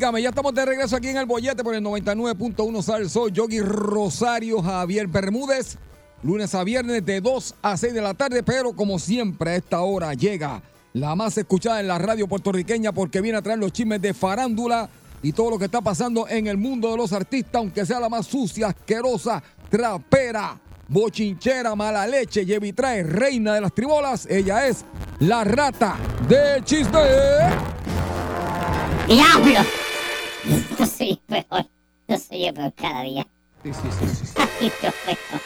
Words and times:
Ya 0.00 0.30
estamos 0.30 0.54
de 0.54 0.64
regreso 0.64 0.96
aquí 0.96 1.08
en 1.08 1.18
el 1.18 1.26
bollete 1.26 1.62
por 1.62 1.74
el 1.74 1.84
99.1 1.84 2.82
Sal 2.82 3.10
Soy 3.10 3.32
Yogi 3.32 3.60
Rosario 3.60 4.62
Javier 4.62 5.06
Bermúdez. 5.06 5.76
Lunes 6.22 6.54
a 6.54 6.64
viernes 6.64 7.04
de 7.04 7.20
2 7.20 7.56
a 7.60 7.76
6 7.76 7.92
de 7.92 8.00
la 8.00 8.14
tarde, 8.14 8.42
pero 8.42 8.72
como 8.72 8.98
siempre 8.98 9.50
a 9.50 9.56
esta 9.56 9.82
hora 9.82 10.14
llega 10.14 10.62
la 10.94 11.14
más 11.14 11.36
escuchada 11.36 11.80
en 11.80 11.88
la 11.88 11.98
radio 11.98 12.26
puertorriqueña 12.26 12.92
porque 12.92 13.20
viene 13.20 13.36
a 13.36 13.42
traer 13.42 13.58
los 13.58 13.72
chismes 13.72 14.00
de 14.00 14.14
farándula 14.14 14.88
y 15.22 15.32
todo 15.32 15.50
lo 15.50 15.58
que 15.58 15.66
está 15.66 15.82
pasando 15.82 16.26
en 16.26 16.46
el 16.46 16.56
mundo 16.56 16.90
de 16.90 16.96
los 16.96 17.12
artistas, 17.12 17.56
aunque 17.56 17.84
sea 17.84 18.00
la 18.00 18.08
más 18.08 18.26
sucia, 18.26 18.68
asquerosa, 18.68 19.42
trapera, 19.68 20.58
bochinchera, 20.88 21.74
mala 21.74 22.06
leche, 22.06 22.46
lleva 22.46 22.66
trae, 22.74 23.02
reina 23.02 23.52
de 23.52 23.60
las 23.60 23.74
tribolas. 23.74 24.26
Ella 24.30 24.66
es 24.66 24.82
la 25.18 25.44
rata 25.44 25.98
del 26.26 26.64
chiste. 26.64 26.98
¡Diablo! 29.06 29.89
Yo 30.78 30.86
soy 30.86 31.20
peor. 31.26 31.66
Yo 32.08 32.18
soy 32.18 32.52
peor 32.52 32.72
cada 32.74 33.02
día. 33.02 33.26
Sí, 33.62 33.72
sí, 33.72 33.88
sí, 33.98 34.26
sí. 34.26 34.34
Ay, 34.60 34.72
Dios 34.80 34.94
mío. 35.06 35.39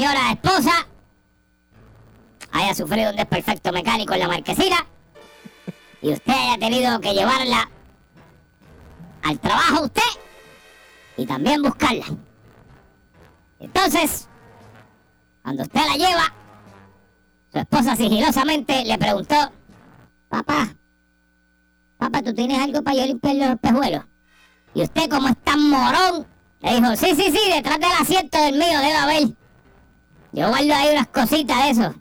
Señora 0.00 0.32
esposa 0.32 0.86
haya 2.52 2.74
sufrido 2.74 3.10
un 3.10 3.16
desperfecto 3.16 3.70
mecánico 3.70 4.14
en 4.14 4.20
la 4.20 4.28
marquesina 4.28 4.86
y 6.00 6.10
usted 6.10 6.32
haya 6.32 6.56
tenido 6.56 6.98
que 7.00 7.12
llevarla 7.12 7.70
al 9.22 9.38
trabajo 9.38 9.84
usted 9.84 10.00
y 11.18 11.26
también 11.26 11.60
buscarla. 11.60 12.06
Entonces, 13.58 14.26
cuando 15.42 15.64
usted 15.64 15.80
la 15.86 15.96
lleva, 15.96 16.32
su 17.52 17.58
esposa 17.58 17.94
sigilosamente 17.94 18.82
le 18.86 18.96
preguntó, 18.96 19.52
papá, 20.30 20.74
papá, 21.98 22.22
¿tú 22.22 22.32
tienes 22.32 22.58
algo 22.58 22.82
para 22.82 22.96
yo 22.96 23.06
limpiar 23.06 23.36
los 23.36 23.50
espejuelos? 23.50 24.04
Y 24.72 24.80
usted 24.80 25.10
como 25.10 25.28
es 25.28 25.36
tan 25.44 25.68
morón, 25.68 26.26
le 26.62 26.74
dijo, 26.74 26.96
sí, 26.96 27.14
sí, 27.14 27.30
sí, 27.30 27.52
detrás 27.52 27.78
del 27.78 27.92
asiento 28.00 28.42
del 28.42 28.54
mío 28.54 28.78
debe 28.78 28.96
haber. 28.96 29.39
Yo 30.32 30.48
guardo 30.48 30.74
ahí 30.74 30.88
unas 30.92 31.08
cositas 31.08 31.64
de 31.64 31.70
eso. 31.70 31.94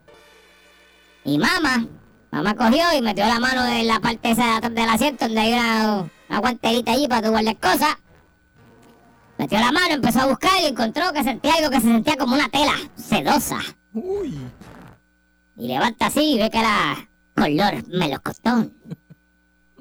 Y 1.24 1.38
mamá, 1.38 1.86
mamá 2.32 2.56
cogió 2.56 2.84
y 2.98 3.02
metió 3.02 3.26
la 3.26 3.40
mano 3.40 3.66
en 3.66 3.88
la 3.88 4.00
parte 4.00 4.32
esa 4.32 4.46
de 4.46 4.52
atrás 4.52 4.74
del 4.74 4.90
asiento 4.90 5.26
donde 5.26 5.42
hay 5.42 5.54
una, 5.54 6.10
una 6.30 6.40
guanterita 6.40 6.92
allí 6.92 7.08
para 7.08 7.24
tu 7.24 7.30
guardar 7.32 7.58
cosas. 7.58 7.98
Metió 9.38 9.58
la 9.60 9.72
mano, 9.72 9.94
empezó 9.96 10.22
a 10.22 10.26
buscar 10.28 10.52
y 10.62 10.68
encontró 10.68 11.12
que 11.14 11.24
sentía 11.24 11.54
algo 11.56 11.70
que 11.70 11.78
se 11.82 11.88
sentía 11.88 12.18
como 12.18 12.36
una 12.36 12.50
tela 12.50 12.74
sedosa. 12.96 13.58
Uy. 13.94 14.38
Y 15.58 15.68
levanta 15.68 16.08
así 16.08 16.34
y 16.34 16.38
ve 16.38 16.50
que 16.50 16.60
era 16.60 17.10
color 17.36 17.88
melocotón. 17.88 18.74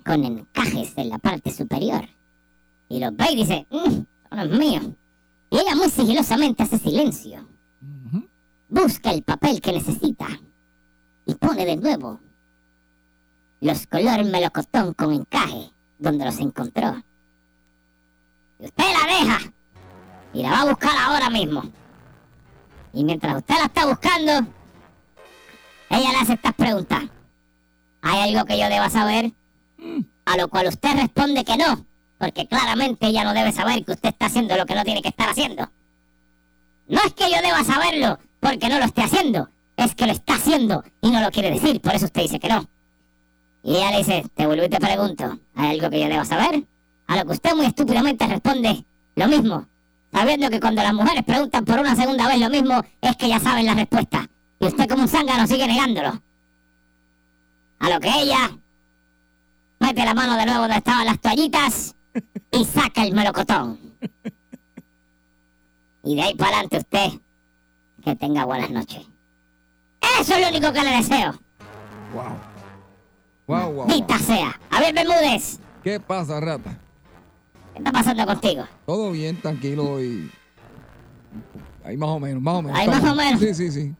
Con 0.04 0.24
encajes 0.24 0.92
en 0.96 1.10
la 1.10 1.18
parte 1.18 1.50
superior. 1.52 2.08
Y 2.88 3.00
los 3.00 3.14
ve 3.14 3.32
y 3.32 3.36
dice, 3.36 3.66
"Mm, 3.70 3.76
eso 3.86 4.06
no 4.30 4.42
es 4.42 4.50
mío. 4.50 4.80
Y 5.50 5.58
ella 5.58 5.74
muy 5.74 5.90
sigilosamente 5.90 6.62
hace 6.62 6.78
silencio. 6.78 7.46
Busca 8.68 9.10
el 9.10 9.22
papel 9.22 9.60
que 9.60 9.72
necesita. 9.72 10.26
Y 11.26 11.34
pone 11.34 11.64
de 11.64 11.76
nuevo 11.76 12.20
los 13.60 13.86
colores 13.86 14.26
melocotón 14.26 14.94
con 14.94 15.12
encaje 15.12 15.72
donde 15.98 16.24
los 16.24 16.38
encontró. 16.38 17.02
Y 18.58 18.66
usted 18.66 18.84
la 18.84 19.18
deja. 19.18 19.52
Y 20.32 20.42
la 20.42 20.50
va 20.50 20.60
a 20.60 20.64
buscar 20.66 20.92
ahora 20.98 21.30
mismo. 21.30 21.62
Y 22.92 23.04
mientras 23.04 23.36
usted 23.36 23.54
la 23.56 23.64
está 23.64 23.86
buscando, 23.86 24.32
ella 25.90 26.12
le 26.12 26.18
hace 26.18 26.34
estas 26.34 26.54
preguntas. 26.54 27.04
¿Hay 28.02 28.30
algo 28.30 28.46
que 28.46 28.58
yo 28.58 28.68
deba 28.68 28.90
saber? 28.90 29.32
A 30.24 30.36
lo 30.36 30.48
cual 30.48 30.68
usted 30.68 30.94
responde 30.94 31.44
que 31.44 31.56
no, 31.56 31.86
porque 32.18 32.46
claramente 32.46 33.06
ella 33.06 33.24
no 33.24 33.32
debe 33.32 33.52
saber 33.52 33.84
que 33.84 33.92
usted 33.92 34.10
está 34.10 34.26
haciendo 34.26 34.56
lo 34.56 34.66
que 34.66 34.74
no 34.74 34.84
tiene 34.84 35.02
que 35.02 35.08
estar 35.08 35.28
haciendo. 35.28 35.70
No 36.86 37.00
es 37.00 37.14
que 37.14 37.30
yo 37.30 37.40
deba 37.42 37.64
saberlo 37.64 38.18
porque 38.40 38.68
no 38.68 38.78
lo 38.78 38.84
esté 38.84 39.02
haciendo, 39.02 39.48
es 39.76 39.94
que 39.94 40.06
lo 40.06 40.12
está 40.12 40.34
haciendo 40.34 40.84
y 41.00 41.10
no 41.10 41.20
lo 41.20 41.30
quiere 41.30 41.50
decir, 41.50 41.80
por 41.80 41.94
eso 41.94 42.06
usted 42.06 42.22
dice 42.22 42.38
que 42.38 42.48
no. 42.48 42.68
Y 43.62 43.76
ella 43.76 43.90
le 43.90 43.98
dice, 43.98 44.24
te 44.34 44.46
vuelvo 44.46 44.64
y 44.64 44.68
te 44.68 44.78
pregunto, 44.78 45.38
¿hay 45.54 45.70
algo 45.76 45.90
que 45.90 46.00
yo 46.00 46.08
deba 46.08 46.24
saber? 46.24 46.64
A 47.06 47.16
lo 47.16 47.26
que 47.26 47.32
usted 47.32 47.54
muy 47.54 47.66
estúpidamente 47.66 48.26
responde 48.26 48.84
lo 49.16 49.28
mismo, 49.28 49.66
sabiendo 50.12 50.48
que 50.50 50.60
cuando 50.60 50.82
las 50.82 50.94
mujeres 50.94 51.24
preguntan 51.24 51.64
por 51.64 51.78
una 51.80 51.96
segunda 51.96 52.28
vez 52.28 52.40
lo 52.40 52.50
mismo, 52.50 52.82
es 53.00 53.16
que 53.16 53.28
ya 53.28 53.40
saben 53.40 53.66
la 53.66 53.74
respuesta. 53.74 54.28
Y 54.60 54.66
usted 54.66 54.88
como 54.88 55.02
un 55.02 55.08
zángano 55.08 55.46
sigue 55.46 55.66
negándolo. 55.66 56.20
A 57.80 57.90
lo 57.90 58.00
que 58.00 58.08
ella 58.08 58.50
mete 59.78 60.04
la 60.04 60.14
mano 60.14 60.36
de 60.36 60.46
nuevo 60.46 60.62
donde 60.62 60.76
estaban 60.76 61.06
las 61.06 61.20
toallitas 61.20 61.94
y 62.50 62.64
saca 62.64 63.04
el 63.04 63.14
melocotón. 63.14 63.78
Y 66.02 66.16
de 66.16 66.22
ahí 66.22 66.34
para 66.34 66.50
adelante 66.50 66.78
usted 66.78 67.20
que 68.04 68.16
tenga 68.16 68.44
buenas 68.44 68.70
noches. 68.70 69.06
Eso 70.20 70.34
es 70.34 70.40
lo 70.40 70.48
único 70.48 70.72
que 70.72 70.82
le 70.82 70.90
deseo. 70.96 71.32
Wow. 72.14 72.36
Wow, 73.46 73.72
wow. 73.72 73.86
Dita 73.86 74.18
sea. 74.18 74.58
Javier 74.70 74.94
Bermúdez, 74.94 75.58
¿Qué 75.82 76.00
pasa, 76.00 76.40
rata? 76.40 76.76
¿qué 77.72 77.78
está 77.78 77.92
pasando 77.92 78.26
contigo? 78.26 78.64
Todo 78.86 79.10
bien, 79.12 79.40
tranquilo 79.40 80.02
y. 80.02 80.30
Ahí 81.84 81.96
más 81.96 82.08
o 82.10 82.20
menos, 82.20 82.42
más 82.42 82.54
o 82.56 82.62
menos. 82.62 82.78
Ahí 82.78 82.88
más 82.88 83.04
o 83.04 83.14
menos. 83.14 83.40
Sí, 83.40 83.54
sí, 83.54 83.70
sí. 83.70 83.94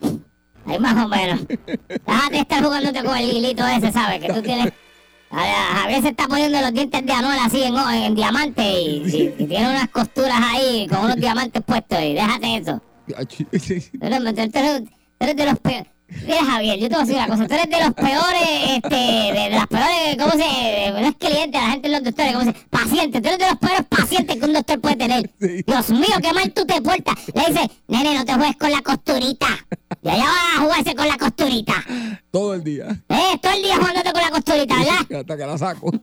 Ahí 0.66 0.78
más 0.78 1.04
o 1.04 1.08
menos. 1.08 1.40
Déjate 1.48 2.32
de 2.32 2.38
estar 2.40 2.62
jugándote 2.62 3.02
con 3.02 3.16
el 3.16 3.30
hilito 3.30 3.66
ese, 3.66 3.90
¿sabes? 3.92 4.20
Que 4.20 4.32
tú 4.32 4.42
tienes... 4.42 4.72
A 5.30 5.36
ver, 5.42 5.54
Javier 5.54 6.02
se 6.02 6.08
está 6.08 6.26
poniendo 6.26 6.60
los 6.60 6.72
dientes 6.72 7.04
de 7.04 7.12
Anuel 7.12 7.38
así 7.42 7.62
en, 7.62 7.76
en 7.76 8.14
diamante 8.14 8.62
y, 8.62 9.02
y- 9.06 9.34
y 9.38 9.46
tiene 9.46 9.68
unas 9.70 9.88
costuras 9.90 10.38
ahí 10.42 10.86
con 10.88 11.00
unos 11.04 11.16
diamantes 11.16 11.62
puestos 11.62 11.98
y 12.00 12.14
déjate 12.14 12.56
eso. 12.56 12.82
Tú 15.18 15.26
eres, 15.26 15.36
de 15.36 15.46
los 15.46 15.58
peores. 15.58 15.88
Mira, 16.26 16.42
Javier, 16.44 16.78
yo 16.78 16.88
te 16.88 16.94
voy 16.94 17.02
a 17.02 17.04
decir 17.04 17.16
una 17.16 17.26
cosa. 17.26 17.46
Tú 17.46 17.54
eres 17.54 17.68
de 17.68 17.84
los 17.84 17.94
peores, 17.94 18.48
este, 18.76 18.96
de, 18.96 19.32
de 19.32 19.50
las 19.50 19.66
peores, 19.66 20.16
¿cómo 20.18 20.30
se 20.30 20.90
No 20.92 21.06
es 21.06 21.16
cliente, 21.16 21.58
la 21.58 21.70
gente 21.70 21.88
en 21.88 21.92
los 21.92 22.02
doctores, 22.02 22.32
¿cómo 22.32 22.44
se 22.44 22.52
Pacientes. 22.70 23.20
Tú 23.20 23.28
eres 23.28 23.38
de 23.38 23.46
los 23.46 23.58
peores 23.58 23.82
pacientes 23.88 24.36
que 24.36 24.44
un 24.44 24.52
doctor 24.54 24.80
puede 24.80 24.96
tener. 24.96 25.30
Sí. 25.40 25.64
Dios 25.66 25.90
mío, 25.90 26.16
qué 26.22 26.32
mal 26.32 26.52
tú 26.52 26.64
te 26.64 26.80
portas. 26.80 27.14
Le 27.34 27.44
dice, 27.52 27.70
nene, 27.88 28.14
no 28.14 28.24
te 28.24 28.32
juegues 28.34 28.56
con 28.56 28.70
la 28.70 28.80
costurita. 28.80 29.46
Y 30.02 30.08
allá 30.08 30.24
vas 30.24 30.56
a 30.56 30.60
jugarse 30.60 30.94
con 30.94 31.08
la 31.08 31.18
costurita. 31.18 31.74
Todo 32.30 32.54
el 32.54 32.64
día. 32.64 32.86
Eh, 33.08 33.38
todo 33.42 33.52
el 33.52 33.62
día 33.62 33.76
jugándote 33.76 34.12
con 34.12 34.22
la 34.22 34.30
costurita, 34.30 34.76
¿verdad? 34.76 35.20
Hasta 35.20 35.36
que 35.36 35.46
la 35.46 35.58
saco. 35.58 35.90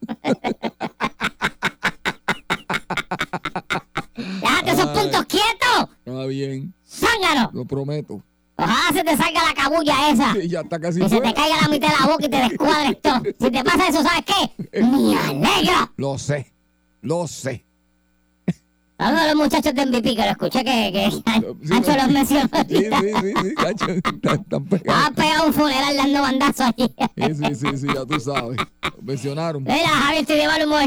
Déjate 4.16 4.72
esos 4.72 4.88
puntos 4.88 5.26
quietos. 5.26 5.90
Está 6.06 6.26
bien, 6.26 6.74
Zángano. 7.00 7.50
lo 7.54 7.66
prometo. 7.66 8.22
Ojalá 8.58 8.94
se 8.94 9.04
te 9.04 9.18
salga 9.18 9.44
la 9.44 9.54
cabulla 9.54 10.10
esa. 10.12 10.34
Sí, 10.34 10.48
ya 10.50 10.62
está 10.62 10.80
casi 10.80 11.00
Y 11.00 11.04
se 11.04 11.10
te 11.10 11.16
fuera. 11.18 11.34
caiga 11.34 11.56
la 11.62 11.68
mitad 11.68 11.90
de 11.90 11.96
la 12.00 12.08
boca 12.08 12.26
y 12.26 12.30
te 12.30 12.38
descuadres 12.38 13.02
todo. 13.02 13.22
Si 13.40 13.52
te 13.52 13.64
pasa 13.64 13.88
eso, 13.90 14.02
¿sabes 14.04 14.24
qué? 14.26 14.82
Me 14.82 15.18
alegro. 15.20 15.92
Lo 15.98 16.18
sé, 16.18 16.54
lo 17.02 17.28
sé. 17.28 17.64
Uno 18.98 19.12
de 19.22 19.28
los 19.28 19.36
muchachos 19.36 19.74
de 19.76 19.86
MVP 19.86 20.16
que 20.16 20.22
lo 20.24 20.30
escuché 20.32 20.64
que, 20.64 20.90
que 20.94 21.12
Sí, 21.12 21.74
Ancho 21.74 21.92
los 21.98 22.08
mencionó 22.10 22.50
Sí, 22.70 22.78
sí, 22.78 22.86
sí, 22.86 23.34
sí, 23.44 23.56
cacho, 23.58 23.88
están, 23.90 24.66
pegados. 24.66 25.10
pegado 25.18 25.44
a 25.44 25.48
un 25.48 25.54
funeral 25.54 25.98
dando 25.98 26.22
bandazos 26.22 26.68
allí. 26.68 26.90
Sí, 27.18 27.36
sí, 27.36 27.56
sí, 27.56 27.78
sí, 27.78 27.88
ya 27.94 28.06
tú 28.06 28.18
sabes. 28.22 28.56
Lo 28.82 29.02
mencionaron. 29.02 29.64
Mira, 29.64 29.90
Javier, 29.90 30.22
estoy 30.22 30.38
de 30.38 30.48
mal 30.48 30.66
humor. 30.66 30.84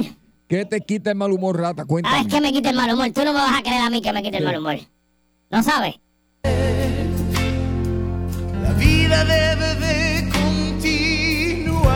¿Qué 0.48 0.64
te 0.64 0.80
quita 0.80 1.10
el 1.10 1.16
mal 1.18 1.32
humor, 1.32 1.54
rata? 1.60 1.82
¿Sabes 1.82 1.86
Cuéntame. 1.88 2.28
qué 2.28 2.40
me 2.40 2.50
quita 2.50 2.70
el 2.70 2.76
mal 2.76 2.94
humor? 2.94 3.10
Tú 3.10 3.20
no 3.26 3.34
me 3.34 3.40
vas 3.40 3.58
a 3.58 3.62
creer 3.62 3.82
a 3.82 3.90
mí 3.90 4.00
que 4.00 4.10
me 4.14 4.22
quite 4.22 4.38
el 4.38 4.44
mal 4.44 4.58
humor. 4.58 4.76
¿No 5.50 5.62
sabes? 5.62 5.94
La 8.62 8.72
vida 8.78 9.24
debe 9.24 9.74
de 9.76 10.28
continuar. 10.30 11.86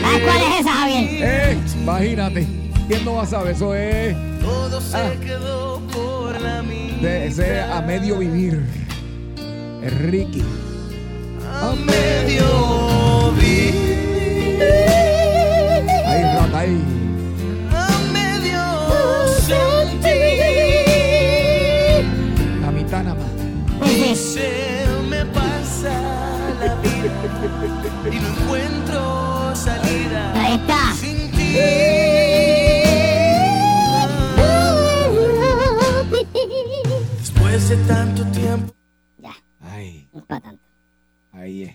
¿Sabes 0.00 0.22
cuál 0.24 0.38
es 0.42 0.60
esa, 0.60 0.72
Javier? 0.72 1.04
Eh, 1.22 1.58
imagínate. 1.82 2.46
¿Quién 2.88 3.04
no 3.04 3.14
va 3.16 3.22
a 3.24 3.26
saber? 3.26 3.54
Eso 3.54 3.74
es 3.74 4.16
Todo 4.40 4.80
se 4.80 4.96
Ah. 4.96 5.10
quedó 5.22 5.80
por 5.92 6.40
la 6.40 6.62
mitad. 6.62 6.96
de 7.02 7.26
ese 7.26 7.60
a 7.60 7.82
medio 7.82 8.18
vivir. 8.18 8.64
Es 9.82 9.92
Ricky. 9.98 10.42
A 11.60 11.74
medio 11.74 13.32
vivir. 13.32 14.62
Ahí, 16.06 16.22
rata, 16.22 16.58
ahí. 16.60 16.78
Sí, 23.84 24.14
sí. 24.16 24.16
Se 24.16 24.86
me 25.08 25.24
pasa 25.26 26.00
la 26.60 26.74
vida 26.76 28.10
y 28.12 28.18
no 28.20 28.28
encuentro 28.42 29.54
salida 29.54 30.32
Ahí 30.42 30.54
está. 30.56 30.92
sin 30.94 31.30
ti. 31.30 31.54
Después 37.18 37.68
de 37.68 37.76
tanto 37.86 38.24
tiempo. 38.26 38.72
Ya, 39.18 39.32
Ay, 39.60 40.08
no 40.12 40.20
es 40.20 40.26
para 40.26 40.40
tanto. 40.40 40.62
ahí 41.32 41.62
es. 41.64 41.74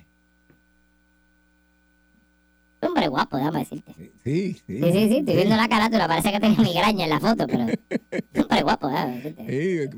Hombre 2.82 3.08
guapo, 3.08 3.38
déjame 3.38 3.60
decirte. 3.60 3.94
Sí, 4.24 4.54
sí. 4.68 4.80
Sí, 4.82 4.82
sí, 4.92 5.08
sí, 5.10 5.18
estoy 5.20 5.36
viendo 5.36 5.56
la 5.56 5.70
carátula, 5.70 6.08
parece 6.08 6.32
que 6.34 6.40
tiene 6.42 6.58
migraña 6.58 7.06
en 7.06 7.10
la 7.10 7.20
foto, 7.20 7.48
pero... 7.48 7.64
Hombre 8.44 8.62
guapo, 8.62 8.88
déjame 8.90 9.16
decirte. 9.22 9.46
Sí, 9.48 9.98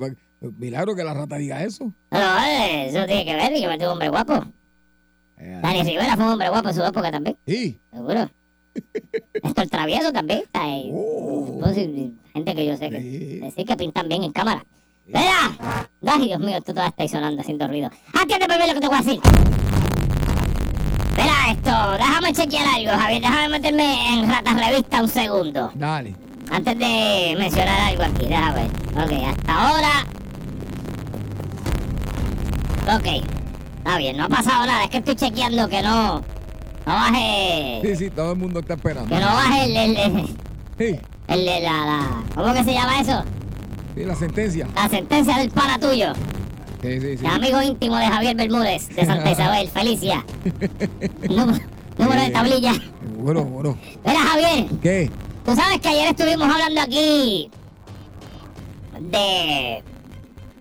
milagro 0.54 0.96
que 0.96 1.04
la 1.04 1.14
rata 1.14 1.38
diga 1.38 1.64
eso. 1.64 1.86
No, 2.12 2.20
no, 2.20 2.44
eh, 2.46 2.88
eso 2.90 3.06
tiene 3.06 3.26
que 3.26 3.36
ver, 3.36 3.54
y 3.56 3.62
que 3.62 3.68
me 3.68 3.78
tuvo 3.78 3.88
un 3.88 3.94
hombre 3.94 4.10
guapo. 4.10 4.44
Eh, 5.38 5.60
Dani 5.62 5.84
Rivera 5.84 6.16
fue 6.16 6.26
un 6.26 6.32
hombre 6.32 6.50
guapo 6.50 6.70
en 6.70 6.76
su 6.76 6.84
época 6.84 7.12
también, 7.12 7.38
Sí. 7.46 7.80
seguro. 7.92 8.30
Néstor 9.44 9.68
Travieso 9.68 10.12
también 10.12 10.44
ahí. 10.54 10.90
Oh. 10.94 11.62
Sí, 11.74 12.14
gente 12.34 12.56
que 12.56 12.66
yo 12.66 12.78
sé 12.78 12.90
que... 12.90 13.02
Sí. 13.02 13.40
Decir 13.40 13.66
que 13.66 13.76
pintan 13.78 14.08
bien 14.10 14.24
en 14.24 14.32
cámara. 14.32 14.66
¡Mira! 15.08 15.56
Ay, 16.08 16.28
Dios 16.28 16.40
mío, 16.40 16.58
tú 16.62 16.72
todavía 16.74 16.90
estás 16.90 17.12
sonando 17.12 17.42
haciendo 17.42 17.68
ruido. 17.68 17.90
Atiende 18.14 18.48
primero 18.48 18.68
lo 18.68 18.74
que 18.74 18.80
te 18.82 18.88
voy 18.88 18.96
a 18.98 19.02
decir. 19.02 19.20
Mira 21.16 21.52
esto, 21.52 21.92
déjame 21.98 22.34
chequear 22.34 22.68
algo, 22.76 22.92
Javier. 22.92 23.22
Déjame 23.22 23.50
meterme 23.50 24.14
en 24.14 24.30
Ratas 24.30 24.68
Revista 24.68 25.02
un 25.02 25.08
segundo. 25.08 25.72
Dale. 25.76 26.16
Antes 26.52 26.78
de 26.78 27.36
mencionar 27.38 27.80
algo 27.82 28.04
aquí, 28.04 28.26
déjame 28.28 28.62
ver. 28.62 28.70
Ok, 29.04 29.12
hasta 29.38 29.54
ahora. 29.70 30.06
Ok, 32.94 33.24
está 33.78 33.98
bien, 33.98 34.18
no 34.18 34.26
ha 34.26 34.30
pasado 34.30 34.66
nada. 34.66 34.84
Es 34.84 34.90
que 34.90 34.98
estoy 34.98 35.16
chequeando 35.16 35.68
que 35.68 35.82
no. 35.82 36.20
No 36.86 36.94
baje. 36.94 37.80
Sí, 37.84 37.96
sí, 37.96 38.10
todo 38.12 38.34
el 38.34 38.38
mundo 38.38 38.60
está 38.60 38.76
esperando. 38.76 39.10
Que 39.16 39.20
no 39.22 39.28
baje 39.28 39.66
el. 39.66 39.76
el, 39.78 39.98
el, 39.98 40.28
Sí, 40.78 41.00
el- 41.28 41.46
la, 41.46 41.60
la- 41.60 42.24
¿Cómo 42.36 42.54
que 42.54 42.64
se 42.64 42.74
llama 42.74 43.00
eso? 43.00 43.24
sí, 43.96 44.04
la 44.04 44.16
sentencia. 44.16 44.68
La 44.76 44.90
sentencia 44.90 45.38
del 45.38 45.50
pana 45.50 45.80
tuyo. 45.80 46.14
Sí, 46.82 47.00
sí, 47.02 47.18
sí. 47.18 47.26
El 47.26 47.32
amigo 47.32 47.62
íntimo 47.62 47.96
de 47.98 48.06
Javier 48.06 48.36
Bermúdez, 48.36 48.90
de 48.90 49.06
Santa 49.06 49.32
Isabel, 49.32 49.68
Felicia. 49.70 50.24
Número, 51.30 51.60
número 51.98 52.22
de 52.22 52.30
tablilla. 52.30 52.74
Bueno, 53.18 53.44
bueno. 53.46 53.78
Mira, 54.06 54.20
Javier, 54.20 54.66
¿Qué? 54.82 55.10
tú 55.44 55.56
sabes 55.56 55.80
que 55.80 55.88
ayer 55.88 56.10
estuvimos 56.10 56.48
hablando 56.48 56.82
aquí 56.82 57.50
de. 59.00 59.82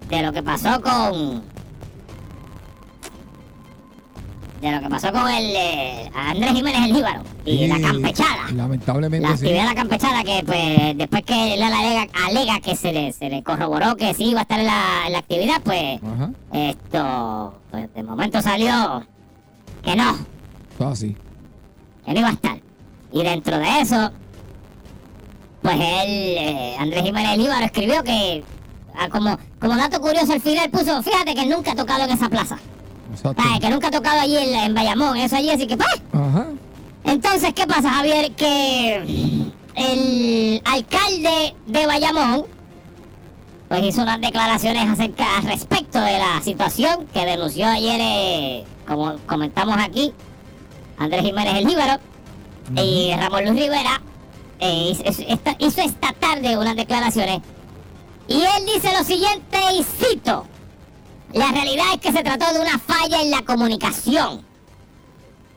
de 0.09 0.23
lo 0.23 0.33
que 0.33 0.43
pasó 0.43 0.81
con. 0.81 1.43
De 4.71 4.77
lo 4.77 4.81
que 4.83 4.89
pasó 4.89 5.13
con 5.13 5.29
el. 5.29 5.45
eh, 5.57 6.11
Andrés 6.15 6.53
Jiménez 6.53 6.81
el 6.89 6.95
Jíbaro 6.97 7.23
y 7.45 7.67
la 7.67 7.81
campechada. 7.81 8.51
Lamentablemente 8.55 9.27
La 9.29 9.37
sí. 9.37 9.45
actividad 9.45 9.63
de 9.63 9.69
la 9.69 9.75
campechada 9.75 10.25
que 10.25 10.43
pues 10.45 10.97
después 10.99 11.23
que 11.25 11.55
él 11.55 11.63
alega, 11.63 12.07
alega 12.27 12.61
que 12.61 12.75
se 12.77 12.93
le, 12.93 13.13
se 13.13 13.29
le 13.31 13.43
corroboró 13.43 13.97
que 13.97 14.15
sí 14.15 14.31
iba 14.31 14.41
a 14.41 14.43
estar 14.43 14.59
en 14.61 14.67
la, 14.67 15.03
en 15.07 15.13
la 15.13 15.19
actividad, 15.19 15.61
pues 15.63 16.01
Ajá. 16.03 16.31
esto, 16.53 17.55
pues 17.71 17.93
de 17.95 18.03
momento 18.03 18.41
salió 18.43 19.07
que 19.83 19.95
no, 19.97 20.17
Ah, 20.81 20.95
sí. 20.97 21.17
que 22.05 22.13
no 22.13 22.21
iba 22.21 22.29
a 22.29 22.33
estar. 22.33 22.59
Y 23.13 23.23
dentro 23.23 23.59
de 23.59 23.81
eso, 23.81 24.11
pues 25.63 25.75
él, 25.77 26.09
eh, 26.39 26.77
Andrés 26.79 27.03
Jiménez 27.03 27.39
Líbaro 27.39 27.65
escribió 27.65 28.03
que, 28.03 28.43
ah, 28.99 29.09
como, 29.09 29.39
como 29.61 29.77
dato 29.77 30.01
curioso 30.01 30.33
al 30.33 30.41
final 30.41 30.69
puso, 30.71 31.03
fíjate 31.03 31.35
que 31.35 31.47
nunca 31.47 31.73
ha 31.73 31.77
tocado 31.77 32.05
en 32.05 32.11
esa 32.11 32.29
plaza. 32.29 32.59
Que 33.61 33.71
nunca 33.71 33.89
ha 33.89 33.91
tocado 33.91 34.21
allí 34.21 34.37
en, 34.37 34.55
en 34.55 34.75
Bayamón, 34.75 35.17
eso 35.17 35.37
allí, 35.37 35.51
así 35.51 35.67
que 35.67 35.77
pues. 35.77 36.03
Ajá. 36.13 36.47
Entonces, 37.05 37.53
¿qué 37.53 37.67
pasa, 37.67 37.91
Javier? 37.91 38.33
Que 38.33 38.97
el 39.77 40.63
alcalde 40.65 41.55
de 41.67 41.87
Bayamón 41.87 42.47
pues 43.69 43.83
hizo 43.83 44.03
unas 44.03 44.21
declaraciones 44.21 44.89
acerca 44.89 45.39
al 45.39 45.45
respecto 45.45 45.99
de 45.99 46.19
la 46.19 46.41
situación 46.43 47.07
que 47.13 47.25
denunció 47.25 47.67
ayer, 47.67 47.99
eh, 48.01 48.65
como 48.87 49.17
comentamos 49.27 49.77
aquí, 49.79 50.13
Andrés 50.99 51.23
Jiménez 51.23 51.55
el 51.57 51.69
Jíbaro 51.69 52.01
y 52.77 53.13
Ramón 53.17 53.45
Luis 53.47 53.61
Rivera 53.61 54.01
eh, 54.61 54.93
hizo, 54.93 55.23
esta, 55.27 55.57
hizo 55.59 55.81
esta 55.81 56.13
tarde 56.13 56.57
unas 56.57 56.77
declaraciones 56.77 57.41
y 58.29 58.41
él 58.41 58.67
dice 58.73 58.91
lo 58.97 59.05
siguiente 59.05 59.59
y 59.79 59.83
cito 59.83 60.47
la 61.35 61.51
realidad 61.53 61.87
es 61.95 62.01
que 62.01 62.13
se 62.13 62.23
trató 62.23 62.53
de 62.53 62.61
una 62.61 62.79
falla 62.79 63.21
en 63.23 63.31
la 63.31 63.43
comunicación 63.43 64.45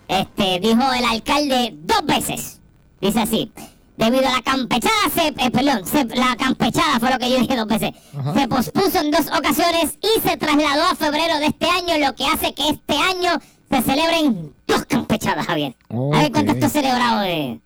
este, 0.07 0.60
dijo 0.62 0.81
el 0.93 1.03
alcalde 1.05 1.75
dos 1.81 2.05
veces. 2.05 2.62
Dice 3.01 3.19
así. 3.19 3.51
Debido 3.98 4.27
a 4.27 4.31
la 4.34 4.41
campechada, 4.41 4.93
se, 5.13 5.27
eh, 5.27 5.51
perdón, 5.51 5.86
se- 5.86 6.05
la 6.15 6.36
campechada 6.38 7.00
fue 7.00 7.10
lo 7.12 7.17
que 7.17 7.29
yo 7.31 7.39
dije 7.39 7.55
dos 7.57 7.67
veces. 7.67 7.91
Ajá. 8.17 8.34
Se 8.34 8.48
pospuso 8.48 9.00
en 9.00 9.12
dos 9.12 9.25
ocasiones 9.27 9.98
y 10.01 10.22
se 10.22 10.38
trasladó 10.38 10.84
a 10.84 10.96
febrero 10.96 11.39
de 11.39 11.48
este 11.48 11.65
año, 11.69 11.98
lo 12.07 12.15
que 12.15 12.25
hace 12.25 12.53
que 12.53 12.69
este 12.69 12.96
año 12.96 13.31
se 13.69 13.81
celebren 13.81 14.53
dos 14.67 14.86
campechadas, 14.86 15.46
Javier. 15.48 15.75
A 15.89 16.22
ver 16.22 16.31
cuántas 16.31 16.60
tú 16.60 16.65
has 16.67 16.72
celebrado, 16.72 17.24
eh? 17.24 17.60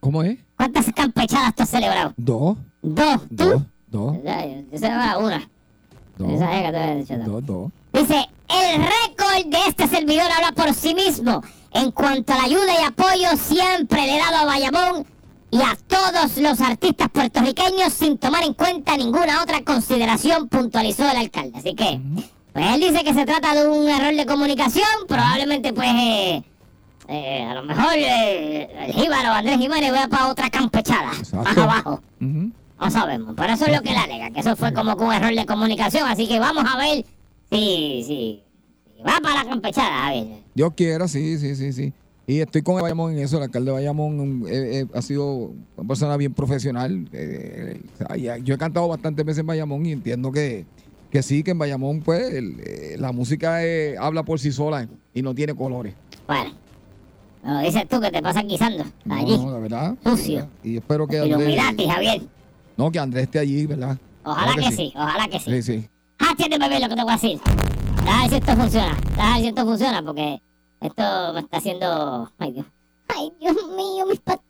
¿Cómo 0.00 0.22
es? 0.22 0.38
¿Cuántas 0.56 0.86
campechadas 0.94 1.54
tú 1.54 1.64
has 1.64 1.68
celebrado? 1.70 2.14
Dos. 2.16 2.56
Dos. 2.80 3.20
Dos. 3.28 3.52
¿Tú? 3.54 3.64
Dos. 3.88 4.16
Ya, 4.24 4.46
Yo, 4.46 4.62
yo 4.70 5.18
una. 5.18 5.50
Que 6.26 6.36
te 6.70 6.78
había 6.78 6.94
dicho. 6.96 7.14
Dice, 7.92 8.28
el 8.48 8.80
récord 8.82 9.46
de 9.46 9.58
este 9.68 9.86
servidor 9.88 10.26
habla 10.36 10.52
por 10.52 10.74
sí 10.74 10.94
mismo. 10.94 11.42
En 11.72 11.90
cuanto 11.92 12.32
a 12.32 12.36
la 12.36 12.44
ayuda 12.44 12.72
y 12.80 12.84
apoyo, 12.84 13.36
siempre 13.36 14.02
le 14.06 14.16
he 14.16 14.18
dado 14.18 14.36
a 14.38 14.44
Bayamón 14.46 15.06
y 15.50 15.58
a 15.62 15.76
todos 15.86 16.36
los 16.38 16.60
artistas 16.60 17.08
puertorriqueños 17.10 17.92
sin 17.92 18.18
tomar 18.18 18.42
en 18.44 18.54
cuenta 18.54 18.96
ninguna 18.96 19.42
otra 19.42 19.62
consideración, 19.62 20.48
puntualizó 20.48 21.08
el 21.10 21.16
alcalde. 21.16 21.58
Así 21.58 21.74
que, 21.74 22.00
pues 22.52 22.66
él 22.74 22.80
dice 22.80 23.04
que 23.04 23.14
se 23.14 23.24
trata 23.24 23.54
de 23.54 23.68
un 23.68 23.88
error 23.88 24.14
de 24.14 24.26
comunicación, 24.26 24.86
probablemente 25.06 25.72
pues... 25.72 25.88
eh, 25.94 26.42
eh, 27.08 27.42
a 27.50 27.54
lo 27.54 27.62
mejor 27.62 27.92
eh, 27.96 28.86
el 28.86 28.92
Jíbaro 28.92 29.32
Andrés 29.32 29.58
Jiménez 29.58 29.92
va 29.94 30.08
para 30.08 30.28
otra 30.28 30.50
campechada, 30.50 31.06
más 31.06 31.18
Exacto. 31.20 31.62
abajo. 31.62 32.02
No 32.80 32.90
sabemos, 32.90 33.34
pero 33.36 33.52
eso 33.52 33.66
es 33.66 33.76
lo 33.76 33.82
que 33.82 33.90
él 33.90 33.96
alega, 33.96 34.30
que 34.30 34.40
eso 34.40 34.54
fue 34.56 34.72
como 34.72 34.96
que 34.96 35.04
un 35.04 35.12
error 35.12 35.34
de 35.34 35.46
comunicación, 35.46 36.08
así 36.08 36.28
que 36.28 36.38
vamos 36.38 36.64
a 36.72 36.76
ver 36.78 37.04
si, 37.50 38.04
si, 38.06 38.42
si 38.96 39.02
va 39.02 39.18
para 39.22 39.42
la 39.42 39.50
campechada, 39.50 40.06
a 40.06 40.10
ver. 40.12 40.26
Dios 40.54 40.72
quiera, 40.76 41.08
sí, 41.08 41.38
sí, 41.38 41.56
sí, 41.56 41.72
sí. 41.72 41.92
Y 42.26 42.40
estoy 42.40 42.60
con 42.60 42.76
el 42.76 42.82
Bayamón 42.82 43.12
en 43.14 43.20
eso. 43.20 43.38
El 43.38 43.44
alcalde 43.44 43.70
de 43.70 43.76
Bayamón 43.78 44.44
eh, 44.46 44.80
eh, 44.80 44.86
ha 44.92 45.00
sido 45.00 45.50
una 45.78 45.88
persona 45.88 46.14
bien 46.18 46.34
profesional. 46.34 47.08
Eh, 47.14 47.80
yo 48.44 48.54
he 48.54 48.58
cantado 48.58 48.86
bastantes 48.86 49.24
veces 49.24 49.40
en 49.40 49.46
Bayamón 49.46 49.86
y 49.86 49.92
entiendo 49.92 50.30
que, 50.30 50.66
que 51.10 51.22
sí, 51.22 51.42
que 51.42 51.52
en 51.52 51.58
Bayamón, 51.58 52.00
pues, 52.02 52.30
el- 52.34 53.00
la 53.00 53.12
música 53.12 53.60
habla 53.98 54.24
por 54.24 54.38
sí 54.40 54.52
sola 54.52 54.86
y 55.14 55.22
no 55.22 55.34
tiene 55.34 55.54
colores. 55.54 55.94
Bueno, 56.26 56.50
lo 57.44 57.60
dices 57.60 57.88
tú 57.88 57.98
que 57.98 58.10
te 58.10 58.20
pasas 58.20 58.44
guisando 58.46 58.84
allí. 59.08 59.38
no, 59.38 59.50
la 59.50 59.58
verdad. 59.58 59.94
Sucio. 60.04 60.48
Y 60.62 60.76
espero 60.76 61.06
que 61.08 61.24
Illuminati, 61.24 61.88
Javier. 61.88 62.20
No, 62.78 62.90
que 62.92 62.98
Andrés 62.98 63.24
esté 63.24 63.40
allí, 63.40 63.66
¿verdad? 63.66 63.98
Ojalá 64.22 64.54
que 64.54 64.72
sí, 64.72 64.92
ojalá 64.94 65.28
que 65.28 65.40
sí. 65.40 65.50
Sí, 65.50 65.62
sí. 65.62 65.90
Tiene 66.36 66.56
bebé 66.56 66.78
lo 66.78 66.88
que 66.88 66.94
te 66.94 67.02
voy 67.02 67.10
a 67.10 67.16
decir. 67.16 67.40
A 68.06 68.20
ver 68.20 68.30
si 68.30 68.36
esto 68.36 68.54
funciona. 68.54 68.96
A 69.18 69.32
ver 69.32 69.40
si 69.42 69.48
esto 69.48 69.64
funciona, 69.64 70.02
porque 70.04 70.40
esto 70.80 71.32
me 71.34 71.40
está 71.40 71.56
haciendo. 71.56 72.30
Ay, 72.38 72.52
Dios. 72.52 72.66
Ay, 73.08 73.32
Dios 73.40 73.56
mío, 73.76 74.06
mis 74.06 74.20
patitas. 74.20 74.46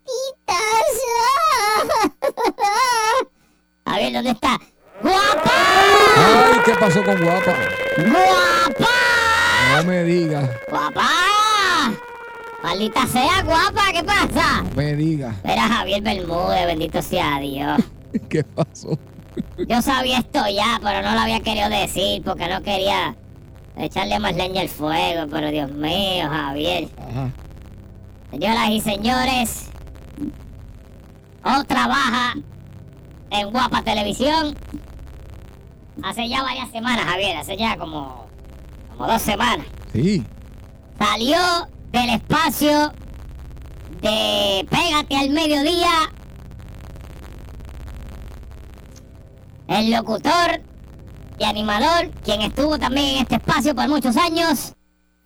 A 3.86 3.96
ver, 3.96 4.12
¿dónde 4.12 4.30
está? 4.32 4.60
¡Guapa! 5.00 5.52
Ay, 6.16 6.60
¿qué 6.66 6.74
pasó 6.74 7.02
con 7.02 7.24
Guapa? 7.24 7.54
¡Guapa! 7.96 9.78
No 9.78 9.84
me 9.84 10.04
digas, 10.04 10.50
¡Guapa! 10.68 11.08
Maldita 12.62 13.06
sea, 13.06 13.42
guapa, 13.44 13.92
¿qué 13.92 14.04
pasa? 14.04 14.62
no 14.62 14.74
me 14.74 14.94
digas. 14.94 15.34
Era 15.42 15.62
Javier 15.62 16.02
Bermúdez, 16.02 16.66
bendito 16.66 17.00
sea 17.00 17.38
Dios. 17.38 17.80
¿Qué 18.28 18.44
pasó? 18.44 18.98
Yo 19.68 19.82
sabía 19.82 20.18
esto 20.18 20.40
ya, 20.48 20.80
pero 20.82 21.02
no 21.02 21.14
lo 21.14 21.20
había 21.20 21.40
querido 21.40 21.68
decir 21.68 22.22
porque 22.24 22.48
no 22.48 22.62
quería 22.62 23.16
echarle 23.76 24.18
más 24.18 24.34
leña 24.34 24.62
al 24.62 24.68
fuego. 24.68 25.26
Pero 25.30 25.50
Dios 25.50 25.70
mío, 25.70 26.28
Javier. 26.28 26.88
Ajá. 26.98 27.30
Señoras 28.30 28.70
y 28.70 28.80
señores, 28.80 29.70
otra 31.42 31.86
baja 31.86 32.34
en 33.30 33.50
Guapa 33.50 33.82
Televisión. 33.82 34.54
Hace 36.02 36.28
ya 36.28 36.42
varias 36.42 36.70
semanas, 36.70 37.06
Javier, 37.06 37.36
hace 37.38 37.56
ya 37.56 37.76
como, 37.76 38.26
como 38.90 39.06
dos 39.06 39.22
semanas. 39.22 39.66
Sí. 39.92 40.24
Salió 40.98 41.38
del 41.90 42.10
espacio 42.10 42.92
de 44.02 44.66
Pégate 44.68 45.16
al 45.16 45.30
Mediodía 45.30 46.12
el 49.68 49.90
locutor 49.90 50.62
y 51.38 51.44
animador, 51.44 52.10
quien 52.24 52.42
estuvo 52.42 52.78
también 52.78 53.16
en 53.16 53.22
este 53.22 53.36
espacio 53.36 53.74
por 53.74 53.88
muchos 53.88 54.16
años, 54.16 54.74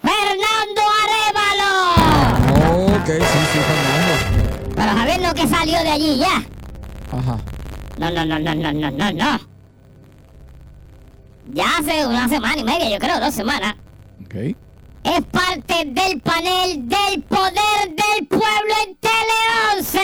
Fernando 0.00 0.82
Arevalo. 1.02 1.72
Ok, 2.96 3.06
sí, 3.06 3.38
sí, 3.52 3.58
Fernando. 3.58 4.74
Pero 4.74 4.92
Javier 4.92 5.20
no 5.22 5.34
que 5.34 5.46
salió 5.46 5.78
de 5.78 5.90
allí 5.90 6.18
ya. 6.18 6.42
Ajá. 7.16 7.38
No, 7.98 8.10
no, 8.10 8.24
no, 8.26 8.38
no, 8.38 8.54
no, 8.54 8.72
no, 8.72 8.90
no, 8.90 9.12
no. 9.12 9.40
Ya 11.52 11.64
hace 11.78 12.06
una 12.06 12.28
semana 12.28 12.58
y 12.58 12.64
media, 12.64 12.88
yo 12.90 12.98
creo, 12.98 13.20
dos 13.20 13.34
semanas. 13.34 13.74
Ok. 14.24 14.34
es 15.04 15.24
parte 15.30 15.84
del 15.86 16.20
panel 16.20 16.88
del 16.88 17.22
poder 17.22 17.88
del 17.88 18.26
pueblo 18.28 18.74
en 18.86 18.96
Tele 18.96 19.38
11. 19.76 20.00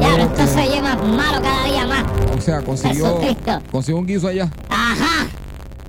Ya, 0.00 0.16
esto 0.16 0.46
se 0.46 0.68
oye 0.68 0.82
más 0.82 0.96
malo 1.02 1.40
cada 1.40 1.64
día 1.64 1.86
más. 1.86 2.04
O 2.40 2.42
sea, 2.42 2.62
consiguió, 2.62 3.04
Jesucristo. 3.20 3.62
consiguió 3.70 3.98
un 3.98 4.06
guiso 4.06 4.28
allá. 4.28 4.50
Ajá. 4.70 5.28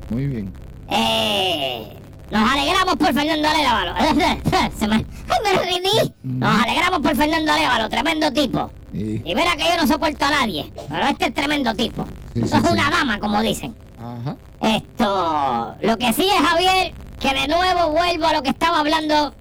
Muy 0.09 0.27
bien. 0.27 0.53
Eh, 0.89 1.97
nos 2.29 2.51
alegramos 2.51 2.97
por 2.97 3.13
Fernando 3.13 3.47
Arevalo. 3.47 3.93
Se 4.77 4.85
me, 4.85 4.97
me 4.97 5.53
redimí. 5.57 6.13
Nos 6.23 6.61
alegramos 6.61 6.99
por 6.99 7.15
Fernando 7.15 7.53
Arevalo, 7.53 7.87
tremendo 7.87 8.33
tipo. 8.33 8.69
Sí. 8.91 9.21
Y 9.23 9.33
mira 9.33 9.55
que 9.55 9.63
yo 9.63 9.77
no 9.81 9.87
soporto 9.87 10.25
a 10.25 10.31
nadie, 10.31 10.73
pero 10.89 11.05
este 11.07 11.27
es 11.27 11.33
tremendo 11.33 11.73
tipo. 11.73 12.05
Sí, 12.33 12.41
Eso 12.41 12.57
sí, 12.57 12.63
es 12.65 12.71
una 12.71 12.89
dama, 12.89 13.17
como 13.19 13.41
dicen. 13.41 13.73
Ajá. 13.97 14.35
Esto, 14.59 15.75
lo 15.81 15.97
que 15.97 16.11
sí 16.11 16.25
es, 16.27 16.47
Javier, 16.49 16.93
que 17.17 17.33
de 17.33 17.47
nuevo 17.47 17.91
vuelvo 17.91 18.25
a 18.25 18.33
lo 18.33 18.43
que 18.43 18.49
estaba 18.49 18.79
hablando 18.79 19.33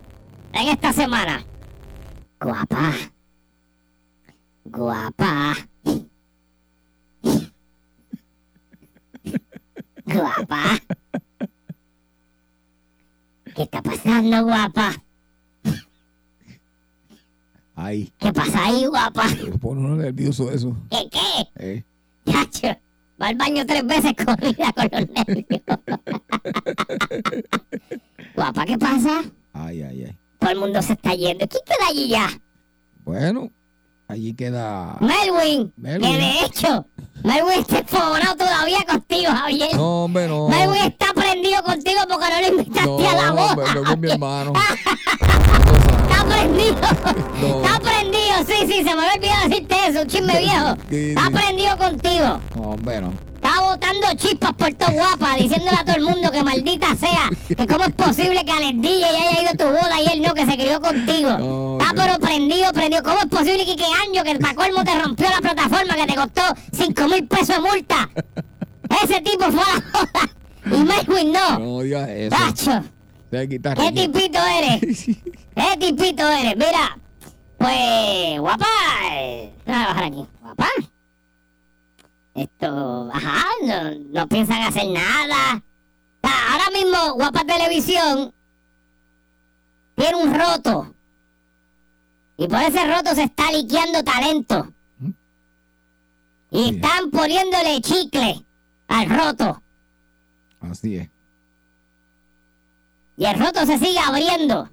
en 0.52 0.68
esta 0.68 0.92
semana. 0.92 1.44
Guapa. 2.40 2.92
Guapa. 4.64 5.56
Guapa. 10.12 10.78
¿Qué 13.54 13.62
está 13.62 13.82
pasando, 13.82 14.44
guapa? 14.44 14.92
Ahí. 17.74 18.12
¿Qué 18.18 18.32
pasa 18.32 18.66
ahí, 18.66 18.86
guapa? 18.86 19.26
Me 19.28 19.58
pone 19.58 19.80
uno 19.80 19.96
nervioso 19.96 20.50
eso. 20.52 20.76
¿Qué 20.90 21.08
qué? 21.10 21.48
Eh. 21.56 21.84
Chacho, 22.30 22.68
va 23.20 23.28
al 23.28 23.36
baño 23.36 23.64
tres 23.66 23.86
veces 23.86 24.12
corrida 24.24 24.72
con 24.76 24.88
los 24.92 25.08
nervios. 25.08 25.62
Guapa, 28.34 28.64
¿qué 28.66 28.78
pasa? 28.78 29.22
Ay, 29.52 29.82
ay, 29.82 30.04
ay. 30.04 30.16
Todo 30.38 30.50
el 30.50 30.58
mundo 30.58 30.82
se 30.82 30.92
está 30.92 31.14
yendo. 31.14 31.46
¿Quién 31.48 31.62
queda 31.66 31.88
allí 31.88 32.08
ya? 32.08 32.28
Bueno, 33.04 33.50
allí 34.08 34.34
queda. 34.34 34.96
Melwin. 35.00 35.72
Melwin. 35.76 36.12
Que 36.12 36.18
de 36.18 36.44
hecho, 36.44 36.86
Melwin 37.24 37.60
está 37.60 37.78
enfogonado 37.80 38.36
todavía 38.36 38.78
contigo, 38.88 39.30
Javier. 39.32 39.74
No, 39.76 40.04
hombre, 40.04 40.26
no. 40.28 40.48
Melwin 40.48 40.82
está 40.82 41.12
prendido 41.14 41.62
contigo 41.62 42.00
porque 42.08 42.26
no 42.30 42.40
lo 42.40 42.46
invitaste 42.48 42.86
No, 42.88 43.10
a 43.10 43.12
la 43.14 43.30
boda. 43.32 43.44
hombre, 43.52 43.66
no 43.74 43.84
con 43.84 44.00
mi 44.00 44.08
Javier. 44.08 44.12
hermano. 44.12 44.52
Está 46.10 46.24
prendido. 46.24 46.74
Está 47.62 47.80
prendido, 47.80 48.34
sí, 48.46 48.66
sí, 48.66 48.76
se 48.78 48.84
me 48.84 48.90
había 48.90 49.12
olvidado 49.14 49.48
decirte 49.48 49.76
eso, 49.88 50.04
chisme 50.06 50.38
viejo. 50.38 50.76
Está 50.90 51.30
prendido 51.30 51.76
contigo. 51.78 52.40
No, 52.56 52.62
hombre, 52.62 53.00
no. 53.00 53.12
Está 53.42 53.60
botando 53.62 54.06
chispas 54.16 54.52
por 54.52 54.72
todo 54.74 54.90
guapa, 54.92 55.36
diciéndole 55.36 55.76
a 55.78 55.84
todo 55.84 55.96
el 55.96 56.02
mundo 56.02 56.30
que 56.30 56.42
maldita 56.42 56.94
sea, 56.94 57.30
que 57.48 57.66
cómo 57.66 57.84
es 57.84 57.92
posible 57.94 58.44
que 58.44 58.52
Alex 58.52 58.82
DJ 58.82 59.04
haya 59.06 59.40
ido 59.40 59.50
a 59.50 59.54
tu 59.54 59.64
boda 59.64 60.02
y 60.02 60.12
él 60.12 60.22
no, 60.22 60.34
que 60.34 60.44
se 60.44 60.54
crió 60.58 60.78
contigo. 60.80 61.30
No, 61.38 61.78
Está 61.80 61.94
que- 61.94 62.00
pero 62.02 62.18
prendido, 62.20 62.70
prendido. 62.74 63.02
¿Cómo 63.02 63.18
es 63.20 63.26
posible 63.26 63.64
que 63.64 63.76
qué 63.76 63.84
año 64.06 64.22
que 64.24 64.38
para 64.38 64.54
colmo 64.54 64.84
te 64.84 64.98
rompió 65.00 65.26
la 65.30 65.40
plataforma 65.40 65.94
que 65.96 66.06
te 66.06 66.14
costó 66.16 66.42
5 66.72 67.08
mil 67.08 67.26
pesos 67.26 67.48
de 67.48 67.60
multa? 67.60 68.10
Ese 69.04 69.20
tipo 69.22 69.44
fue 69.44 69.62
a 69.62 69.74
la 69.74 70.00
boda 70.00 70.76
y 70.76 70.84
Melwin 70.84 71.32
no. 71.32 71.58
No 71.58 71.80
digas 71.80 72.08
eso. 72.10 72.36
Tacho, 72.36 72.84
De 73.30 73.46
guitarra. 73.46 73.82
¿qué 73.84 73.92
tipito 73.92 74.38
eres? 74.44 75.04
¿Qué 75.54 75.76
tipito 75.78 76.28
eres? 76.28 76.56
Mira, 76.56 76.98
pues, 77.58 78.40
guapa. 78.40 78.66
Déjame 79.66 79.84
bajar 79.86 80.04
aquí. 80.04 80.26
Guapa. 80.42 80.66
Esto, 82.34 83.10
ajá, 83.12 83.44
no, 83.66 83.90
no 84.12 84.28
piensan 84.28 84.62
hacer 84.62 84.88
nada. 84.88 85.62
O 86.22 86.28
sea, 86.28 86.52
ahora 86.52 86.70
mismo, 86.72 87.14
Guapa 87.14 87.44
Televisión 87.44 88.32
tiene 89.96 90.16
un 90.16 90.34
roto. 90.34 90.94
Y 92.36 92.46
por 92.48 92.60
ese 92.62 92.86
roto 92.86 93.14
se 93.14 93.24
está 93.24 93.50
liqueando 93.52 94.02
talento. 94.02 94.72
Y 96.50 96.64
Sí. 96.64 96.74
están 96.76 97.10
poniéndole 97.10 97.80
chicle 97.80 98.44
al 98.88 99.08
roto. 99.10 99.62
Así 100.60 100.96
es. 100.96 101.08
Y 103.20 103.26
el 103.26 103.38
roto 103.38 103.66
se 103.66 103.76
sigue 103.78 103.98
abriendo. 103.98 104.70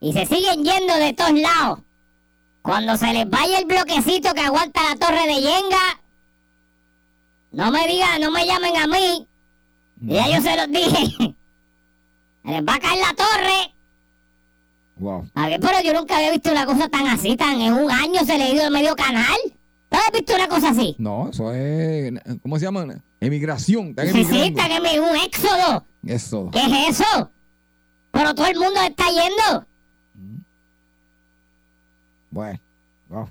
Y 0.00 0.12
se 0.12 0.26
siguen 0.26 0.64
yendo 0.64 0.92
de 0.96 1.12
todos 1.12 1.34
lados. 1.34 1.78
Cuando 2.62 2.96
se 2.96 3.12
les 3.12 3.30
vaya 3.30 3.60
el 3.60 3.64
bloquecito 3.64 4.34
que 4.34 4.40
aguanta 4.40 4.82
la 4.82 4.96
torre 4.96 5.24
de 5.24 5.34
Yenga, 5.40 6.02
no 7.52 7.70
me 7.70 7.86
digan, 7.86 8.20
no 8.20 8.32
me 8.32 8.44
llamen 8.44 8.76
a 8.76 8.88
mí. 8.88 9.28
Ya 10.00 10.26
yo 10.26 10.42
se 10.42 10.56
los 10.56 10.68
dije. 10.68 11.06
Se 12.44 12.52
les 12.52 12.62
va 12.62 12.74
a 12.74 12.80
caer 12.80 13.00
la 13.00 13.14
torre. 13.14 13.74
Wow. 14.96 15.30
A 15.34 15.46
ver, 15.46 15.60
pero 15.60 15.80
yo 15.82 15.92
nunca 15.94 16.16
había 16.16 16.32
visto 16.32 16.50
una 16.50 16.66
cosa 16.66 16.88
tan 16.88 17.06
así, 17.06 17.36
tan 17.36 17.60
en 17.60 17.72
un 17.72 17.90
año 17.90 18.24
se 18.24 18.38
le 18.38 18.50
ido 18.50 18.64
el 18.64 18.70
medio 18.72 18.94
canal. 18.94 19.36
Todo 19.88 20.00
has 20.04 20.12
visto 20.12 20.34
una 20.34 20.48
cosa 20.48 20.70
así? 20.70 20.94
No, 20.98 21.30
eso 21.30 21.52
es. 21.52 22.12
¿Cómo 22.42 22.58
se 22.58 22.64
llama? 22.64 22.86
Emigración. 23.20 23.88
Están 23.90 24.06
Sí, 24.08 24.12
sí, 24.12 24.18
emigrando. 24.40 24.46
está 24.60 24.68
que 24.68 24.80
me 24.80 25.00
un 25.00 25.16
éxodo. 25.16 25.84
Eso. 26.04 26.50
¿Qué 26.52 26.60
es 26.88 27.00
eso? 27.00 27.30
Pero 28.10 28.34
todo 28.34 28.46
el 28.46 28.56
mundo 28.58 28.80
está 28.82 29.04
yendo. 29.08 29.66
Bueno. 32.30 32.58
wow. 33.08 33.28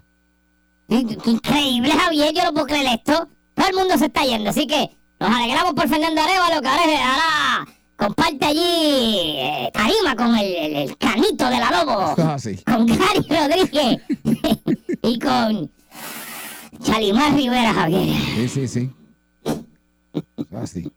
Increíble, 0.88 1.92
Javier, 1.92 2.34
yo 2.34 2.44
no 2.44 2.54
puedo 2.54 2.66
creer 2.68 2.88
esto. 2.96 3.28
Todo 3.54 3.68
el 3.68 3.76
mundo 3.76 3.98
se 3.98 4.06
está 4.06 4.24
yendo, 4.24 4.50
así 4.50 4.68
que 4.68 4.90
nos 5.20 5.30
alegramos 5.30 5.74
por 5.74 5.88
Fernando 5.88 6.22
Arevalo, 6.22 6.62
que 6.62 6.68
ahora, 6.68 7.66
comparte 7.98 8.46
allí 8.46 8.60
eh, 9.38 9.70
tarima 9.74 10.16
con 10.16 10.36
el, 10.38 10.46
el- 10.56 10.76
el 10.76 10.98
canito 10.98 11.46
de 11.50 11.60
la 11.60 11.72
Lobo. 11.72 12.10
Esto 12.10 12.22
es 12.22 12.28
así. 12.28 12.58
Con 12.64 12.86
Gary 12.86 13.26
Rodríguez 13.30 14.02
y 15.04 15.20
con 15.20 15.72
Chalimar 16.82 17.34
Rivera, 17.36 17.74
Javier. 17.74 18.16
Sí, 18.36 18.48
sí, 18.48 18.68
sí. 18.68 18.92
Así. 20.54 20.92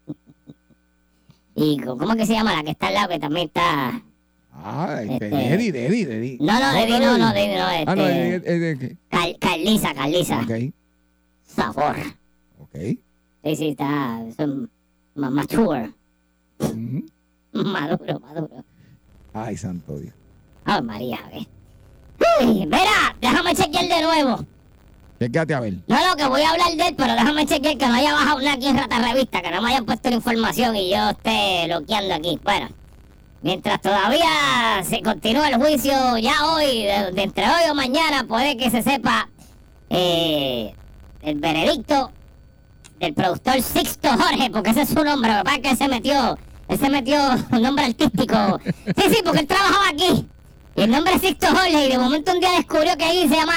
Y 1.55 1.77
con, 1.79 1.97
¿cómo 1.97 2.11
es 2.13 2.17
que 2.19 2.25
se 2.25 2.33
llama 2.33 2.55
la 2.55 2.63
que 2.63 2.71
está 2.71 2.87
al 2.87 2.93
lado, 2.93 3.09
que 3.09 3.19
también 3.19 3.47
está... 3.47 4.01
Ah, 4.53 5.01
este, 5.03 5.27
Eddie, 5.27 5.69
Eddie, 5.69 6.01
Eddie. 6.03 6.37
No, 6.41 6.59
no, 6.59 6.71
Eddie, 6.77 6.99
no, 6.99 7.17
no, 7.17 7.31
Eddie, 7.31 7.57
no, 7.57 7.63
Ah, 7.65 7.95
no, 7.95 8.05
este- 8.07 8.35
Eddie, 8.35 8.35
Eddie, 8.55 8.69
Eddie, 8.71 8.97
Cal- 9.09 9.37
Carlisa, 9.39 9.93
Carlisa. 9.93 10.41
Ok, 10.41 10.73
Sabor. 11.45 11.95
ok. 12.59 12.75
Sí, 13.43 13.55
sí, 13.55 13.67
está... 13.69 14.19
Mature. 15.15 15.91
Maduro, 17.53 18.19
maduro. 18.19 18.63
Ay, 19.33 19.57
santo 19.57 19.97
Dios. 19.97 20.13
Ay, 20.65 20.81
María, 20.81 21.17
Javier. 21.17 21.47
Uy, 22.41 22.65
Mira, 22.65 23.15
déjame 23.21 23.55
chequear 23.55 23.87
de 23.87 24.01
nuevo. 24.03 24.45
Quédate 25.19 25.53
a 25.53 25.59
ver. 25.59 25.73
No, 25.87 26.07
no, 26.07 26.15
que 26.15 26.25
voy 26.27 26.41
a 26.41 26.51
hablar 26.51 26.71
de 26.77 26.87
él, 26.87 26.95
pero 26.97 27.13
déjame 27.13 27.45
chequear 27.45 27.77
que 27.77 27.87
no 27.87 27.93
haya 27.93 28.13
bajado 28.13 28.39
nada 28.39 28.53
aquí 28.53 28.67
en 28.67 28.77
Rata 28.77 28.99
Revista, 28.99 29.41
que 29.41 29.51
no 29.51 29.61
me 29.61 29.69
hayan 29.69 29.85
puesto 29.85 30.09
la 30.09 30.15
información 30.15 30.75
y 30.77 30.91
yo 30.91 31.09
esté 31.09 31.65
bloqueando 31.65 32.15
aquí. 32.15 32.39
Bueno, 32.41 32.69
mientras 33.41 33.81
todavía 33.81 34.81
se 34.83 35.01
continúa 35.01 35.49
el 35.49 35.55
juicio, 35.55 36.17
ya 36.17 36.45
hoy, 36.53 36.83
de, 36.83 37.21
entre 37.21 37.45
hoy 37.45 37.69
o 37.69 37.75
mañana, 37.75 38.23
puede 38.23 38.55
que 38.55 38.69
se 38.69 38.81
sepa 38.81 39.29
eh, 39.89 40.73
el 41.21 41.39
veredicto 41.39 42.11
del 42.99 43.13
productor 43.13 43.61
Sixto 43.61 44.09
Jorge, 44.09 44.49
porque 44.51 44.69
ese 44.69 44.83
es 44.83 44.89
su 44.89 45.03
nombre, 45.03 45.33
lo 45.33 45.61
que 45.61 45.75
se 45.75 45.89
metió, 45.89 46.37
él 46.69 46.79
se 46.79 46.89
metió 46.89 47.19
un 47.51 47.61
nombre 47.61 47.85
artístico. 47.85 48.61
Sí, 48.63 49.03
sí, 49.13 49.21
porque 49.25 49.41
él 49.41 49.47
trabajaba 49.47 49.89
aquí. 49.89 50.25
Y 50.77 50.81
el 50.83 50.91
nombre 50.91 51.15
es 51.15 51.21
Sixto 51.21 51.47
Jorge, 51.47 51.87
y 51.87 51.89
de 51.89 51.97
momento 51.97 52.31
un 52.31 52.39
día 52.39 52.51
descubrió 52.51 52.95
que 52.95 53.03
ahí 53.03 53.27
se 53.27 53.35
llama 53.35 53.53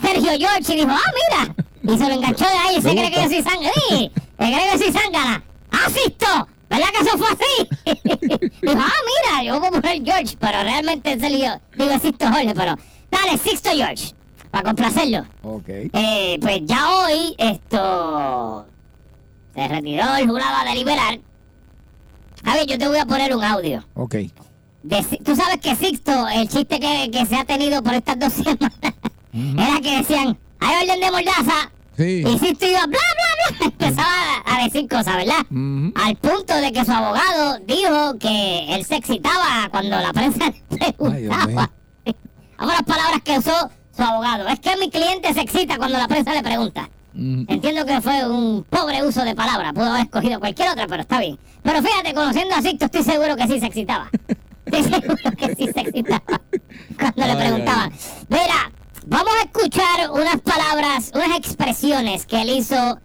Sergio 0.00 0.30
George, 0.38 0.72
y 0.72 0.76
dijo, 0.76 0.90
ah, 0.90 1.12
mira, 1.30 1.54
y 1.82 1.98
se 1.98 2.08
lo 2.08 2.14
enganchó 2.14 2.44
de 2.44 2.50
ahí, 2.58 2.76
y 2.76 2.82
se 2.82 2.90
cree 2.90 3.10
que 3.10 3.22
yo 3.22 3.28
soy 3.28 3.42
sangre, 3.42 3.70
sí, 3.88 4.10
se 4.14 4.36
cree 4.36 4.50
que 4.58 4.70
yo 4.72 4.78
soy 4.84 4.92
zángana. 4.92 5.42
¡Ah, 5.70 5.90
Sixto! 5.90 6.48
¿Verdad 6.70 6.86
que 6.92 7.06
eso 7.06 7.18
fue 7.18 7.28
así? 7.28 7.68
dijo, 8.62 8.78
ah, 8.78 8.92
mira, 9.32 9.42
yo 9.44 9.58
voy 9.58 9.68
a 9.68 9.70
poner 9.70 10.02
George, 10.04 10.36
pero 10.38 10.62
realmente 10.62 11.12
es 11.12 11.20
Sergio, 11.20 11.60
digo 11.76 11.98
Sixto 11.98 12.26
Jorge, 12.26 12.54
pero 12.54 12.74
dale, 13.10 13.38
Sixto 13.38 13.70
George, 13.70 14.12
para 14.50 14.64
complacerlo. 14.64 15.24
Ok. 15.42 15.68
Eh, 15.68 16.38
pues 16.40 16.60
ya 16.64 16.88
hoy 16.90 17.34
esto 17.38 18.66
se 19.54 19.68
retiró 19.68 20.14
el 20.16 20.28
jurado 20.28 20.56
a 20.56 20.64
deliberar. 20.64 21.18
A 22.44 22.54
ver, 22.54 22.66
yo 22.66 22.78
te 22.78 22.86
voy 22.86 22.98
a 22.98 23.06
poner 23.06 23.34
un 23.34 23.42
audio. 23.44 23.84
Ok. 23.94 24.14
De 24.82 25.02
Tú 25.24 25.34
sabes 25.34 25.58
que 25.60 25.74
Sixto, 25.74 26.28
el 26.28 26.48
chiste 26.48 26.78
que, 26.78 27.10
que 27.10 27.26
se 27.26 27.36
ha 27.36 27.44
tenido 27.44 27.82
por 27.82 27.94
estas 27.94 28.18
dos 28.18 28.32
semanas, 28.34 28.74
era 29.32 29.80
que 29.80 29.98
decían, 29.98 30.38
hay 30.60 30.84
orden 30.84 31.00
de 31.00 31.10
mordaza, 31.10 31.70
Sí. 31.96 32.22
y 32.26 32.38
Sixto 32.38 32.66
iba 32.66 32.86
bla, 32.86 32.98
bla, 32.98 33.58
bla, 33.58 33.66
empezaba 33.66 34.42
a 34.46 34.62
decir 34.64 34.88
cosas, 34.88 35.16
¿verdad? 35.16 35.40
Ujú. 35.50 35.92
Al 35.96 36.16
punto 36.16 36.54
de 36.56 36.72
que 36.72 36.84
su 36.84 36.92
abogado 36.92 37.58
dijo 37.66 38.18
que 38.20 38.74
él 38.74 38.84
se 38.84 38.96
excitaba 38.96 39.68
cuando 39.70 39.96
la 39.98 40.12
prensa 40.12 40.46
le 40.46 40.54
Ay, 40.80 40.92
preguntaba. 40.92 41.70
Vamos 42.56 42.74
a 42.74 42.76
las 42.76 42.82
palabras 42.82 43.22
que 43.24 43.38
usó 43.38 43.70
su 43.96 44.02
abogado. 44.02 44.48
Es 44.48 44.60
que 44.60 44.76
mi 44.76 44.90
cliente 44.90 45.32
se 45.34 45.40
excita 45.40 45.76
cuando 45.76 45.98
la 45.98 46.06
prensa 46.08 46.32
le 46.34 46.42
pregunta. 46.42 46.88
Entiendo 47.14 47.84
que 47.84 48.00
fue 48.00 48.28
un 48.28 48.64
pobre 48.70 49.02
uso 49.04 49.24
de 49.24 49.34
palabra. 49.34 49.72
Pudo 49.72 49.86
haber 49.86 50.02
escogido 50.02 50.38
cualquier 50.38 50.70
otra, 50.70 50.86
pero 50.86 51.02
está 51.02 51.18
bien. 51.18 51.36
Pero 51.64 51.82
fíjate, 51.82 52.14
conociendo 52.14 52.54
a 52.54 52.62
Sixto, 52.62 52.84
estoy 52.84 53.02
seguro 53.02 53.34
que 53.36 53.46
sí 53.48 53.58
se 53.58 53.66
excitaba. 53.66 54.08
Estoy 54.66 54.82
seguro 55.00 55.30
que 55.36 55.54
sí 55.56 55.68
se 55.72 55.80
excitaba 55.80 56.40
cuando 56.98 57.24
le 57.26 57.32
Ay, 57.32 57.36
preguntaban. 57.38 57.92
Mira, 58.28 58.70
vamos 58.70 58.77
escuchar 59.98 60.10
unas 60.10 60.40
palabras, 60.40 61.12
unas 61.14 61.36
expresiones 61.38 62.26
que 62.26 62.42
él 62.42 62.50
hizo 62.50 62.98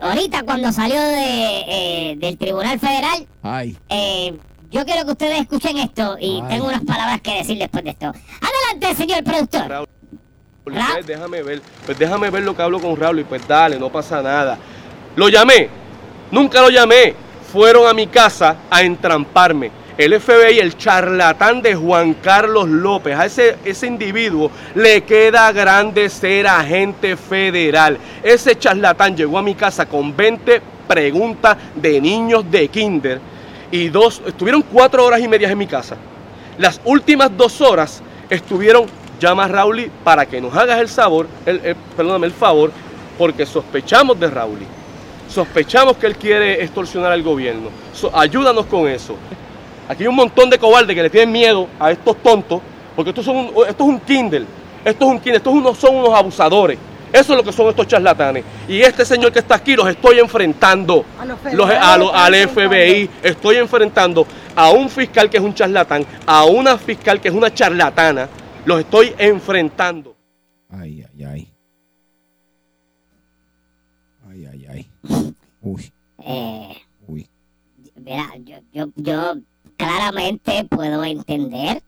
ahorita 0.00 0.42
cuando 0.42 0.72
salió 0.72 1.00
de, 1.00 1.60
eh, 1.68 2.16
del 2.18 2.36
Tribunal 2.38 2.78
Federal. 2.78 3.26
Ay. 3.42 3.76
Eh, 3.88 4.36
yo 4.70 4.84
quiero 4.84 5.04
que 5.04 5.12
ustedes 5.12 5.40
escuchen 5.40 5.78
esto 5.78 6.16
y 6.20 6.40
Ay. 6.42 6.48
tengo 6.48 6.66
unas 6.68 6.84
palabras 6.84 7.20
que 7.20 7.34
decir 7.38 7.58
después 7.58 7.84
de 7.84 7.90
esto. 7.90 8.06
Adelante, 8.06 8.94
señor 8.96 9.22
productor. 9.24 9.68
Raúl, 9.68 9.86
Ra- 10.66 10.88
pues 10.94 11.06
déjame 11.06 11.42
ver, 11.42 11.62
pues 11.84 11.98
déjame 11.98 12.30
ver 12.30 12.42
lo 12.42 12.56
que 12.56 12.62
hablo 12.62 12.80
con 12.80 12.96
Raúl 12.96 13.20
y 13.20 13.24
pues 13.24 13.46
dale, 13.46 13.78
no 13.78 13.90
pasa 13.90 14.20
nada. 14.22 14.58
Lo 15.14 15.28
llamé, 15.28 15.68
nunca 16.30 16.60
lo 16.60 16.70
llamé. 16.70 17.14
Fueron 17.52 17.86
a 17.88 17.94
mi 17.94 18.06
casa 18.08 18.56
a 18.68 18.82
entramparme. 18.82 19.70
El 19.98 20.20
FBI, 20.20 20.58
el 20.58 20.76
charlatán 20.76 21.62
de 21.62 21.74
Juan 21.74 22.14
Carlos 22.14 22.68
López, 22.68 23.16
a 23.16 23.24
ese, 23.24 23.56
ese 23.64 23.86
individuo 23.86 24.50
le 24.74 25.00
queda 25.04 25.50
grande 25.52 26.10
ser 26.10 26.46
agente 26.46 27.16
federal. 27.16 27.96
Ese 28.22 28.58
charlatán 28.58 29.16
llegó 29.16 29.38
a 29.38 29.42
mi 29.42 29.54
casa 29.54 29.86
con 29.86 30.14
20 30.14 30.60
preguntas 30.86 31.56
de 31.74 31.98
niños 31.98 32.44
de 32.50 32.68
kinder 32.68 33.20
y 33.70 33.88
dos, 33.88 34.20
estuvieron 34.26 34.62
cuatro 34.62 35.02
horas 35.02 35.20
y 35.20 35.28
media 35.28 35.50
en 35.50 35.56
mi 35.56 35.66
casa. 35.66 35.96
Las 36.58 36.78
últimas 36.84 37.34
dos 37.34 37.62
horas 37.62 38.02
estuvieron, 38.28 38.86
llama 39.18 39.44
a 39.44 39.48
Rauli 39.48 39.90
para 40.04 40.26
que 40.26 40.42
nos 40.42 40.54
hagas 40.54 40.78
el 41.46 41.76
perdóname, 41.96 42.26
el 42.26 42.32
favor, 42.32 42.70
porque 43.16 43.46
sospechamos 43.46 44.20
de 44.20 44.28
Rauli. 44.28 44.66
Sospechamos 45.26 45.96
que 45.96 46.06
él 46.06 46.16
quiere 46.16 46.62
extorsionar 46.62 47.12
al 47.12 47.22
gobierno. 47.22 47.70
Ayúdanos 48.12 48.66
con 48.66 48.86
eso. 48.88 49.16
Aquí 49.88 50.02
hay 50.02 50.08
un 50.08 50.16
montón 50.16 50.50
de 50.50 50.58
cobardes 50.58 50.94
que 50.94 51.02
le 51.02 51.10
tienen 51.10 51.32
miedo 51.32 51.68
a 51.78 51.90
estos 51.92 52.16
tontos, 52.22 52.60
porque 52.94 53.10
estos 53.10 53.24
son 53.24 53.36
un- 53.36 53.46
esto 53.68 53.84
es 53.84 53.88
un 53.88 54.00
Kindle, 54.00 54.46
esto 54.84 55.04
es 55.06 55.10
un 55.10 55.18
Kindle, 55.18 55.36
estos 55.36 55.54
unos, 55.54 55.78
son 55.78 55.96
unos 55.96 56.10
abusadores. 56.14 56.78
Eso 57.12 57.32
es 57.32 57.38
lo 57.38 57.44
que 57.44 57.52
son 57.52 57.68
estos 57.68 57.86
charlatanes. 57.86 58.44
Y 58.68 58.80
este 58.80 59.04
señor 59.04 59.32
que 59.32 59.38
está 59.38 59.54
aquí 59.54 59.76
los 59.76 59.88
estoy 59.88 60.18
enfrentando. 60.18 61.04
A 61.18 61.24
los 61.24 61.38
Los- 61.54 61.70
a 61.70 61.96
lo- 61.96 62.12
al 62.14 62.34
FBI 62.34 63.08
estoy 63.22 63.56
enfrentando 63.56 64.26
a 64.56 64.70
un 64.70 64.88
fiscal 64.90 65.30
que 65.30 65.36
es 65.38 65.42
un 65.42 65.54
charlatán, 65.54 66.04
a 66.26 66.44
una 66.44 66.76
fiscal 66.76 67.20
que 67.20 67.28
es 67.28 67.34
una 67.34 67.54
charlatana. 67.54 68.28
Los 68.64 68.80
estoy 68.80 69.14
enfrentando. 69.16 70.16
Ay, 70.68 71.04
ay, 71.14 71.24
ay. 71.24 71.48
Ay, 74.28 74.46
ay, 74.46 74.66
ay. 74.68 74.90
Uy, 75.62 75.92
Eh, 76.28 76.76
uy. 77.06 77.28
Mira, 77.94 78.26
yo, 78.44 78.56
yo, 78.72 78.86
yo 78.96 79.34
claramente 79.86 80.64
puedo 80.64 81.04
entender 81.04 81.82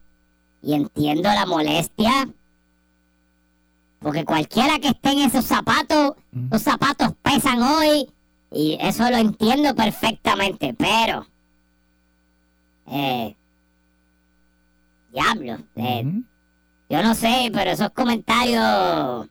y 0.62 0.74
entiendo 0.74 1.28
la 1.30 1.46
molestia. 1.46 2.28
Porque 3.98 4.24
cualquiera 4.24 4.78
que 4.78 4.88
esté 4.88 5.10
en 5.10 5.18
esos 5.20 5.44
zapatos, 5.44 6.14
los 6.32 6.62
zapatos 6.62 7.14
pesan 7.22 7.60
hoy. 7.60 8.08
Y 8.52 8.78
eso 8.80 9.10
lo 9.10 9.16
entiendo 9.16 9.74
perfectamente, 9.74 10.74
pero... 10.74 11.26
Eh, 12.86 13.36
diablo, 15.12 15.58
eh, 15.76 16.22
yo 16.88 17.02
no 17.02 17.14
sé, 17.14 17.50
pero 17.52 17.72
esos 17.72 17.90
comentarios... 17.90 19.28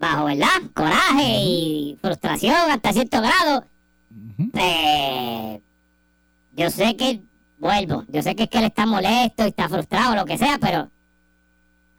Bajo, 0.00 0.24
¿verdad? 0.24 0.48
Coraje 0.74 1.44
y 1.44 1.98
frustración 2.02 2.56
hasta 2.68 2.92
cierto 2.92 3.20
grado. 3.20 3.64
Eh, 4.54 5.61
yo 6.52 6.70
sé 6.70 6.96
que, 6.96 7.22
vuelvo, 7.58 8.04
yo 8.08 8.22
sé 8.22 8.34
que 8.34 8.44
es 8.44 8.48
que 8.48 8.58
él 8.58 8.64
está 8.64 8.86
molesto 8.86 9.44
y 9.44 9.48
está 9.48 9.68
frustrado 9.68 10.12
o 10.12 10.16
lo 10.16 10.24
que 10.24 10.38
sea, 10.38 10.58
pero. 10.60 10.90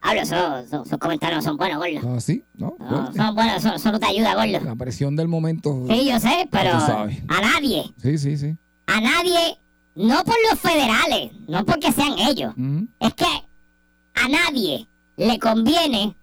Hablo, 0.06 0.20
esos, 0.20 0.84
esos 0.86 0.98
comentarios 0.98 1.42
son 1.42 1.56
buenos, 1.56 1.78
gordo. 1.78 2.14
Ah, 2.16 2.20
sí, 2.20 2.44
¿no? 2.58 2.76
Son 3.16 3.34
buenos, 3.34 3.62
son, 3.62 3.78
son 3.78 3.92
no 3.92 3.98
te 3.98 4.04
ayuda, 4.06 4.34
gordo. 4.34 4.60
La 4.62 4.76
presión 4.76 5.16
del 5.16 5.28
momento. 5.28 5.86
Sí, 5.88 6.04
yo 6.10 6.20
sé, 6.20 6.46
pero 6.50 6.72
a 6.72 7.40
nadie, 7.40 7.84
Sí, 8.02 8.18
sí, 8.18 8.36
sí. 8.36 8.54
a 8.86 9.00
nadie, 9.00 9.58
no 9.94 10.22
por 10.24 10.34
los 10.50 10.60
federales, 10.60 11.32
no 11.48 11.64
porque 11.64 11.90
sean 11.90 12.18
ellos, 12.18 12.52
es 13.00 13.14
que 13.14 13.24
a 13.24 14.28
nadie 14.28 14.86
le 15.16 15.38
conviene 15.38 16.14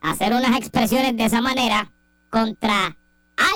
hacer 0.00 0.32
unas 0.34 0.56
expresiones 0.58 1.16
de 1.16 1.24
esa 1.26 1.40
manera 1.40 1.92
contra 2.30 2.96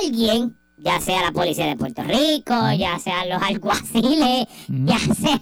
alguien, 0.00 0.56
ya 0.76 1.00
sea 1.00 1.22
la 1.22 1.32
policía 1.32 1.66
de 1.66 1.76
Puerto 1.76 2.02
Rico, 2.02 2.54
ya 2.78 2.98
sea 2.98 3.24
los 3.26 3.42
alguaciles, 3.42 4.46
Ujú. 4.68 4.84
ya 4.86 4.98
sea 4.98 5.40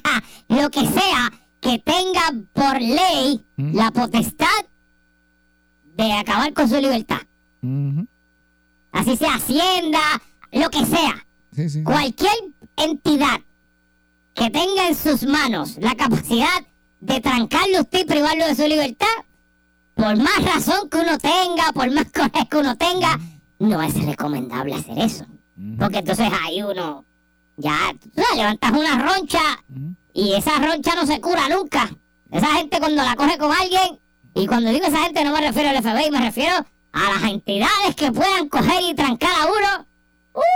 lo 0.49 0.71
que 0.71 0.87
sea 0.87 1.31
que 1.61 1.79
tenga 1.79 2.21
por 2.53 2.81
ley 2.81 3.45
Ujú. 3.59 3.71
la 3.77 3.91
potestad 3.91 4.47
de 5.97 6.13
acabar 6.13 6.53
con 6.53 6.69
su 6.69 6.77
libertad. 6.81 7.21
Así 8.93 9.17
sea 9.17 9.35
Hacienda, 9.37 10.01
lo 10.53 10.69
que 10.71 10.85
sea. 10.85 11.27
Sí, 11.55 11.69
sí. 11.71 11.83
Cualquier 11.85 12.33
entidad 12.77 13.41
que 14.35 14.51
tenga 14.51 14.89
en 14.89 14.95
sus 14.95 15.25
manos 15.25 15.77
la 15.79 15.95
capacidad 15.95 16.49
de 17.01 17.21
trancarle 17.21 17.77
a 17.79 17.83
usted 17.83 18.01
y 18.01 18.05
privarlo 18.05 18.47
de 18.47 18.55
su 18.55 18.67
libertad, 18.67 19.07
por 19.95 20.17
más 20.17 20.43
razón 20.45 20.89
que 20.91 20.99
uno 20.99 21.19
tenga, 21.19 21.73
por 21.75 21.91
más 21.91 22.07
coraje 22.13 22.49
que 22.51 22.57
uno 22.57 22.77
tenga, 22.77 23.19
no 23.63 23.81
es 23.81 23.95
recomendable 24.05 24.75
hacer 24.75 24.99
eso. 24.99 25.25
Porque 25.79 25.99
entonces 25.99 26.29
ahí 26.43 26.63
uno 26.63 27.05
ya 27.57 27.95
levantas 28.37 28.73
una 28.73 28.99
roncha 28.99 29.41
y 30.13 30.33
esa 30.33 30.59
roncha 30.59 30.95
no 30.95 31.07
se 31.07 31.21
cura 31.21 31.49
nunca. 31.49 31.91
Esa 32.31 32.49
gente 32.49 32.79
cuando 32.79 33.03
la 33.03 33.15
coge 33.15 33.39
con 33.39 33.53
alguien, 33.53 34.01
y 34.35 34.47
cuando 34.47 34.71
digo 34.71 34.87
esa 34.87 35.05
gente 35.05 35.23
no 35.25 35.33
me 35.33 35.41
refiero 35.41 35.69
al 35.69 35.83
FBI, 35.83 36.11
me 36.11 36.21
refiero 36.21 36.55
a 36.93 37.13
las 37.13 37.31
entidades 37.31 37.95
que 37.95 38.11
puedan 38.11 38.49
coger 38.49 38.83
y 38.83 38.95
trancar 38.95 39.31
a 39.31 39.47
uno. 39.47 39.87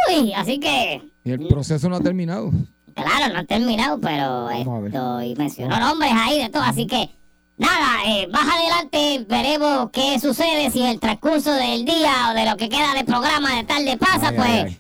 Uy, 0.09 0.33
así 0.33 0.59
que 0.59 1.03
Y 1.23 1.31
el 1.31 1.47
proceso 1.47 1.89
no 1.89 1.97
ha 1.97 2.01
terminado. 2.01 2.51
Claro, 2.95 3.33
no 3.33 3.41
han 3.41 3.47
terminado, 3.47 4.01
pero 4.01 4.49
esto, 4.51 5.23
y 5.23 5.37
mencionó 5.37 5.79
nombres 5.79 6.13
ahí 6.15 6.43
de 6.43 6.49
todo, 6.49 6.63
así 6.63 6.87
que 6.87 7.11
nada, 7.59 8.05
eh, 8.07 8.27
más 8.29 8.47
adelante 8.49 9.25
veremos 9.29 9.91
qué 9.93 10.19
sucede, 10.21 10.71
si 10.71 10.81
en 10.83 10.89
el 10.89 11.01
transcurso 11.01 11.53
del 11.53 11.85
día 11.85 12.29
o 12.31 12.35
de 12.35 12.45
lo 12.49 12.57
que 12.57 12.69
queda 12.69 12.95
de 12.95 13.05
programa 13.05 13.55
de 13.55 13.65
tarde 13.65 13.97
pasa, 13.97 14.29
Ay, 14.29 14.37
pues 14.37 14.49
ay, 14.49 14.79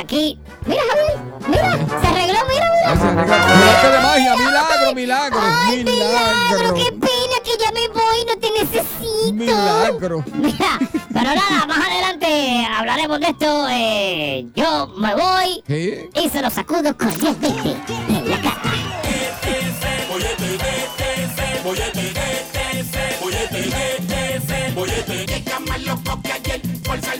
aquí, 0.00 0.38
mira 0.66 0.82
Javier, 0.90 1.18
mira, 1.48 2.00
se 2.00 2.06
arregló, 2.06 2.38
mira, 2.48 2.70
mira. 2.74 2.94
Milagro 2.96 3.90
de 3.90 3.98
magia, 4.00 4.36
milagro, 4.36 4.94
milagro, 4.94 5.38
Ay, 5.42 5.84
milagro, 5.84 6.74
qué 6.74 6.92
pena 6.92 7.36
que 7.44 7.50
ya 7.58 7.72
me 7.72 7.88
voy, 7.88 8.24
no 8.26 8.38
te 8.38 8.50
necesito. 8.50 9.32
Milagro. 9.32 10.24
Mira, 10.34 10.78
pero 11.12 11.34
nada, 11.34 11.66
más 11.66 11.78
adelante 11.78 12.66
hablaremos 12.76 13.20
de 13.20 13.26
esto, 13.26 13.68
eh, 13.70 14.46
yo 14.54 14.88
me 14.96 15.14
voy 15.14 15.62
¿Qué? 15.66 16.10
y 16.14 16.28
se 16.28 16.42
lo 16.42 16.50
sacudo 16.50 16.96
cordialmente 16.96 17.76
en 18.08 18.30
la 18.30 18.40
cara. 18.40 18.62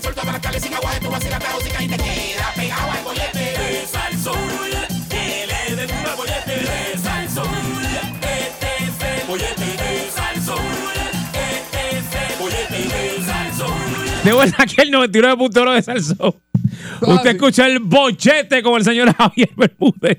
Por 0.06 0.14
sal 0.14 0.14
sol, 0.14 0.14
todas 0.14 0.32
las 0.34 0.40
tales 0.40 0.62
sin 0.62 0.74
agua, 0.74 0.90
tú 1.02 1.10
vacilas 1.10 1.42
la 1.42 1.50
música 1.52 1.82
y 1.82 1.88
te 1.88 1.96
queda 1.96 2.52
pegado 2.54 2.90
al 2.92 3.02
bollete. 3.02 3.38
De 3.38 3.86
Salsoul, 3.86 4.70
que 5.10 5.46
le 5.48 5.76
den 5.76 5.90
un 5.90 6.16
bollete. 6.16 6.52
De 6.60 6.98
Salsoul, 6.98 7.84
este 8.22 8.84
es 8.84 9.20
el 9.20 9.26
bollete. 9.26 9.64
De 9.64 10.10
Salsoul, 10.14 10.96
este 11.34 11.98
es 11.98 12.30
el 12.30 12.38
bollete. 12.38 12.78
De 12.78 13.24
Salsoul. 13.24 14.24
De 14.24 14.32
vuelta 14.32 14.62
aquí 14.62 14.76
el 14.78 14.92
99.1 14.92 15.74
de 15.74 15.82
Salso. 15.82 16.40
Usted 17.00 17.30
escucha 17.30 17.66
el 17.66 17.80
bochete 17.80 18.62
con 18.62 18.76
el 18.76 18.84
señor 18.84 19.12
Javier 19.18 19.50
Bermúdez. 19.56 20.18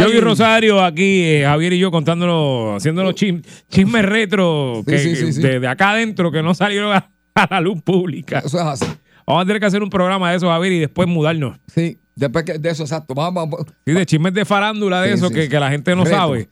Yo 0.00 0.08
y 0.08 0.20
Rosario 0.20 0.82
aquí, 0.82 1.22
eh, 1.24 1.42
Javier 1.44 1.74
y 1.74 1.78
yo 1.78 1.90
contándolo, 1.90 2.76
haciendo 2.76 3.02
los 3.02 3.14
chismes 3.14 4.04
retro 4.06 4.82
que, 4.86 4.98
Sí, 4.98 5.16
sí, 5.16 5.26
sí, 5.26 5.32
sí. 5.34 5.42
De, 5.42 5.60
de 5.60 5.68
acá 5.68 5.90
adentro 5.90 6.30
que 6.32 6.42
no 6.42 6.54
salieron 6.54 6.94
a, 6.94 7.10
a 7.34 7.46
la 7.50 7.60
luz 7.60 7.82
pública. 7.82 8.38
Eso 8.38 8.58
es 8.58 8.64
así. 8.82 8.86
Vamos 9.26 9.42
a 9.42 9.46
tener 9.46 9.60
que 9.60 9.66
hacer 9.66 9.82
un 9.82 9.90
programa 9.90 10.30
de 10.30 10.36
eso, 10.36 10.48
Javier, 10.48 10.72
y 10.72 10.78
después 10.80 11.08
mudarnos. 11.08 11.58
Sí, 11.72 11.98
después 12.16 12.44
que- 12.44 12.58
de 12.58 12.70
eso, 12.70 12.82
exacto. 12.82 13.14
Vamos, 13.14 13.34
vamos. 13.50 13.66
Sí, 13.86 13.92
de 13.92 14.06
chismes 14.06 14.34
de 14.34 14.44
farándula 14.44 15.00
de 15.02 15.08
Sí, 15.08 15.14
eso 15.14 15.28
sí, 15.28 15.34
que, 15.34 15.42
sí. 15.44 15.48
que 15.48 15.60
la 15.60 15.70
gente 15.70 15.94
no 15.96 16.04
sabe. 16.06 16.48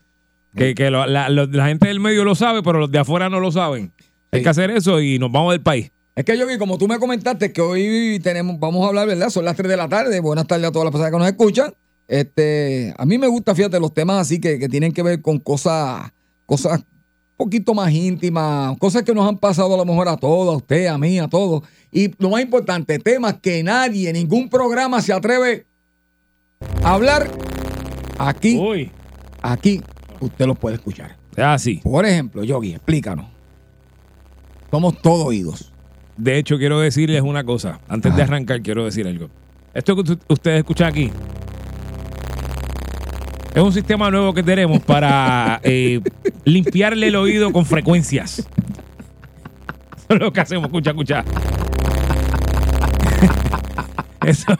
Que, 0.57 0.75
que 0.75 0.91
lo- 0.91 1.07
la, 1.07 1.29
lo- 1.29 1.47
la 1.47 1.67
gente 1.69 1.87
del 1.89 2.01
medio 2.01 2.25
lo 2.25 2.35
sabe, 2.35 2.63
pero 2.63 2.79
los 2.81 2.91
de 2.91 2.99
afuera 2.99 3.29
no 3.29 3.39
lo 3.41 3.53
saben. 3.53 3.93
Hay 4.33 4.43
que 4.43 4.49
hacer 4.49 4.71
eso 4.71 5.01
y 5.01 5.19
nos 5.19 5.31
vamos 5.33 5.53
del 5.53 5.61
país. 5.63 5.91
Es 6.17 6.25
que 6.25 6.37
yo 6.37 6.47
vi, 6.47 6.59
como 6.59 6.77
tú 6.77 6.87
me 6.89 6.99
comentaste, 6.99 7.53
que 7.53 7.61
hoy 7.61 8.21
tenemos, 8.23 8.59
vamos 8.59 8.85
a 8.85 8.89
hablar, 8.89 9.07
¿verdad? 9.07 9.31
Son 9.31 9.45
las 9.45 9.57
3 9.57 9.69
de 9.71 9.77
la 9.77 9.89
tarde. 9.89 10.21
Buenas 10.21 10.47
tardes 10.47 10.67
a 10.67 10.73
todas 10.73 10.85
las 10.87 10.93
personas 10.93 11.13
que 11.13 11.19
nos 11.19 11.27
escuchan. 11.29 11.73
Este, 12.09 12.93
a 12.99 13.07
mí 13.07 13.17
me 13.19 13.29
gusta, 13.29 13.55
fíjate, 13.55 13.79
los 13.79 13.95
temas 13.95 14.21
así 14.21 14.41
que, 14.41 14.59
que 14.59 14.69
tienen 14.69 14.93
que 14.93 15.03
ver 15.03 15.23
con 15.23 15.39
cosas, 15.39 16.11
cosas 16.47 16.83
poquito 17.41 17.73
más 17.73 17.91
íntimas, 17.91 18.77
cosas 18.77 19.03
que 19.03 19.15
nos 19.15 19.27
han 19.27 19.39
pasado 19.39 19.73
a 19.73 19.79
lo 19.79 19.87
mejor 19.87 20.09
a 20.09 20.17
todos, 20.19 20.53
a 20.53 20.57
usted, 20.59 20.89
a 20.89 20.99
mí, 20.99 21.19
a 21.19 21.27
todos. 21.27 21.63
Y 21.91 22.11
lo 22.23 22.29
más 22.29 22.43
importante, 22.43 22.99
temas 22.99 23.37
que 23.41 23.63
nadie, 23.63 24.13
ningún 24.13 24.51
programa 24.51 25.01
se 25.01 25.15
atreve 25.15 25.65
a 26.83 26.93
hablar. 26.93 27.31
Aquí, 28.19 28.59
Uy, 28.59 28.91
aquí, 29.41 29.81
usted 30.21 30.47
los 30.47 30.59
puede 30.59 30.77
escuchar. 30.77 31.17
es 31.35 31.45
así. 31.45 31.81
Por 31.83 32.05
ejemplo, 32.05 32.45
Yogi, 32.45 32.75
explícanos. 32.75 33.25
Somos 34.71 35.01
todos 35.01 35.27
oídos. 35.27 35.73
De 36.19 36.37
hecho, 36.37 36.59
quiero 36.59 36.79
decirles 36.79 37.23
una 37.23 37.43
cosa. 37.45 37.81
Antes 37.89 38.15
de 38.15 38.23
arrancar, 38.23 38.61
quiero 38.61 38.85
decir 38.85 39.07
algo. 39.07 39.31
Esto 39.73 39.97
que 39.97 40.19
ustedes 40.29 40.59
escuchan 40.59 40.89
aquí 40.89 41.11
es 43.55 43.63
un 43.63 43.73
sistema 43.73 44.11
nuevo 44.11 44.33
que 44.33 44.43
tenemos 44.43 44.81
para 44.81 45.61
eh, 45.63 46.01
limpiarle 46.45 47.09
el 47.09 47.17
oído 47.17 47.53
con 47.53 47.67
frecuencias. 47.67 48.39
Eso 48.39 50.07
es 50.09 50.21
lo 50.21 50.33
que 50.33 50.41
hacemos. 50.41 50.67
Escucha, 50.67 50.91
escucha. 50.91 51.25
Eso. 54.25 54.53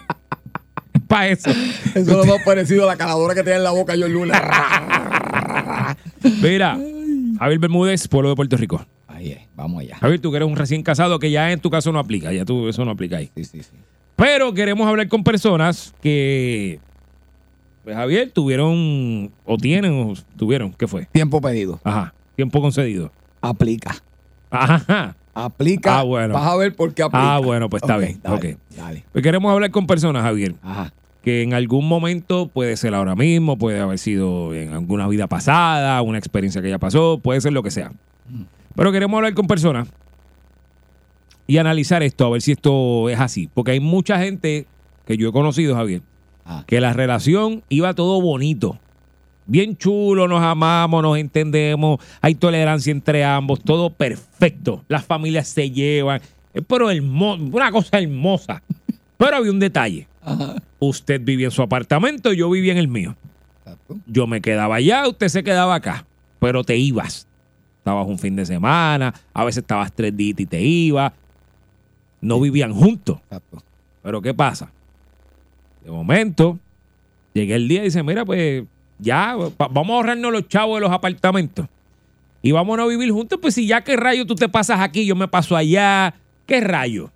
Para 1.07 1.29
eso. 1.29 1.51
Eso 1.51 1.99
es 1.99 2.07
lo 2.07 2.25
más 2.25 2.43
parecido 2.45 2.85
a 2.85 2.87
la 2.87 2.97
caladora 2.97 3.35
que 3.35 3.43
tenía 3.43 3.57
en 3.57 3.65
la 3.65 3.71
boca 3.71 3.95
yo 3.95 4.07
el 4.07 4.13
lunes. 4.13 4.37
Mira, 6.43 6.79
Javier 7.39 7.59
Bermúdez, 7.59 8.09
pueblo 8.09 8.31
de 8.31 8.37
Puerto 8.37 8.57
Rico. 8.57 8.85
Ahí 9.09 9.33
es, 9.33 9.41
vamos 9.55 9.81
allá. 9.83 9.97
Javier, 9.99 10.21
tú 10.21 10.31
que 10.31 10.37
eres 10.37 10.49
un 10.49 10.57
recién 10.57 10.83
casado, 10.83 11.19
que 11.19 11.31
ya 11.31 11.53
en 11.53 11.61
tu 11.61 11.71
caso 11.71 11.93
no 11.93 11.99
aplica. 11.99 12.33
Ya 12.33 12.45
tú, 12.45 12.69
eso 12.69 12.85
no 12.85 12.93
aplica 12.93 13.19
ahí. 13.19 13.31
Sí, 13.37 13.45
sí, 13.45 13.63
sí. 13.63 13.77
Pero 14.17 14.53
queremos 14.55 14.87
hablar 14.87 15.09
con 15.09 15.25
personas 15.25 15.95
que, 16.03 16.79
pues 17.85 17.97
Javier, 17.97 18.31
tuvieron, 18.31 19.31
o 19.45 19.57
tienen, 19.57 19.93
o 19.93 20.15
tuvieron, 20.37 20.73
¿qué 20.73 20.87
fue? 20.87 21.07
Tiempo 21.13 21.41
pedido. 21.41 21.81
Ajá, 21.85 22.15
tiempo 22.37 22.61
concedido. 22.61 23.11
Aplica. 23.41 23.97
Ajá. 24.51 25.17
Aplica. 25.33 26.01
Ah, 26.01 26.03
bueno. 26.03 26.35
Vas 26.35 26.47
a 26.47 26.57
ver 26.57 26.75
por 26.75 26.93
qué 26.93 27.03
aplica. 27.03 27.37
Ah, 27.37 27.39
bueno, 27.39 27.71
pues 27.71 27.83
está 27.83 27.97
bien. 27.97 28.21
Dale, 28.23 28.37
ok. 28.55 28.59
dale. 28.77 29.05
Pues 29.13 29.23
queremos 29.23 29.51
hablar 29.53 29.71
con 29.71 29.87
personas, 29.87 30.23
Javier, 30.23 30.55
Ajá. 30.63 30.93
que 31.23 31.43
en 31.43 31.55
algún 31.55 31.89
momento, 31.89 32.49
puede 32.49 32.77
ser 32.77 32.95
ahora 32.95 33.15
mismo, 33.15 33.57
puede 33.57 33.81
haber 33.81 33.99
sido 33.99 34.53
en 34.55 34.73
alguna 34.73 35.07
vida 35.09 35.29
pasada, 35.29 36.03
una 36.03 36.19
experiencia 36.19 36.61
que 36.61 36.69
ya 36.69 36.79
pasó, 36.79 37.21
puede 37.23 37.41
ser 37.41 37.53
lo 37.53 37.63
que 37.63 37.71
sea. 37.71 37.93
Pero 38.75 38.93
queremos 38.93 39.17
hablar 39.19 39.35
con 39.35 39.47
personas 39.47 39.89
y 41.47 41.59
analizar 41.59 42.03
esto, 42.03 42.27
a 42.27 42.31
ver 42.31 42.43
si 42.43 42.53
esto 42.53 43.09
es 43.09 43.19
así. 43.19 43.49
Porque 43.55 43.73
hay 43.73 43.81
mucha 43.81 44.19
gente 44.19 44.67
que 45.07 45.17
yo 45.17 45.29
he 45.29 45.33
conocido, 45.33 45.75
Javier, 45.75 46.03
Ah. 46.45 46.65
que 46.67 46.81
la 46.81 46.93
relación 46.93 47.63
iba 47.69 47.95
todo 47.95 48.21
bonito. 48.21 48.79
Bien 49.47 49.77
chulo, 49.77 50.29
nos 50.29 50.43
amamos, 50.43 51.03
nos 51.03 51.19
entendemos, 51.19 51.99
hay 52.21 52.35
tolerancia 52.35 52.91
entre 52.91 53.25
ambos, 53.25 53.61
todo 53.61 53.91
perfecto. 53.91 54.85
Las 54.89 55.05
familias 55.05 55.49
se 55.49 55.71
llevan, 55.71 56.21
eh, 56.55 56.63
pero 56.63 56.91
hermo- 56.91 57.35
una 57.53 57.71
cosa 57.73 57.99
hermosa. 57.99 58.63
Pero 59.19 59.37
había 59.37 59.51
un 59.51 59.59
detalle. 59.61 60.07
Usted 60.79 61.21
vivía 61.23 61.49
en 61.49 61.51
su 61.51 61.61
apartamento, 61.61 62.33
yo 62.33 62.49
vivía 62.49 62.73
en 62.73 62.79
el 62.79 62.89
mío. 62.89 63.15
Yo 64.07 64.27
me 64.27 64.41
quedaba 64.41 64.77
allá, 64.77 65.07
usted 65.07 65.29
se 65.29 65.45
quedaba 65.45 65.75
acá, 65.75 66.07
pero 66.39 66.65
te 66.65 66.79
ibas. 66.79 67.27
Estabas 67.79 68.07
un 68.09 68.19
fin 68.19 68.35
de 68.35 68.47
semana, 68.47 69.13
a 69.35 69.45
veces 69.45 69.59
estabas 69.63 69.93
tres 69.93 70.17
días 70.17 70.41
y 70.41 70.47
te 70.47 70.63
ibas. 70.63 71.13
No 72.23 72.41
vivían 72.41 72.73
juntos. 72.73 73.19
Pero 74.03 74.23
¿qué 74.23 74.33
pasa? 74.33 74.71
De 75.85 75.91
momento, 75.91 76.59
llegué 77.35 77.55
el 77.55 77.69
día 77.69 77.81
y 77.81 77.85
dice, 77.85 78.03
mira, 78.03 78.25
pues 78.25 78.65
ya, 78.99 79.37
vamos 79.59 79.91
a 79.91 79.95
ahorrarnos 79.95 80.33
los 80.33 80.49
chavos 80.49 80.77
de 80.77 80.81
los 80.83 80.91
apartamentos. 80.91 81.67
Y 82.43 82.53
vámonos 82.53 82.87
a 82.87 82.89
vivir 82.89 83.11
juntos, 83.13 83.39
pues 83.41 83.55
si 83.55 83.67
ya 83.67 83.83
qué 83.83 83.97
rayo 83.97 84.27
tú 84.27 84.35
te 84.35 84.49
pasas 84.49 84.81
aquí, 84.81 85.05
yo 85.07 85.15
me 85.15 85.29
paso 85.29 85.57
allá, 85.57 86.15
qué 86.47 86.61
rayo. 86.61 87.11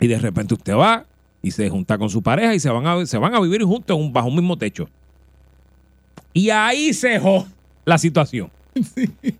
Y 0.00 0.06
de 0.06 0.18
repente 0.18 0.54
usted 0.54 0.74
va 0.74 1.04
y 1.42 1.50
se 1.50 1.68
junta 1.68 1.98
con 1.98 2.08
su 2.10 2.22
pareja 2.22 2.54
y 2.54 2.60
se 2.60 2.70
van 2.70 2.86
a, 2.86 3.04
se 3.06 3.18
van 3.18 3.34
a 3.34 3.40
vivir 3.40 3.62
juntos 3.64 3.96
en 3.96 4.02
un- 4.04 4.12
bajo 4.12 4.28
un 4.28 4.36
mismo 4.36 4.56
techo. 4.56 4.88
Y 6.32 6.50
ahí 6.50 6.92
se 6.92 7.08
dejó 7.08 7.46
la 7.84 7.98
situación. 7.98 8.50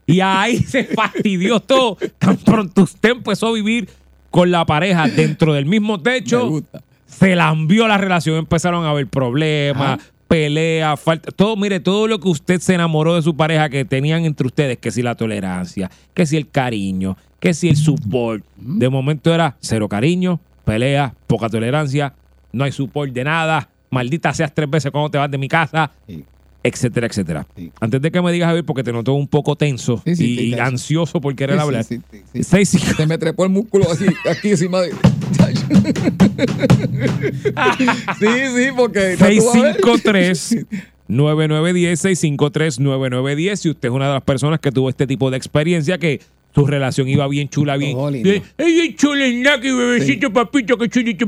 Y 0.06 0.20
ahí 0.20 0.58
se 0.58 0.84
fastidió 0.84 1.60
todo. 1.60 1.96
Tan 2.18 2.36
pronto 2.36 2.82
usted 2.82 3.10
empezó 3.10 3.48
a 3.48 3.52
vivir 3.52 3.88
con 4.30 4.50
la 4.50 4.66
pareja 4.66 5.06
dentro 5.08 5.52
del 5.54 5.66
mismo 5.66 5.96
Me 5.98 6.02
techo, 6.02 6.48
gusta. 6.48 6.82
Se 7.10 7.36
lambió 7.36 7.86
la 7.88 7.98
relación, 7.98 8.36
empezaron 8.36 8.84
a 8.84 8.90
haber 8.90 9.06
problemas, 9.06 10.00
peleas, 10.28 10.98
falta, 11.00 11.30
todo, 11.32 11.56
mire, 11.56 11.80
todo 11.80 12.06
lo 12.06 12.20
que 12.20 12.28
usted 12.28 12.60
se 12.60 12.74
enamoró 12.74 13.16
de 13.16 13.22
su 13.22 13.36
pareja 13.36 13.68
que 13.68 13.84
tenían 13.84 14.24
entre 14.24 14.46
ustedes, 14.46 14.78
que 14.78 14.90
si 14.90 15.02
la 15.02 15.16
tolerancia, 15.16 15.90
que 16.14 16.24
si 16.24 16.36
el 16.36 16.48
cariño, 16.48 17.16
que 17.40 17.52
si 17.52 17.68
el 17.68 17.76
support, 17.76 18.44
de 18.56 18.88
momento 18.88 19.34
era 19.34 19.56
cero 19.60 19.88
cariño, 19.88 20.40
pelea, 20.64 21.14
poca 21.26 21.48
tolerancia, 21.48 22.14
no 22.52 22.64
hay 22.64 22.72
support 22.72 23.12
de 23.12 23.24
nada, 23.24 23.68
maldita 23.90 24.32
seas 24.32 24.54
tres 24.54 24.70
veces 24.70 24.92
cuando 24.92 25.10
te 25.10 25.18
vas 25.18 25.30
de 25.30 25.38
mi 25.38 25.48
casa. 25.48 25.90
Sí. 26.06 26.24
Etcétera, 26.62 27.06
etcétera. 27.06 27.46
Sí. 27.56 27.70
Antes 27.80 28.00
de 28.02 28.10
que 28.10 28.20
me 28.22 28.32
digas, 28.32 28.48
Javier, 28.48 28.64
porque 28.64 28.82
te 28.82 28.92
noto 28.92 29.14
un 29.14 29.28
poco 29.28 29.56
tenso 29.56 30.02
Sí, 30.04 30.16
sí, 30.16 30.24
y, 30.40 30.54
y 30.54 30.58
ansioso 30.58 31.20
por 31.20 31.34
querer 31.34 31.56
Sí, 31.56 31.62
hablar. 31.62 31.84
sí, 31.84 32.00
sí, 32.10 32.18
sí. 32.32 32.42
Seis, 32.42 32.68
Se 32.70 33.06
me 33.06 33.16
trepó 33.18 33.44
el 33.44 33.50
músculo 33.50 33.90
así, 33.90 34.06
aquí 34.30 34.50
encima 34.50 34.80
de. 34.82 34.90
sí, 38.18 38.26
sí, 38.56 38.68
porque. 38.76 39.16
ya 39.18 39.28
tú 39.28 39.46
vas 39.46 39.56
a 39.56 39.62
ver. 39.62 39.74
653 39.76 40.66
9910 41.08 42.00
653 42.00 42.80
9910 42.80 43.60
si 43.60 43.70
usted 43.70 43.88
es 43.88 43.94
una 43.94 44.06
de 44.08 44.14
las 44.14 44.22
personas 44.22 44.60
que 44.60 44.70
tuvo 44.70 44.88
este 44.88 45.06
tipo 45.06 45.30
de 45.30 45.36
experiencia 45.36 45.98
que 45.98 46.20
su 46.54 46.66
relación 46.66 47.08
iba 47.08 47.26
bien 47.28 47.48
chula, 47.48 47.76
bien. 47.76 47.92
Todo 47.96 48.10
lindo. 48.10 48.28
bien, 48.28 48.42
¡Ay, 48.58 48.72
bien 48.72 48.96
chula, 48.96 49.24
Naki, 49.28 49.70
bebecito, 49.70 50.32
papito, 50.32 50.76
que 50.76 50.88
chulito! 50.88 51.24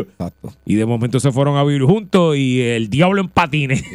Exacto. 0.00 0.52
Y 0.66 0.74
de 0.74 0.84
momento 0.86 1.20
se 1.20 1.30
fueron 1.30 1.56
a 1.56 1.62
vivir 1.64 1.82
juntos 1.82 2.36
y 2.36 2.60
el 2.60 2.90
diablo 2.90 3.20
en 3.20 3.28
patines. 3.28 3.80
sí. 3.80 3.86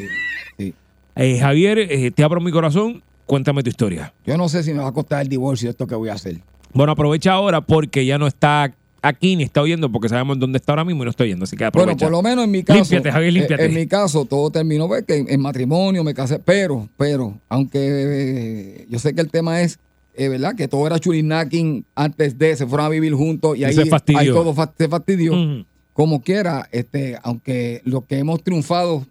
Eh, 1.15 1.39
Javier, 1.39 1.80
eh, 1.80 2.12
te 2.12 2.24
abro 2.24 2.39
mi 2.41 2.52
corazón, 2.52 3.04
cuéntame 3.26 3.63
tu 3.63 3.69
historia. 3.69 4.13
Yo 4.26 4.38
no 4.38 4.50
sé 4.50 4.63
si 4.63 4.74
me 4.74 4.80
va 4.80 4.88
a 4.88 4.93
costar 4.93 5.22
el 5.22 5.30
divorcio 5.30 5.69
esto 5.69 5.88
que 5.88 5.95
voy 5.95 6.10
a 6.10 6.13
hacer. 6.13 6.39
Bueno, 6.74 6.91
aprovecha 6.91 7.34
ahora 7.34 7.62
porque 7.62 8.06
ya 8.06 8.17
no 8.17 8.28
está 8.28 8.74
aquí 9.02 9.36
ni 9.36 9.43
está 9.43 9.62
oyendo 9.62 9.91
porque 9.91 10.10
sabemos 10.10 10.39
dónde 10.39 10.58
está 10.58 10.74
ahora 10.74 10.86
mismo 10.86 11.04
y 11.04 11.06
no 11.06 11.10
está 11.10 11.24
oyendo, 11.24 11.43
así 11.43 11.56
que 11.56 11.65
aprovecha. 11.65 11.93
Bueno, 11.93 12.00
por 12.00 12.12
lo 12.12 12.22
menos 12.22 12.45
en 12.45 12.52
mi 12.52 12.63
caso. 12.63 12.80
Límpiate, 12.80 13.12
Javier, 13.12 13.30
eh, 13.30 13.34
límpiate. 13.34 13.65
En 13.65 13.74
mi 13.74 13.88
caso, 13.88 14.26
todo 14.26 14.50
terminó 14.52 14.89
que 15.08 15.26
en, 15.28 15.41
matrimonio 15.41 16.04
me 16.04 16.13
casé. 16.13 16.39
Pero, 16.39 16.89
pero, 16.98 17.38
aunque 17.50 17.80
eh, 17.82 18.86
yo 18.89 19.00
sé 19.00 19.13
que 19.13 19.22
el 19.22 19.30
tema 19.30 19.62
es, 19.62 19.80
eh, 20.15 20.30
¿verdad? 20.30 20.56
Que 20.56 20.67
todo 20.67 20.86
era 20.86 21.00
chulinacking 21.00 21.86
antes 21.95 22.38
de, 22.38 22.56
se 22.56 22.67
fueron 22.67 22.88
a 22.88 22.89
vivir 22.89 23.13
juntos 23.13 23.58
y 23.58 23.63
ahí, 23.63 23.74
se 23.74 23.82
ahí 24.15 24.28
todo 24.28 24.54
se 24.78 24.88
fastidió. 24.88 25.65
Como 25.93 26.22
quiera, 26.22 26.69
este, 26.72 27.17
aunque 27.24 27.82
lo 27.84 28.06
que 28.06 28.19
hemos 28.19 28.41
triunfado, 28.41 29.06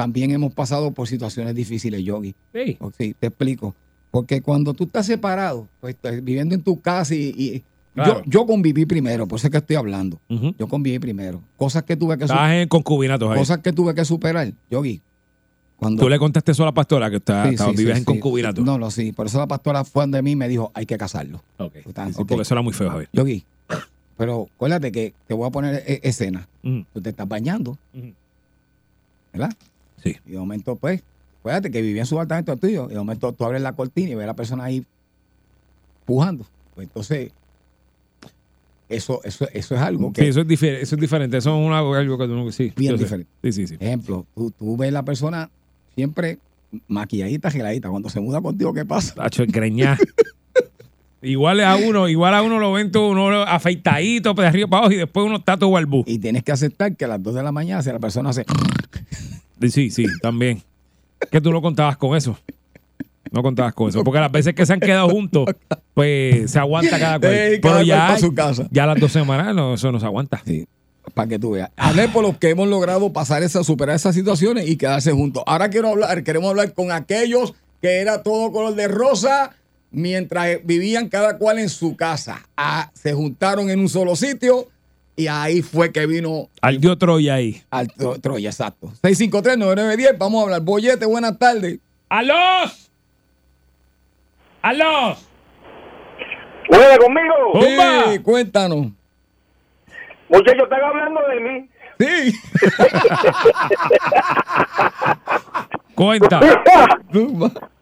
también 0.00 0.30
hemos 0.30 0.54
pasado 0.54 0.92
por 0.92 1.06
situaciones 1.08 1.54
difíciles, 1.54 2.02
Yogi. 2.02 2.34
Sí. 2.54 2.78
Sí, 2.96 3.14
te 3.18 3.26
explico. 3.26 3.74
Porque 4.10 4.40
cuando 4.40 4.72
tú 4.74 4.84
estás 4.84 5.04
separado, 5.06 5.68
pues, 5.80 5.94
estás 5.94 6.24
viviendo 6.24 6.54
en 6.54 6.62
tu 6.62 6.80
casa 6.80 7.14
y, 7.14 7.34
y- 7.36 7.62
Claro. 7.92 8.22
yo, 8.24 8.30
yo 8.40 8.46
conviví 8.46 8.86
primero, 8.86 9.26
por 9.26 9.38
eso 9.38 9.48
es 9.48 9.50
que 9.50 9.58
estoy 9.58 9.76
hablando. 9.76 10.18
Yo 10.58 10.68
conviví 10.68 10.98
primero. 11.00 11.42
Cosas 11.56 11.82
que 11.82 11.96
tuve 11.96 12.16
que 12.16 12.24
Estás 12.24 12.38
superar. 12.38 12.56
en 12.62 12.68
concubinato, 12.68 13.26
Javier. 13.26 13.40
Cosas 13.42 13.58
que 13.58 13.72
tuve 13.72 13.94
que 13.94 14.04
superar, 14.04 14.52
Yogi. 14.70 15.02
Cuando 15.76 16.02
Tú 16.02 16.08
le 16.08 16.18
contaste 16.18 16.52
eso 16.52 16.62
a 16.62 16.66
la 16.66 16.72
pastora 16.72 17.10
que 17.10 17.16
está, 17.16 17.44
Sí, 17.48 17.54
está- 17.54 17.64
sí, 17.70 17.76
vives 17.76 17.94
sí, 17.94 17.98
en 17.98 18.04
concubinato. 18.04 18.62
No, 18.62 18.78
no, 18.78 18.90
sí. 18.90 19.12
Por 19.12 19.26
eso 19.26 19.38
la 19.38 19.46
pastora 19.48 19.82
fue 19.84 20.06
de 20.06 20.22
mí 20.22 20.30
y 20.32 20.36
me 20.36 20.48
dijo, 20.48 20.70
hay 20.74 20.86
que 20.86 20.96
casarlo. 20.96 21.42
Ok. 21.58 21.74
Porque 22.16 22.34
eso 22.40 22.54
era 22.54 22.62
muy 22.62 22.72
feo, 22.72 22.90
Javier. 22.90 23.08
Yogi, 23.12 23.44
pero 24.16 24.48
acuérdate 24.54 24.92
que 24.92 25.12
te 25.26 25.34
voy 25.34 25.46
a 25.48 25.50
poner 25.50 25.82
e- 25.86 26.00
escena. 26.04 26.46
Tú 26.92 27.00
te 27.02 27.10
estás 27.10 27.26
bañando. 27.28 27.76
¿verdad? 29.32 29.52
Sí. 30.02 30.16
Y 30.26 30.32
de 30.32 30.38
momento, 30.38 30.76
pues, 30.76 31.02
acuérdate 31.40 31.70
que 31.70 31.82
vivía 31.82 32.02
en 32.02 32.06
su 32.06 32.16
apartamento 32.16 32.56
tuyo. 32.56 32.86
Y 32.86 32.94
de 32.94 32.98
momento 32.98 33.32
tú 33.32 33.44
abres 33.44 33.62
la 33.62 33.72
cortina 33.72 34.10
y 34.10 34.14
ves 34.14 34.24
a 34.24 34.28
la 34.28 34.34
persona 34.34 34.64
ahí 34.64 34.84
pujando. 36.04 36.46
Pues 36.74 36.86
entonces, 36.88 37.32
eso, 38.88 39.20
eso, 39.24 39.46
eso 39.52 39.74
es 39.76 39.80
algo 39.80 40.12
que, 40.12 40.22
Sí, 40.22 40.28
eso 40.28 40.40
es, 40.40 40.48
diferente, 40.48 40.82
eso 40.82 40.94
es 40.96 41.00
diferente. 41.00 41.36
Eso 41.36 41.50
es 41.60 41.66
una- 41.66 41.78
algo 41.78 42.18
que 42.18 42.26
tú 42.26 42.34
no... 42.34 42.50
Sí, 42.50 42.72
Bien 42.76 42.92
yo 42.92 42.98
sé. 42.98 43.04
diferente. 43.04 43.30
Sí, 43.44 43.52
sí, 43.52 43.66
sí. 43.68 43.76
ejemplo, 43.78 44.26
tú, 44.34 44.50
tú 44.50 44.76
ves 44.76 44.92
la 44.92 45.04
persona 45.04 45.48
siempre 45.94 46.38
maquilladita, 46.88 47.50
geladita. 47.50 47.88
Cuando 47.88 48.08
se 48.08 48.20
muda 48.20 48.40
contigo, 48.40 48.72
¿qué 48.74 48.84
pasa? 48.84 49.14
Tacho, 49.14 49.42
engreñá. 49.44 49.96
igual 51.22 51.60
a 51.60 51.76
uno, 51.76 52.08
igual 52.08 52.34
a 52.34 52.42
uno 52.42 52.58
lo 52.58 52.72
ven 52.72 52.90
todo 52.90 53.10
uno 53.10 53.42
afeitadito, 53.42 54.34
pues, 54.34 54.44
de 54.44 54.48
arriba 54.48 54.68
para 54.68 54.78
abajo 54.80 54.92
y 54.94 54.96
después 54.96 55.24
uno 55.26 55.36
está 55.36 55.56
todo 55.56 55.70
barbú. 55.70 56.02
Y 56.06 56.18
tienes 56.18 56.42
que 56.42 56.50
aceptar 56.50 56.96
que 56.96 57.04
a 57.04 57.08
las 57.08 57.22
2 57.22 57.34
de 57.36 57.42
la 57.44 57.52
mañana, 57.52 57.82
si 57.82 57.90
la 57.92 57.98
persona 58.00 58.30
hace. 58.30 58.44
Sí, 59.68 59.90
sí, 59.90 60.06
también. 60.22 60.62
Que 61.30 61.40
tú 61.40 61.52
no 61.52 61.60
contabas 61.60 61.96
con 61.96 62.16
eso. 62.16 62.38
No 63.30 63.42
contabas 63.42 63.74
con 63.74 63.88
eso. 63.88 64.02
Porque 64.02 64.20
las 64.20 64.32
veces 64.32 64.54
que 64.54 64.66
se 64.66 64.72
han 64.72 64.80
quedado 64.80 65.08
juntos, 65.08 65.46
pues 65.94 66.50
se 66.50 66.58
aguanta 66.58 66.98
cada 66.98 67.18
cual. 67.20 67.32
Ey, 67.32 67.60
Pero 67.60 67.82
ya, 67.82 68.18
su 68.18 68.34
casa. 68.34 68.66
ya 68.70 68.86
las 68.86 68.98
dos 68.98 69.12
semanas 69.12 69.54
no, 69.54 69.74
eso 69.74 69.92
no 69.92 70.00
se 70.00 70.06
aguanta. 70.06 70.42
Sí, 70.44 70.66
para 71.14 71.28
que 71.28 71.38
tú 71.38 71.52
veas. 71.52 71.70
Hablé 71.76 72.08
por 72.08 72.22
los 72.22 72.38
que 72.38 72.50
hemos 72.50 72.68
logrado 72.68 73.12
pasar 73.12 73.42
esa, 73.42 73.62
superar 73.62 73.96
esas 73.96 74.14
situaciones 74.14 74.68
y 74.68 74.76
quedarse 74.76 75.12
juntos. 75.12 75.42
Ahora 75.46 75.68
quiero 75.70 75.88
hablar, 75.90 76.22
queremos 76.24 76.50
hablar 76.50 76.72
con 76.74 76.90
aquellos 76.90 77.54
que 77.80 78.00
era 78.00 78.22
todo 78.22 78.50
color 78.50 78.74
de 78.74 78.88
rosa 78.88 79.52
mientras 79.90 80.58
vivían 80.64 81.08
cada 81.08 81.38
cual 81.38 81.58
en 81.58 81.68
su 81.68 81.96
casa. 81.96 82.48
Ah, 82.56 82.90
se 82.94 83.12
juntaron 83.12 83.70
en 83.70 83.80
un 83.80 83.88
solo 83.88 84.16
sitio 84.16 84.68
y 85.20 85.28
ahí 85.28 85.62
fue 85.62 85.92
que 85.92 86.06
vino 86.06 86.48
Al 86.62 86.80
dio 86.80 86.96
Troya 86.98 87.34
ahí. 87.34 87.62
al 87.70 87.88
Tro- 87.88 88.20
Troya, 88.20 88.50
exacto. 88.50 88.88
653-9910, 89.02 90.16
vamos 90.18 90.40
a 90.40 90.44
hablar. 90.44 90.60
Bollete, 90.62 91.06
buenas 91.06 91.38
tardes. 91.38 91.78
¡Alos! 92.08 92.90
¡Alos! 94.62 95.26
¡Juega 96.68 96.98
conmigo! 96.98 97.34
Sí, 98.12 98.18
cuéntanos. 98.20 98.88
Muchachos, 100.28 100.62
están 100.64 100.82
hablando 100.84 101.20
de 101.28 101.40
mí. 101.40 101.68
Sí. 101.98 102.32
Cuenta. 105.94 106.40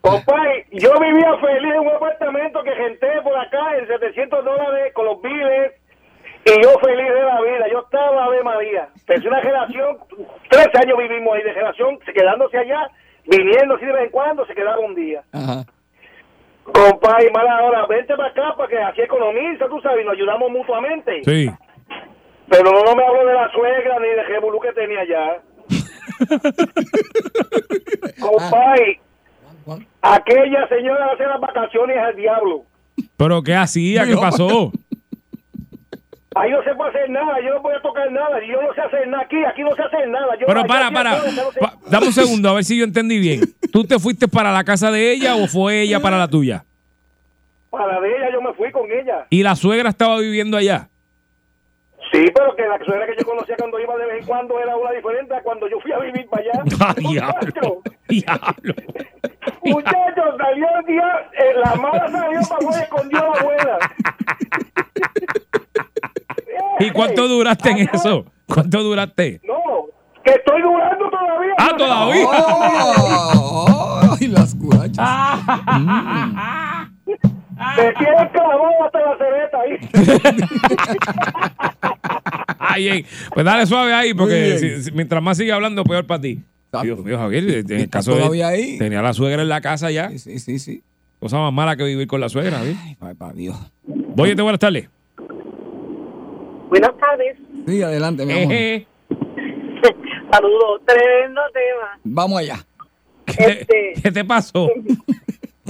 Compadre, 0.00 0.66
yo 0.72 0.92
vivía 1.00 1.36
feliz 1.40 1.72
en 1.74 1.80
un 1.80 1.88
apartamento 1.88 2.62
que 2.64 2.70
renté 2.74 3.06
por 3.22 3.36
acá 3.38 3.76
en 3.78 3.86
700 3.86 4.44
dólares 4.44 4.92
con 4.94 5.04
los 5.06 5.22
biles 5.22 5.72
y 6.48 6.62
yo 6.62 6.78
feliz 6.78 7.06
de 7.06 7.22
la 7.22 7.40
vida. 7.40 7.68
Yo 7.70 7.80
estaba 7.80 8.24
Ave 8.24 8.42
María. 8.42 8.88
Pensé 9.06 9.28
una 9.28 9.40
relación, 9.40 9.98
tres 10.48 10.68
años 10.82 10.98
vivimos 10.98 11.34
ahí 11.34 11.42
de 11.42 11.52
relación, 11.52 11.98
quedándose 11.98 12.58
allá, 12.58 12.88
viniendo 13.26 13.74
así 13.74 13.84
de 13.84 13.92
vez 13.92 14.04
en 14.04 14.10
cuando, 14.10 14.46
se 14.46 14.54
quedaba 14.54 14.78
un 14.78 14.94
día. 14.94 15.22
Ajá. 15.32 15.64
Compadre, 16.64 17.30
mala 17.30 17.64
hora, 17.64 17.86
vente 17.86 18.14
para 18.14 18.28
acá 18.28 18.54
para 18.56 18.68
que 18.68 18.78
así 18.78 19.00
economiza, 19.00 19.68
tú 19.68 19.80
sabes, 19.80 20.02
y 20.02 20.04
nos 20.04 20.14
ayudamos 20.14 20.50
mutuamente. 20.50 21.22
Sí. 21.24 21.50
Pero 22.48 22.72
no, 22.72 22.82
no 22.82 22.94
me 22.94 23.04
hablo 23.04 23.26
de 23.26 23.34
la 23.34 23.50
suegra 23.52 23.98
ni 24.00 24.08
de 24.08 24.24
Jebulú 24.24 24.60
que 24.60 24.72
tenía 24.72 25.00
allá. 25.00 25.42
Compadre, 28.20 29.00
aquella 30.02 30.68
señora 30.68 31.12
hace 31.12 31.26
las 31.26 31.40
vacaciones 31.40 31.96
al 31.98 32.16
diablo. 32.16 32.64
¿Pero 33.16 33.42
qué 33.42 33.54
hacía? 33.54 34.04
¿Qué 34.04 34.16
pasó? 34.16 34.72
Ahí 36.40 36.50
no 36.52 36.62
se 36.62 36.74
puede 36.74 36.90
hacer 36.90 37.10
nada, 37.10 37.40
yo 37.44 37.54
no 37.54 37.60
voy 37.62 37.74
a 37.74 37.80
tocar 37.82 38.12
nada, 38.12 38.38
yo 38.46 38.62
no 38.62 38.72
sé 38.74 38.80
hacer 38.80 39.08
nada 39.08 39.24
aquí, 39.24 39.36
aquí 39.44 39.62
no 39.62 39.74
se 39.74 39.82
hace 39.82 40.06
nada. 40.06 40.36
Yo 40.38 40.46
Pero 40.46 40.64
para, 40.66 40.90
para. 40.90 41.16
no 41.18 41.50
sé- 41.52 41.58
Pa- 41.60 41.74
dame 41.90 42.06
un 42.06 42.12
segundo, 42.12 42.48
a 42.50 42.54
ver 42.54 42.64
si 42.64 42.78
yo 42.78 42.84
entendí 42.84 43.18
bien. 43.18 43.40
¿Tú 43.72 43.84
te 43.84 43.98
fuiste 43.98 44.28
para 44.28 44.52
la 44.52 44.62
casa 44.62 44.90
de 44.92 45.10
ella 45.12 45.34
o 45.34 45.46
fue 45.48 45.82
ella 45.82 45.98
para 46.00 46.16
la 46.18 46.28
tuya? 46.28 46.64
Para 47.70 48.00
de 48.00 48.08
ella 48.08 48.30
yo 48.32 48.40
me 48.40 48.52
fui 48.54 48.70
con 48.70 48.90
ella. 48.90 49.26
¿Y 49.30 49.42
la 49.42 49.56
suegra 49.56 49.88
estaba 49.88 50.18
viviendo 50.18 50.56
allá? 50.56 50.88
Sí, 52.12 52.24
pero 52.34 52.54
que 52.56 52.62
la 52.66 52.78
suegra 52.84 53.04
que 53.06 53.16
yo 53.18 53.26
conocía 53.26 53.56
cuando 53.58 53.78
iba 53.80 53.96
de 53.96 54.06
vez 54.06 54.20
en 54.20 54.26
cuando 54.26 54.58
era 54.60 54.74
una 54.76 54.92
diferente 54.92 55.34
a 55.34 55.42
cuando 55.42 55.68
yo 55.68 55.78
fui 55.80 55.92
a 55.92 55.98
vivir 55.98 56.26
para 56.28 56.42
allá. 56.42 56.62
¡Ah, 56.80 56.94
diablo! 56.96 57.82
¡Diablo! 58.08 58.74
muchachos, 59.64 60.34
salió 60.38 60.66
el 60.80 60.86
día, 60.86 61.28
eh, 61.38 61.52
la 61.62 61.74
mala 61.74 62.08
salió 62.10 62.40
para 62.48 62.56
afuera 62.56 62.78
y 62.78 62.82
escondió 62.84 63.18
a 63.18 63.22
la 63.34 63.40
abuela. 63.40 63.78
¿Y 66.80 66.90
cuánto 66.90 67.28
duraste 67.28 67.70
en 67.70 67.88
eso? 67.92 68.24
¿Cuánto 68.46 68.82
duraste? 68.82 69.40
No, 69.44 69.54
que 70.24 70.30
estoy 70.32 70.62
durando 70.62 71.10
todavía. 71.10 71.52
Ah, 71.58 71.74
todavía. 71.76 72.26
Oh, 73.34 74.00
ay, 74.20 74.28
las 74.28 74.54
cuachas. 74.54 75.08
Me 77.76 77.92
tienen 77.94 78.28
clavado 78.32 78.84
hasta 78.84 79.00
la 79.00 79.16
cereta 79.18 79.58
ahí. 79.60 79.78
Ay, 82.60 82.88
ey, 82.88 83.06
pues 83.32 83.46
dale 83.46 83.66
suave 83.66 83.92
ahí, 83.94 84.14
porque 84.14 84.58
si- 84.58 84.82
si- 84.82 84.92
mientras 84.92 85.22
más 85.22 85.36
sigue 85.38 85.52
hablando, 85.52 85.84
peor 85.84 86.06
para 86.06 86.20
ti. 86.20 86.42
Dios 86.82 87.02
mío, 87.02 87.18
Javier, 87.18 87.44
en 87.44 87.50
el 87.70 87.80
¿Está 87.80 87.98
caso 87.98 88.12
de- 88.12 88.18
todavía 88.18 88.48
ahí? 88.48 88.76
tenía 88.78 89.00
la 89.00 89.12
suegra 89.14 89.42
en 89.42 89.48
la 89.48 89.60
casa 89.60 89.90
ya. 89.90 90.10
Sí, 90.10 90.18
sí, 90.18 90.38
sí, 90.38 90.58
sí. 90.58 90.82
Cosa 91.18 91.38
más 91.38 91.52
mala 91.52 91.76
que 91.76 91.84
vivir 91.84 92.06
con 92.06 92.20
la 92.20 92.28
suegra, 92.28 92.58
Javier. 92.58 92.76
Ay, 93.00 93.14
para 93.14 93.32
Dios. 93.32 93.56
Voy 93.86 94.34
buenas 94.34 94.58
tardes. 94.60 94.88
Buenas 96.68 96.96
tardes. 96.98 97.36
Sí, 97.66 97.82
adelante, 97.82 98.24
mi 98.26 98.32
amor. 98.32 98.52
Saludos. 100.32 100.82
Tremendo 100.86 101.40
tema. 101.52 101.98
Vamos 102.04 102.38
allá. 102.40 102.56
¿Qué, 103.26 103.34
te- 103.34 103.60
Este- 103.60 103.92
qué 104.02 104.12
te 104.12 104.24
pasó? 104.24 104.70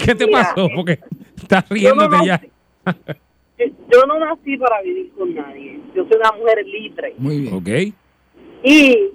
¿Qué 0.04 0.14
te 0.14 0.26
Mira, 0.26 0.40
pasó? 0.54 0.68
Porque 0.74 0.98
estás 1.36 1.64
Yo 1.68 1.94
no, 1.94 2.08
riéndote 2.08 2.26
ya. 2.26 2.40
nací, 2.40 2.50
yo, 3.58 3.66
yo 3.92 4.06
no 4.06 4.18
nací 4.18 4.56
para 4.56 4.80
vivir 4.82 5.12
con 5.12 5.34
nadie. 5.34 5.80
Yo 5.94 6.04
soy 6.08 6.16
una 6.18 6.32
mujer 6.32 6.64
libre. 6.66 7.14
Muy 7.18 7.40
bien. 7.40 7.54
Ok. 7.54 7.68
Y 8.64 9.10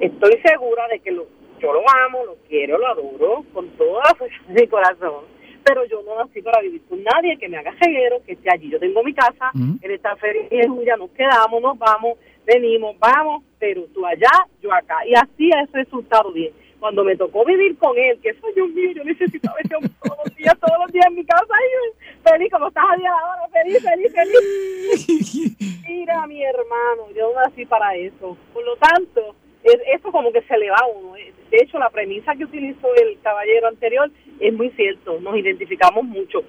estoy 0.00 0.38
segura 0.44 0.88
de 0.88 1.00
que 1.00 1.10
lo, 1.10 1.26
yo 1.60 1.72
lo 1.72 1.80
amo, 2.06 2.24
lo 2.26 2.36
quiero, 2.48 2.78
lo 2.78 2.86
adoro 2.86 3.44
con 3.54 3.68
toda 3.70 4.02
la 4.08 4.14
fuerza 4.14 4.36
de 4.48 4.60
mi 4.62 4.66
corazón. 4.68 5.24
Pero 5.64 5.84
yo 5.86 6.02
no 6.02 6.16
nací 6.16 6.42
para 6.42 6.60
vivir 6.62 6.82
con 6.88 7.02
nadie 7.02 7.36
que 7.38 7.48
me 7.48 7.58
haga 7.58 7.72
reguero, 7.80 8.22
que 8.24 8.32
esté 8.32 8.50
allí. 8.50 8.70
Yo 8.70 8.78
tengo 8.78 9.02
mi 9.02 9.14
casa, 9.14 9.50
Ujú. 9.54 9.78
él 9.82 9.90
está 9.92 10.16
feliz, 10.16 10.48
ya 10.84 10.96
nos 10.96 11.10
quedamos, 11.10 11.60
nos 11.62 11.78
vamos, 11.78 12.18
venimos, 12.46 12.98
vamos, 12.98 13.44
pero 13.58 13.84
tú 13.94 14.04
allá, 14.06 14.30
yo 14.62 14.72
acá. 14.72 14.98
Y 15.06 15.14
así 15.14 15.50
es 15.50 15.70
resultado 15.72 16.32
bien. 16.32 16.52
cuando 16.80 17.04
me 17.04 17.14
tocó 17.14 17.44
vivir 17.44 17.76
con 17.76 17.96
él, 17.98 18.18
que 18.22 18.30
eso, 18.30 18.46
Dios 18.54 18.70
mío, 18.70 18.90
yo 18.92 19.04
necesitaba 19.04 19.54
ese 19.62 19.74
hombre 19.76 19.90
todos 20.02 20.16
los 20.24 20.34
días, 20.34 20.58
todos 20.58 20.78
los 20.80 20.90
días 20.90 21.04
en 21.08 21.14
mi 21.14 21.24
casa, 21.26 21.44
y 21.44 22.26
feliz, 22.26 22.50
como 22.50 22.68
estás 22.68 22.84
a 22.90 22.96
día 22.96 23.12
ahora, 23.12 23.48
feliz, 23.52 23.82
feliz, 23.82 24.12
feliz. 24.14 25.84
Mira, 25.88 26.26
mi 26.26 26.42
hermano, 26.42 27.10
yo 27.14 27.32
no 27.34 27.40
nací 27.42 27.66
para 27.66 27.94
eso. 27.96 28.34
Por 28.54 28.64
lo 28.64 28.76
tanto, 28.76 29.34
es- 29.64 29.80
eso 29.98 30.10
como 30.12 30.32
que 30.32 30.42
se 30.42 30.56
le 30.58 30.70
va 30.70 30.76
a 30.76 30.86
uno. 30.86 31.14
De 31.14 31.58
hecho, 31.62 31.78
la 31.78 31.90
premisa 31.90 32.34
que 32.36 32.44
utilizó 32.44 32.88
el 32.96 33.18
caballero 33.22 33.68
anterior 33.68 34.10
es 34.38 34.52
muy 34.54 34.70
cierto, 34.70 35.18
nos 35.20 35.36
identificamos 35.36 36.04
mucho. 36.04 36.40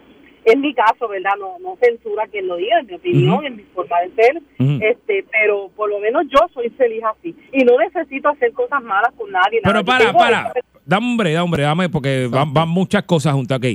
Es 0.43 0.57
mi 0.57 0.73
caso, 0.73 1.07
¿verdad? 1.07 1.33
No, 1.39 1.59
no 1.59 1.77
censura 1.79 2.25
quien 2.27 2.47
lo 2.47 2.55
diga, 2.55 2.79
en 2.79 2.87
mi 2.87 2.93
opinión, 2.95 3.33
Ujú. 3.35 3.45
en 3.45 3.55
mi 3.57 3.63
forma 3.75 3.95
de 4.01 4.11
ser, 4.23 4.41
este, 4.81 5.23
pero 5.31 5.69
por 5.75 5.87
lo 5.89 5.99
menos 5.99 6.23
yo 6.29 6.39
soy 6.51 6.69
feliz 6.71 7.03
así. 7.03 7.35
Y 7.51 7.63
no 7.63 7.77
necesito 7.77 8.29
hacer 8.29 8.51
cosas 8.53 8.81
malas 8.81 9.11
con 9.15 9.31
nadie. 9.31 9.59
Pero 9.63 9.85
para, 9.85 10.11
para. 10.11 10.53
Dame, 10.83 11.05
hombre, 11.07 11.33
dame, 11.33 11.43
hombre, 11.43 11.63
dame, 11.63 11.89
porque 11.89 12.27
van, 12.27 12.51
van 12.51 12.69
muchas 12.69 13.03
cosas 13.03 13.33
juntas. 13.33 13.59
Ok. 13.59 13.65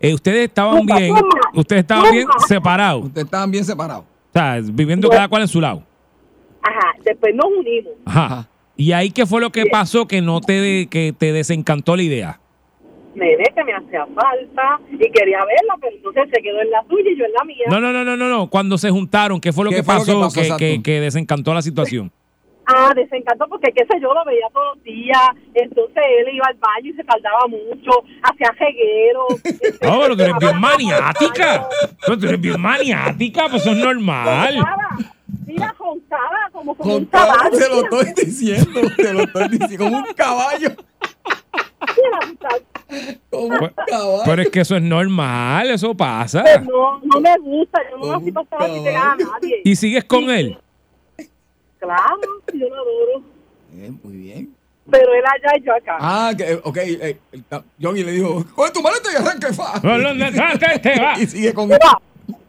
Eh, 0.00 0.14
ustedes 0.14 0.48
estaban 0.48 0.76
Nunca, 0.76 0.96
bien, 0.98 1.10
nunca, 1.14 1.50
ustedes 1.54 1.80
estaban 1.82 2.10
bien 2.10 2.26
separados. 2.48 3.04
Ustedes 3.04 3.24
estaban 3.26 3.50
bien 3.50 3.64
separados. 3.64 4.04
O 4.04 4.32
sea, 4.32 4.60
viviendo 4.62 5.08
cada 5.10 5.28
cual 5.28 5.42
en 5.42 5.48
su 5.48 5.60
lado. 5.60 5.82
Ajá, 6.62 6.94
después 7.04 7.34
nos 7.34 7.46
unimos. 7.46 7.92
Ajá. 8.06 8.48
Y 8.76 8.92
ahí, 8.92 9.10
¿qué 9.10 9.24
fue 9.26 9.40
lo 9.40 9.50
que 9.50 9.66
pasó 9.66 10.06
que 10.08 10.20
no 10.20 10.40
te, 10.40 10.88
que 10.90 11.14
te 11.16 11.32
desencantó 11.32 11.94
la 11.96 12.02
idea? 12.02 12.40
Nene, 13.14 13.44
que 13.54 13.62
me 13.64 13.72
hacía 13.72 14.04
falta 14.06 14.80
y 14.90 14.98
quería 15.10 15.38
verla, 15.44 15.76
pero 15.80 15.94
entonces 15.94 16.24
se 16.34 16.42
quedó 16.42 16.60
en 16.60 16.70
la 16.70 16.82
suya 16.88 17.10
y 17.10 17.16
yo 17.16 17.24
en 17.24 17.32
la 17.32 17.44
mía. 17.44 17.64
No, 17.70 17.80
no, 17.80 17.92
no, 17.92 18.04
no, 18.04 18.16
no, 18.16 18.28
no. 18.28 18.50
Cuando 18.50 18.76
se 18.76 18.90
juntaron, 18.90 19.40
¿qué 19.40 19.52
fue 19.52 19.64
lo 19.64 19.70
¿Qué 19.70 19.76
que 19.76 19.82
fue 19.84 19.94
lo 19.94 20.00
que 20.00 20.12
pasó 20.12 20.56
que, 20.58 20.76
que- 20.76 20.82
que 20.82 21.00
desencantó 21.00 21.54
la 21.54 21.62
situación? 21.62 22.10
Ah, 22.66 22.92
desencantó 22.96 23.46
porque, 23.48 23.70
qué 23.72 23.84
sé 23.84 24.00
yo, 24.00 24.12
lo 24.14 24.24
veía 24.24 24.46
todos 24.52 24.74
los 24.76 24.84
días. 24.84 25.20
Entonces 25.54 26.02
él 26.18 26.34
iba 26.34 26.46
al 26.48 26.54
baño 26.56 26.90
y 26.90 26.92
se 26.94 27.04
tardaba 27.04 27.46
mucho, 27.46 27.90
hacía 28.22 28.52
jeguero. 28.58 29.26
No, 29.82 30.00
pero 30.02 30.16
tú 30.16 30.22
eres 30.24 30.38
bien 30.40 30.58
maniática. 30.60 31.68
Pero 32.06 32.18
tú 32.18 32.26
eres 32.26 32.40
bien 32.40 32.60
maniática, 32.60 33.46
pues 33.48 33.62
eso 33.62 33.70
es 33.72 33.76
normal. 33.78 34.56
Roncaba. 34.56 34.88
Mira, 35.46 35.74
roncaba 35.78 36.48
como, 36.52 36.74
como 36.74 36.94
un 36.96 37.04
Con 37.04 37.10
todo 37.10 37.20
caballo. 37.28 37.58
te 37.58 37.68
lo 37.68 38.00
estoy 38.00 38.24
diciendo, 38.24 38.80
te 38.96 39.12
lo 39.12 39.20
estoy 39.24 39.48
diciendo, 39.48 39.84
como 39.84 39.96
un 39.98 40.14
caballo. 40.14 40.70
Como 43.30 43.46
un 43.48 43.56
caballo. 43.86 44.22
Pero 44.24 44.42
es 44.42 44.50
que 44.50 44.60
eso 44.60 44.76
es 44.76 44.82
normal, 44.82 45.70
eso 45.70 45.94
pasa. 45.94 46.42
Pues 46.42 46.62
no, 46.64 46.98
no 47.00 47.20
me 47.20 47.36
gusta, 47.38 47.80
yo 47.90 47.96
no 47.96 48.02
Como 48.02 48.12
nací 48.18 48.32
para 48.32 48.40
un 48.40 48.44
estar 48.46 48.62
así 48.70 48.80
pegada 48.84 49.12
a 49.12 49.16
nadie. 49.16 49.60
¿Y 49.64 49.76
sigues 49.76 50.04
con 50.04 50.30
él? 50.30 50.58
Claro, 51.78 52.20
yo 52.52 52.68
lo 52.68 52.74
adoro. 52.74 53.22
Bien, 53.72 54.00
muy 54.02 54.16
bien. 54.16 54.54
Pero 54.90 55.14
él 55.14 55.22
allá 55.24 55.58
y 55.58 55.62
yo 55.64 55.74
acá. 55.74 55.96
Ah, 56.00 56.32
que, 56.36 56.60
ok, 56.62 56.76
eh, 56.76 57.18
Yogi 57.78 58.04
le 58.04 58.12
dijo, 58.12 58.44
coge 58.54 58.70
tu 58.70 58.82
maleta 58.82 59.10
y 59.12 59.16
arranca 59.16 59.48
y 59.50 59.54
fa. 59.54 59.80
No, 59.82 59.98
no, 59.98 60.14
no, 60.14 60.30
no, 60.30 60.58
te- 60.58 60.78
te 60.82 61.00
va. 61.00 61.18
Y 61.18 61.26
sigue 61.26 61.52
con 61.54 61.72
él. 61.72 61.78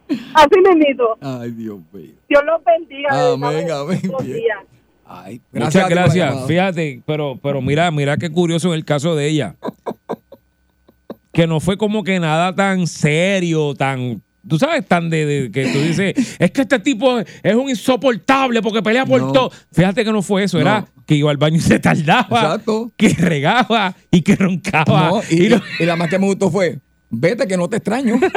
Así 0.33 0.49
mismito. 0.67 1.17
Ay, 1.21 1.51
Dios 1.51 1.79
mío. 1.91 2.11
Dios 2.29 2.43
los 2.45 2.61
bendiga. 2.63 3.31
Amén, 3.33 3.71
amén. 3.71 4.01
Ay, 5.07 5.39
Muchas 5.51 5.73
por 5.73 5.81
la 5.83 5.87
gracias. 5.89 6.45
Fíjate, 6.47 7.01
pero, 7.05 7.37
pero 7.41 7.61
mira, 7.61 7.89
mira 7.91 8.17
qué 8.17 8.29
curioso 8.29 8.69
en 8.69 8.73
el 8.75 8.85
caso 8.85 9.15
de 9.15 9.27
ella. 9.27 9.55
Que 11.31 11.47
no 11.47 11.59
fue 11.59 11.77
como 11.77 12.03
que 12.03 12.19
nada 12.19 12.55
tan 12.55 12.87
serio, 12.87 13.73
tan. 13.75 14.21
Tú 14.47 14.57
sabes, 14.59 14.87
tan 14.87 15.09
de, 15.09 15.25
de- 15.25 15.51
que 15.51 15.65
tú 15.71 15.79
dices, 15.79 16.35
es 16.39 16.51
que 16.51 16.61
este 16.61 16.79
tipo 16.79 17.19
es 17.19 17.55
un 17.55 17.67
insoportable 17.69 18.61
porque 18.61 18.81
pelea 18.81 19.05
por 19.05 19.19
No. 19.21 19.31
todo. 19.31 19.51
Fíjate 19.71 20.05
que 20.05 20.11
no 20.11 20.21
fue 20.21 20.43
eso, 20.43 20.59
era 20.59 20.85
que 21.05 21.15
iba 21.15 21.29
al 21.31 21.37
baño 21.37 21.57
y 21.57 21.61
se 21.61 21.79
tardaba, 21.79 22.41
Exacto. 22.41 22.91
que 22.95 23.09
regaba 23.09 23.95
y 24.11 24.21
que 24.21 24.35
roncaba. 24.35 25.09
No, 25.09 25.21
y, 25.29 25.45
Y 25.45 25.49
no- 25.49 25.61
y 25.79 25.85
la 25.85 25.95
más 25.95 26.09
que 26.09 26.19
me 26.19 26.25
gustó 26.27 26.49
fue, 26.51 26.79
vete 27.19 27.47
que 27.47 27.57
no 27.57 27.67
te 27.67 27.77
extraño. 27.77 28.19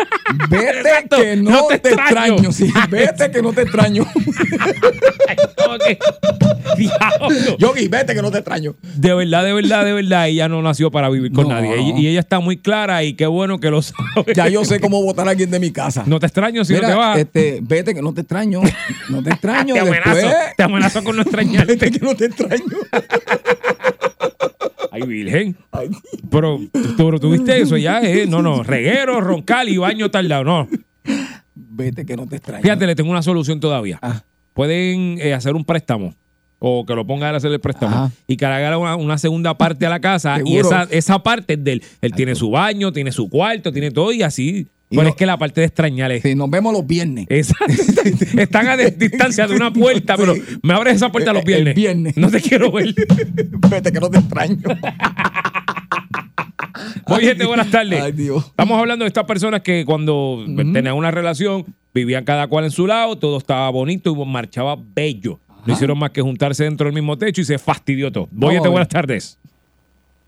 Vete 0.51 0.81
Exacto, 0.81 1.17
que 1.17 1.37
no, 1.37 1.51
no 1.51 1.67
te 1.69 1.79
te, 1.79 1.89
extraño. 1.95 2.35
extraño. 2.35 2.53
Sí, 2.53 2.71
vete 2.91 3.31
que 3.31 3.41
no 3.43 3.53
te 3.55 3.63
extraño. 3.63 4.05
Yogi, 7.59 7.89
vete 7.89 8.15
que 8.15 8.21
no 8.23 8.31
te 8.31 8.39
extraño. 8.39 8.75
De 8.83 9.15
verdad, 9.15 9.45
de 9.45 9.53
verdad, 9.55 9.85
de 9.87 9.93
verdad, 9.95 10.29
ella 10.29 10.49
no 10.49 10.61
nació 10.63 10.91
para 10.91 11.09
vivir 11.09 11.33
con 11.33 11.49
No. 11.49 11.55
nadie. 11.55 11.81
Y, 11.81 12.01
y 12.03 12.09
ella 12.09 12.21
está 12.21 12.41
muy 12.41 12.59
clara 12.59 13.03
y 13.05 13.15
qué 13.15 13.27
bueno 13.27 13.59
que 13.59 13.71
lo 13.71 13.81
sabe. 13.83 13.99
Ya 14.35 14.49
yo 14.49 14.65
sé 14.65 14.81
cómo 14.81 15.03
votar 15.03 15.27
a 15.29 15.31
alguien 15.31 15.51
de 15.51 15.61
mi 15.61 15.71
casa. 15.71 16.03
No 16.07 16.19
te 16.21 16.27
extraño 16.27 16.65
si 16.65 16.75
no 16.75 16.81
te 16.81 16.95
vas. 16.95 17.19
este, 17.19 17.61
vete 17.63 17.95
que 17.95 18.03
no 18.03 18.13
te 18.13 18.21
extraño. 18.23 18.61
No 19.09 19.23
te 19.23 19.31
extraño. 19.35 19.75
te 19.75 19.81
amenazo, 19.81 20.15
Después, 20.15 20.37
te 20.57 20.63
amenazo 20.63 21.05
con 21.05 21.17
no 21.17 21.25
vete 21.25 21.37
extrañarte. 21.37 21.91
que 21.91 21.99
no 22.01 22.15
te 22.15 22.27
extraño. 22.27 22.65
Ay, 25.03 25.09
virgen. 25.09 25.57
Pero, 26.31 26.61
pero 26.97 27.19
tuviste 27.19 27.61
eso 27.61 27.77
ya, 27.77 28.01
¿eh? 28.01 28.27
No, 28.29 28.43
no, 28.43 28.63
reguero, 28.63 29.21
roncal 29.21 29.69
y 29.69 29.77
baño 29.77 30.11
tardado. 30.11 30.45
No. 30.45 30.69
vete 31.55 32.05
que 32.05 32.17
no 32.17 32.27
te 32.27 32.37
extraño. 32.37 32.63
Fíjate, 32.63 32.87
le 32.87 32.95
tengo 32.95 33.11
una 33.11 33.23
solución 33.23 33.61
todavía. 33.61 33.99
Ah. 34.03 34.23
Pueden 34.55 35.19
eh, 35.21 35.35
hacer 35.35 35.55
un 35.55 35.65
préstamo. 35.65 36.15
O 36.61 36.85
que 36.85 36.95
lo 36.95 37.07
ponga 37.07 37.31
a 37.31 37.37
hacer 37.37 37.53
el 37.53 37.61
préstamo. 37.61 37.95
Ajá. 37.95 38.11
Y 38.27 38.37
que 38.37 38.45
haga 38.45 38.77
una, 38.77 38.97
una 38.97 39.17
segunda 39.17 39.57
parte 39.57 39.87
a 39.87 39.91
la 39.91 40.01
casa. 40.01 40.39
Y 40.45 40.57
esa, 40.57 40.89
esa 40.91 41.23
parte 41.23 41.55
es 41.55 41.63
de 41.63 41.75
él. 41.75 41.83
Él 42.01 42.13
tiene 42.13 42.35
su 42.35 42.51
baño, 42.51 42.93
tiene 42.93 43.13
su 43.13 43.29
cuarto, 43.29 43.73
tiene 43.73 43.93
todo 43.93 44.13
y 44.13 44.23
así. 44.23 44.67
Pero 44.91 45.03
no- 45.03 45.09
es 45.11 45.15
que 45.17 45.27
la 45.27 45.37
parte 45.37 45.61
de 45.61 45.67
extrañar 45.67 46.11
es. 46.13 46.23
Sí, 46.23 46.35
nos 46.35 46.49
vemos 46.51 46.73
los 46.73 46.87
viernes. 46.87 47.27
Exacto. 47.29 47.73
Están 48.39 48.69
a 48.69 48.77
distancia 48.77 49.47
de 49.47 49.55
una 49.55 49.73
puerta, 49.73 50.17
pero 50.17 50.35
me 50.63 50.73
abres 50.75 50.97
esa 50.97 51.13
puerta 51.13 51.33
los 51.33 51.43
El 51.43 51.47
viernes. 51.47 51.75
viernes. 51.75 52.17
No 52.17 52.31
te 52.31 52.41
quiero 52.41 52.73
ver. 52.73 52.95
Vete 53.71 53.93
que 53.93 54.01
no 54.01 54.09
te 54.09 54.19
extraño. 54.19 54.57
Oye, 57.07 57.29
gente, 57.29 57.45
buenas 57.47 57.71
tardes. 57.71 58.01
Ay, 58.01 58.13
Dios. 58.13 58.47
Estamos 58.47 58.79
hablando 58.79 59.05
de 59.05 59.09
estas 59.09 59.25
personas 59.25 59.63
que 59.63 59.85
cuando 59.85 60.45
tenían 60.47 60.93
una 60.95 61.11
relación, 61.11 61.65
vivían 61.95 62.25
cada 62.25 62.47
cual 62.47 62.65
en 62.65 62.71
su 62.71 62.87
lado, 62.87 63.17
todo 63.19 63.39
estaba 63.39 63.69
bonito 63.71 64.11
y 64.13 64.25
marchaba 64.27 64.77
bello. 64.95 65.39
No 65.67 65.75
hicieron 65.75 65.99
más 65.99 66.11
que 66.11 66.23
juntarse 66.23 66.65
dentro 66.65 66.87
del 66.87 66.95
mismo 66.95 67.19
techo 67.19 67.41
y 67.41 67.45
se 67.45 67.59
fastidió 67.59 68.11
todo. 68.13 68.29
A 68.43 68.47
ver. 68.51 68.61
buenas 68.71 68.89
tardes. 68.89 69.39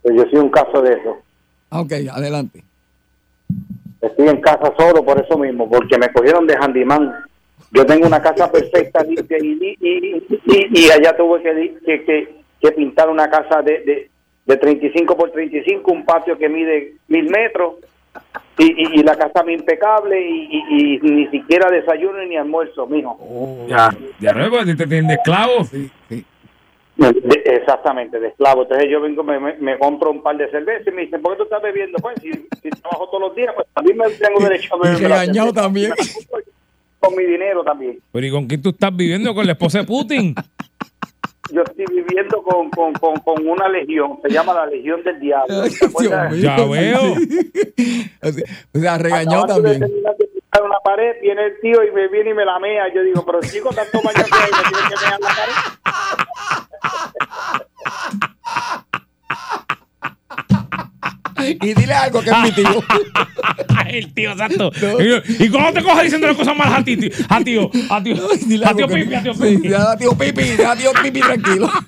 Pues 0.02 0.16
yo 0.16 0.24
soy 0.30 0.40
un 0.40 0.50
caso 0.50 0.82
de 0.82 0.92
eso. 0.92 1.16
Ah, 1.70 1.80
Ok, 1.80 1.92
adelante. 2.12 2.64
Estoy 4.00 4.28
en 4.28 4.40
casa 4.40 4.72
solo 4.78 5.04
por 5.04 5.20
eso 5.20 5.36
mismo, 5.38 5.68
porque 5.68 5.98
me 5.98 6.10
cogieron 6.12 6.46
de 6.46 6.56
handyman. 6.56 7.12
Yo 7.72 7.84
tengo 7.86 8.06
una 8.06 8.20
casa 8.22 8.50
perfecta 8.50 9.02
limpia 9.04 9.36
y, 9.40 9.76
y, 9.78 9.78
y, 9.80 10.40
y- 10.46 10.86
y 10.86 10.90
allá 10.90 11.16
tuve 11.16 11.42
que, 11.42 11.74
que, 11.84 12.04
que- 12.04 12.34
que 12.60 12.72
pintar 12.72 13.08
una 13.08 13.28
casa 13.30 13.62
de, 13.62 13.80
de, 13.84 14.10
de 14.46 14.56
35 14.56 15.16
por 15.16 15.30
35, 15.30 15.92
un 15.92 16.04
patio 16.04 16.36
que 16.36 16.48
mide 16.48 16.94
mil 17.08 17.30
metros 17.30 17.74
y, 18.58 18.64
y, 18.64 19.00
y 19.00 19.02
la 19.02 19.16
casa 19.16 19.42
bien 19.42 19.60
impecable 19.60 20.20
y, 20.20 20.48
y- 20.50 20.94
y 20.96 20.98
ni 21.02 21.26
siquiera 21.28 21.70
desayuno 21.70 22.22
ni 22.24 22.36
almuerzo, 22.36 22.86
mijo. 22.86 23.18
Ya, 23.68 23.90
ya 24.18 24.32
de. 24.32 25.64
Sí, 25.64 25.90
sí. 26.08 26.24
De- 27.08 27.42
exactamente, 27.46 28.20
de 28.20 28.28
esclavo. 28.28 28.62
Entonces 28.62 28.88
yo 28.90 29.00
vengo, 29.00 29.22
me, 29.24 29.40
me, 29.40 29.54
me 29.56 29.78
compro 29.78 30.10
un 30.10 30.22
par 30.22 30.36
de 30.36 30.50
cervezas 30.50 30.86
y 30.86 30.90
me 30.90 31.02
dicen, 31.02 31.22
¿por 31.22 31.32
qué 31.32 31.38
tú 31.38 31.44
estás 31.44 31.62
bebiendo? 31.62 31.96
Pues 31.98 32.14
si, 32.20 32.30
si 32.62 32.70
trabajo 32.70 33.08
todos 33.08 33.20
los 33.28 33.34
días, 33.36 33.52
pues 33.54 33.66
también 33.74 33.96
me 33.96 34.10
tengo 34.10 34.40
derecho 34.40 34.74
a 34.74 34.78
beber. 34.82 34.98
regañado 35.00 35.52
también. 35.52 35.92
Con 36.98 37.16
mi 37.16 37.24
dinero 37.24 37.64
también. 37.64 37.98
Pero 38.12 38.26
¿y 38.26 38.30
con 38.30 38.46
quién 38.46 38.60
tú 38.60 38.68
estás 38.68 38.94
viviendo? 38.94 39.34
¿Con 39.34 39.46
la 39.46 39.52
esposa 39.52 39.78
de 39.78 39.84
Putin? 39.84 40.34
Yo 41.52 41.62
estoy 41.62 41.84
viviendo 41.90 42.42
con, 42.44 42.70
con, 42.70 42.92
con, 42.92 43.16
con 43.20 43.48
una 43.48 43.68
legión, 43.68 44.18
se 44.22 44.28
llama 44.32 44.54
la 44.54 44.66
Legión 44.66 45.02
del 45.02 45.18
Diablo. 45.18 45.62
Ay, 45.62 45.70
¿Te 45.70 45.76
Dios 45.78 45.82
acuerdas? 45.90 46.32
mío. 46.32 46.42
Ya 46.42 46.64
veo. 46.64 47.00
O 48.74 48.78
sea, 48.78 48.98
regañado 48.98 49.46
también. 49.46 49.80
de 49.80 49.86
pintar 50.50 50.62
una 50.64 50.78
pared, 50.82 51.16
viene 51.22 51.46
el 51.46 51.60
tío 51.60 51.84
y 51.84 51.92
me 51.92 52.08
viene 52.08 52.30
y 52.30 52.34
me 52.34 52.44
la 52.44 52.58
mea. 52.58 52.92
Yo 52.94 53.02
digo, 53.02 53.24
pero 53.24 53.40
chico, 53.40 53.70
tanto 53.72 54.00
baño 54.02 54.24
que 54.24 54.34
hay, 54.34 54.50
me 54.50 54.62
tiene 54.68 54.88
que 54.88 54.96
mear 55.06 55.20
la 55.20 55.28
pared. 55.28 55.54
Y 61.62 61.74
dile 61.74 61.94
algo 61.94 62.20
que 62.20 62.30
es 62.30 62.38
mi 62.42 62.52
tío. 62.52 62.82
El 63.88 64.14
tío 64.14 64.36
santo. 64.36 64.70
¿Y 65.26 65.48
cómo 65.48 65.72
te 65.72 65.82
coges 65.82 66.04
diciendo 66.04 66.28
las 66.28 66.36
cosas 66.36 66.56
malas 66.56 66.78
a 66.78 66.84
ti, 66.84 66.96
tío? 66.96 67.10
A 67.28 67.40
tío, 67.40 67.70
a 67.90 68.00
tío. 68.02 68.14
A 68.64 68.74
tío 68.74 68.86
Pipi, 68.86 69.14
a 69.14 69.22
tío 69.22 69.34
Pipi. 69.34 69.74
a 69.74 69.96
tío 69.96 70.16
Pipi, 70.16 70.42
deja 70.44 70.70
a 70.72 70.76
tío 70.76 70.92
Pipi 71.02 71.20
tranquilo. 71.20 71.68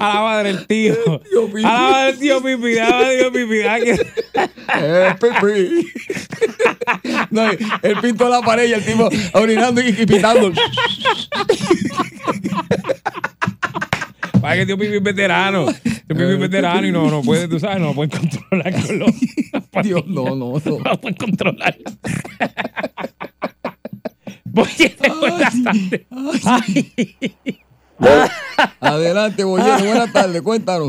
A 0.00 0.14
la 0.14 0.20
madre 0.20 0.52
del 0.52 0.66
tío. 0.66 0.94
tío 1.30 1.46
Pipi. 1.46 1.64
A 1.64 1.72
la 1.72 1.80
madre 1.80 2.06
del 2.06 2.18
tío 2.18 2.42
Pipi. 2.42 2.78
A 2.78 2.84
la 2.84 2.90
madre 2.90 3.16
del 3.16 3.18
tío 3.18 3.32
Pipi. 3.32 3.60
Eh, 4.80 5.14
Pipi. 5.20 5.86
No, 7.30 7.50
él 7.50 7.96
pintó 8.02 8.28
la 8.28 8.40
pared 8.42 8.68
y 8.68 8.72
el 8.72 8.84
tipo 8.84 9.08
orinando 9.34 9.80
y, 9.80 9.88
y 9.88 10.06
pitando. 10.06 10.52
Para 14.40 14.56
que 14.56 14.66
tío 14.66 14.76
Pipi 14.78 14.96
es 14.96 15.02
veterano. 15.02 15.66
Tío 15.66 16.06
Pipi 16.08 16.22
es 16.22 16.38
veterano 16.38 16.86
y 16.86 16.92
no, 16.92 17.10
no 17.10 17.22
puede, 17.22 17.48
tú 17.48 17.58
sabes, 17.60 17.78
no 17.80 17.86
lo 17.88 17.94
pueden 17.94 18.10
controlar 18.10 18.72
con 18.86 18.98
los. 18.98 19.12
Dios, 19.84 20.06
no, 20.06 20.24
no, 20.36 20.36
no. 20.36 20.60
No 20.64 20.78
lo 20.90 21.00
pueden 21.00 21.16
controlar. 21.16 21.76
Bollete, 24.44 25.10
buenas 25.18 25.54
tardes. 25.62 26.02
Adelante, 28.80 29.44
Bollete, 29.44 29.86
buenas 29.86 30.12
tardes, 30.12 30.42
cuéntanos. 30.42 30.88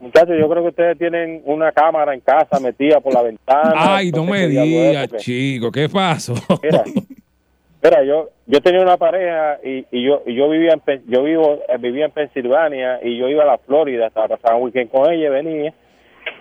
Muchachos, 0.00 0.36
yo 0.38 0.48
creo 0.48 0.62
que 0.62 0.68
ustedes 0.68 0.98
tienen 0.98 1.42
una 1.44 1.72
cámara 1.72 2.14
en 2.14 2.20
casa 2.20 2.60
metida 2.60 3.00
por 3.00 3.12
la 3.14 3.22
ventana. 3.22 3.74
Ay, 3.74 4.12
no 4.12 4.24
me 4.24 4.46
digas, 4.46 5.08
chico, 5.16 5.72
¿qué 5.72 5.88
pasó? 5.88 6.34
Mira, 6.62 6.84
mira, 7.82 8.04
yo 8.04 8.30
yo 8.46 8.60
tenía 8.60 8.80
una 8.80 8.96
pareja 8.96 9.58
y, 9.64 9.84
y 9.90 10.06
yo 10.06 10.22
y 10.24 10.34
yo 10.36 10.48
vivía 10.48 10.72
en 10.72 11.02
yo 11.08 11.24
vivo 11.24 11.58
eh, 11.68 11.78
vivía 11.78 12.06
en 12.06 12.12
Pensilvania 12.12 13.00
y 13.02 13.18
yo 13.18 13.28
iba 13.28 13.42
a 13.42 13.46
la 13.46 13.58
Florida, 13.58 14.06
estaba 14.06 14.28
pasando 14.28 14.58
un 14.58 14.64
weekend 14.64 14.90
con 14.90 15.12
ella, 15.12 15.30
venía 15.30 15.74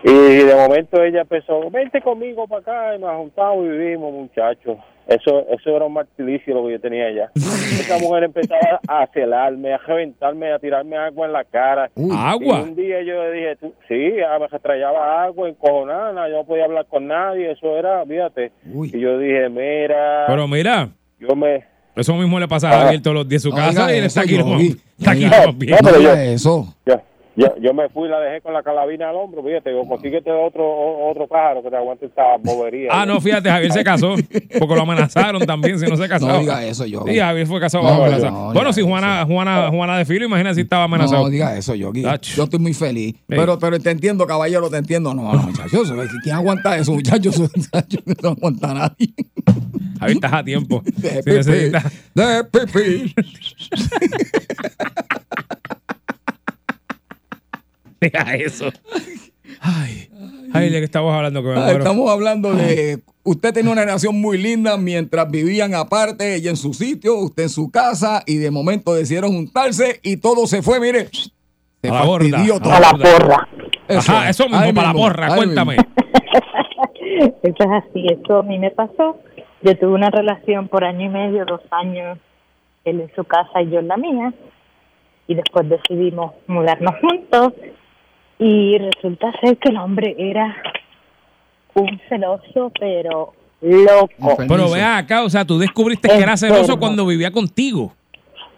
y 0.03 0.11
de 0.43 0.55
momento 0.55 1.01
ella 1.03 1.21
empezó, 1.21 1.69
vente 1.69 2.01
conmigo 2.01 2.47
para 2.47 2.61
acá 2.61 2.95
y 2.95 2.99
nos 2.99 3.15
juntamos 3.17 3.65
y 3.65 3.69
vivimos, 3.69 4.13
muchachos. 4.13 4.77
Eso 5.07 5.45
eso 5.49 5.73
era 5.73 5.85
un 5.85 5.93
martiricio 5.93 6.53
lo 6.53 6.65
que 6.67 6.73
yo 6.73 6.81
tenía 6.81 7.05
allá. 7.05 7.31
Esa 7.33 7.97
mujer 7.97 8.23
empezaba 8.25 8.81
a 8.89 9.07
celarme, 9.13 9.73
a 9.73 9.77
reventarme, 9.77 10.51
a 10.51 10.59
tirarme 10.59 10.97
agua 10.97 11.27
en 11.27 11.31
la 11.33 11.45
cara. 11.45 11.89
¿Agua? 12.13 12.59
Y 12.59 12.61
un 12.63 12.75
día 12.75 13.01
yo 13.03 13.23
le 13.23 13.31
dije, 13.31 13.55
tú, 13.55 13.73
sí, 13.87 14.11
ah, 14.29 14.37
me 14.37 14.59
traía 14.59 14.89
agua 14.89 15.47
encojonada, 15.47 16.27
yo 16.27 16.35
no 16.35 16.43
podía 16.43 16.65
hablar 16.65 16.85
con 16.87 17.07
nadie, 17.07 17.51
eso 17.51 17.77
era, 17.77 18.05
fíjate. 18.05 18.51
Y 18.65 18.99
yo 18.99 19.17
dije, 19.17 19.47
mira, 19.47 20.25
Pero 20.27 20.45
mira, 20.45 20.89
yo 21.19 21.33
me... 21.37 21.63
eso 21.95 22.13
mismo 22.15 22.37
le 22.37 22.49
pasa 22.49 22.69
a 22.69 22.81
Javier 22.83 23.01
todos 23.01 23.15
los 23.15 23.29
días 23.29 23.45
en 23.45 23.51
su 23.51 23.55
Oiga 23.55 23.67
casa 23.67 23.93
y 23.95 23.99
él 23.99 24.03
está 24.03 24.21
aquí, 24.23 24.37
nomás 24.37 24.57
viendo. 24.57 24.77
no, 25.47 25.57
pero 25.83 26.01
yo- 26.01 26.13
eso. 26.15 26.75
Yo, 26.85 26.95
yo, 27.37 27.47
yo 27.61 27.73
me 27.73 27.87
fui 27.89 28.07
y 28.07 28.11
la 28.11 28.19
dejé 28.19 28.41
con 28.41 28.53
la 28.53 28.63
calabina 28.63 29.09
al 29.09 29.15
hombro, 29.15 29.41
fíjate, 29.43 29.73
o 29.73 29.87
consíguete 29.87 30.29
otro 30.31 30.65
otro 31.09 31.27
pájaro 31.27 31.63
que 31.63 31.69
te 31.69 31.75
aguante 31.77 32.07
esta 32.07 32.23
bobería. 32.43 32.89
Ah, 32.91 33.05
no, 33.05 33.21
fíjate, 33.21 33.49
Javier 33.49 33.71
se 33.71 33.83
casó 33.83 34.15
porque 34.59 34.75
lo 34.75 34.81
amenazaron 34.81 35.45
también 35.45 35.79
si 35.79 35.85
no 35.85 35.95
se 35.95 36.09
casaba. 36.09 36.33
No 36.33 36.39
diga 36.39 36.65
eso, 36.65 36.85
Yogi. 36.85 37.13
Sí, 37.13 37.19
Javier 37.19 37.47
fue 37.47 37.59
casado 37.61 37.83
No, 37.83 37.89
bajo 37.91 38.01
no, 38.01 38.05
amenaza. 38.07 38.31
no, 38.31 38.53
Bueno, 38.53 38.73
si 38.73 38.81
Juana, 38.81 39.25
Juana, 39.25 39.69
Juana 39.69 39.97
de 39.97 40.05
Filo, 40.05 40.25
imagina 40.25 40.53
si 40.53 40.61
estaba 40.61 40.83
amenazado. 40.83 41.23
No 41.23 41.29
diga 41.29 41.55
eso, 41.55 41.73
Yogi. 41.75 42.03
Tacho. 42.03 42.35
Yo 42.35 42.43
estoy 42.43 42.59
muy 42.59 42.73
feliz. 42.73 43.15
Pero, 43.27 43.57
pero 43.59 43.79
te 43.79 43.91
entiendo, 43.91 44.25
caballero, 44.27 44.69
te 44.69 44.77
entiendo. 44.77 45.13
No, 45.13 45.31
no, 45.33 45.43
muchachos. 45.43 45.93
¿Quién 46.23 46.35
aguanta 46.35 46.77
eso, 46.77 46.91
muchachos? 46.93 47.39
Muchachos, 47.55 48.03
No 48.23 48.29
aguanta 48.29 48.73
nadie. 48.73 49.13
Javier, 49.99 50.17
estás 50.17 50.33
a 50.33 50.43
tiempo. 50.43 50.81
De 50.97 51.09
Si 51.09 51.15
pipí. 51.17 51.31
necesitas- 51.31 51.91
De 52.13 52.43
pipí. 52.43 53.13
Deja 58.01 58.35
eso. 58.35 58.65
Ay, 59.61 60.09
ay, 60.53 60.69
¿de 60.69 60.79
qué 60.79 60.83
estamos 60.85 61.13
hablando? 61.13 61.41
Que 61.41 61.47
me 61.49 61.53
Ah, 61.55 61.59
muero. 61.63 61.77
Estamos 61.79 62.09
hablando 62.11 62.53
de. 62.53 62.99
Usted 63.23 63.53
tenía 63.53 63.71
una 63.71 63.81
relación 63.83 64.19
muy 64.21 64.37
linda 64.37 64.77
mientras 64.77 65.29
vivían 65.29 65.73
aparte, 65.75 66.35
ella 66.35 66.49
en 66.49 66.55
su 66.57 66.73
sitio, 66.73 67.15
usted 67.17 67.43
en 67.43 67.49
su 67.49 67.69
casa, 67.71 68.23
y 68.25 68.37
de 68.37 68.51
momento 68.51 68.93
decidieron 68.93 69.31
juntarse 69.33 69.99
y 70.03 70.17
todo 70.17 70.47
se 70.47 70.61
fue, 70.61 70.79
mire. 70.79 71.09
Se 71.81 71.89
A 71.89 71.93
la 71.93 72.03
borda, 72.05 72.29
fastidió 72.29 72.59
todo. 72.59 72.69
la 72.71 72.77
A 72.77 72.79
la 72.81 72.91
porra. 72.91 73.47
Eso, 73.87 74.11
Ajá, 74.11 74.29
eso 74.29 74.43
mismo, 74.49 74.73
para 74.73 74.87
la 74.87 74.93
porra, 74.93 75.35
cuéntame. 75.35 75.77
Eso 77.41 77.55
es 77.63 77.67
así, 77.71 78.05
eso 78.11 78.37
a 78.39 78.43
mí 78.43 78.59
me 78.59 78.69
pasó. 78.69 79.17
Yo 79.63 79.75
tuve 79.77 79.93
una 79.93 80.09
relación 80.11 80.67
por 80.67 80.83
año 80.83 81.05
y 81.05 81.09
medio, 81.09 81.45
dos 81.45 81.61
años, 81.71 82.19
él 82.85 83.01
en 83.01 83.11
su 83.15 83.23
casa 83.23 83.61
y 83.61 83.71
yo 83.71 83.79
en 83.79 83.87
la 83.87 83.97
mía, 83.97 84.33
y 85.27 85.33
después 85.35 85.67
decidimos 85.67 86.33
mudarnos 86.47 86.93
juntos, 87.01 87.53
y 88.39 88.77
resulta 88.77 89.31
ser 89.41 89.57
que 89.57 89.69
el 89.69 89.77
hombre 89.77 90.15
era 90.17 90.55
un 91.73 91.99
celoso, 92.07 92.71
pero 92.79 93.33
loco. 93.61 94.37
Pero 94.47 94.71
vea 94.71 94.97
acá, 94.97 95.23
o 95.23 95.29
sea, 95.29 95.45
tú 95.45 95.57
descubriste 95.57 96.07
que 96.07 96.17
era 96.17 96.37
celoso 96.37 96.79
cuando 96.79 97.05
vivía 97.05 97.31
contigo. 97.31 97.93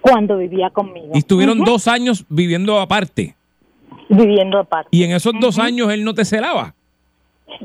Cuando 0.02 0.38
vivía 0.38 0.70
conmigo. 0.70 1.12
Y 1.14 1.20
estuvieron 1.20 1.60
dos 1.60 1.88
años 1.88 2.26
viviendo 2.30 2.80
aparte. 2.80 3.36
Viviendo 4.08 4.60
aparte. 4.60 4.90
Y 4.92 5.04
en 5.04 5.12
esos 5.12 5.34
dos 5.40 5.60
años 5.60 5.92
él 5.92 6.04
no 6.04 6.14
te 6.14 6.26
celaba. 6.26 6.74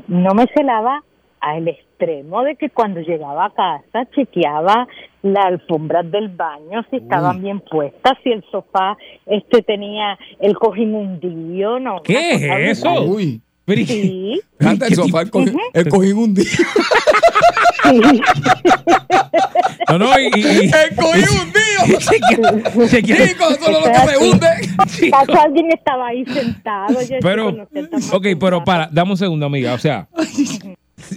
no 0.07 0.33
me 0.33 0.45
celaba 0.53 1.03
al 1.39 1.67
extremo 1.67 2.43
de 2.43 2.55
que 2.55 2.69
cuando 2.69 3.01
llegaba 3.01 3.45
a 3.45 3.49
casa 3.51 4.09
chequeaba 4.15 4.87
las 5.25 5.45
alfombras 5.45 6.09
del 6.11 6.29
baño 6.29 6.85
si 6.89 6.97
estaban 6.97 7.41
bien 7.41 7.59
puestas, 7.59 8.13
si 8.23 8.31
el 8.31 8.43
sofá 8.51 8.95
este 9.25 9.61
tenía 9.63 10.17
el 10.39 10.55
cojín 10.55 10.93
hundido, 10.93 11.79
no. 11.79 12.01
¿Qué 12.03 12.31
es 12.31 12.77
eso? 12.79 13.03
Uy. 13.03 13.41
Pero- 13.65 13.85
Sí. 13.85 14.39
Canta 14.59 14.85
el 14.87 14.95
sofá, 14.95 15.21
el 15.21 15.31
cojín, 15.31 15.57
el 15.73 15.89
cojín 15.89 16.17
hundido. 16.17 16.47
No, 19.89 19.99
no, 19.99 20.05
y. 20.19 20.23
y- 20.39 20.71
El 20.71 20.95
cojín 20.95 21.25
hundido. 21.39 21.99
Chequea- 21.99 23.27
Chicos, 23.27 23.51
eso 23.51 23.69
es 23.69 23.71
lo 23.71 23.83
que 23.83 23.93
se 24.09 24.17
hunde. 24.17 24.47
Acaso 25.13 25.41
alguien 25.41 25.71
estaba 25.71 26.07
ahí 26.07 26.25
sentado. 26.25 27.01
Yo 27.01 27.17
Pero, 27.21 27.49
ok, 28.13 28.27
pero 28.39 28.63
para, 28.63 28.89
dame 28.91 29.11
un 29.11 29.17
segundo, 29.17 29.45
amiga. 29.45 29.73
O 29.73 29.77
sea, 29.79 30.07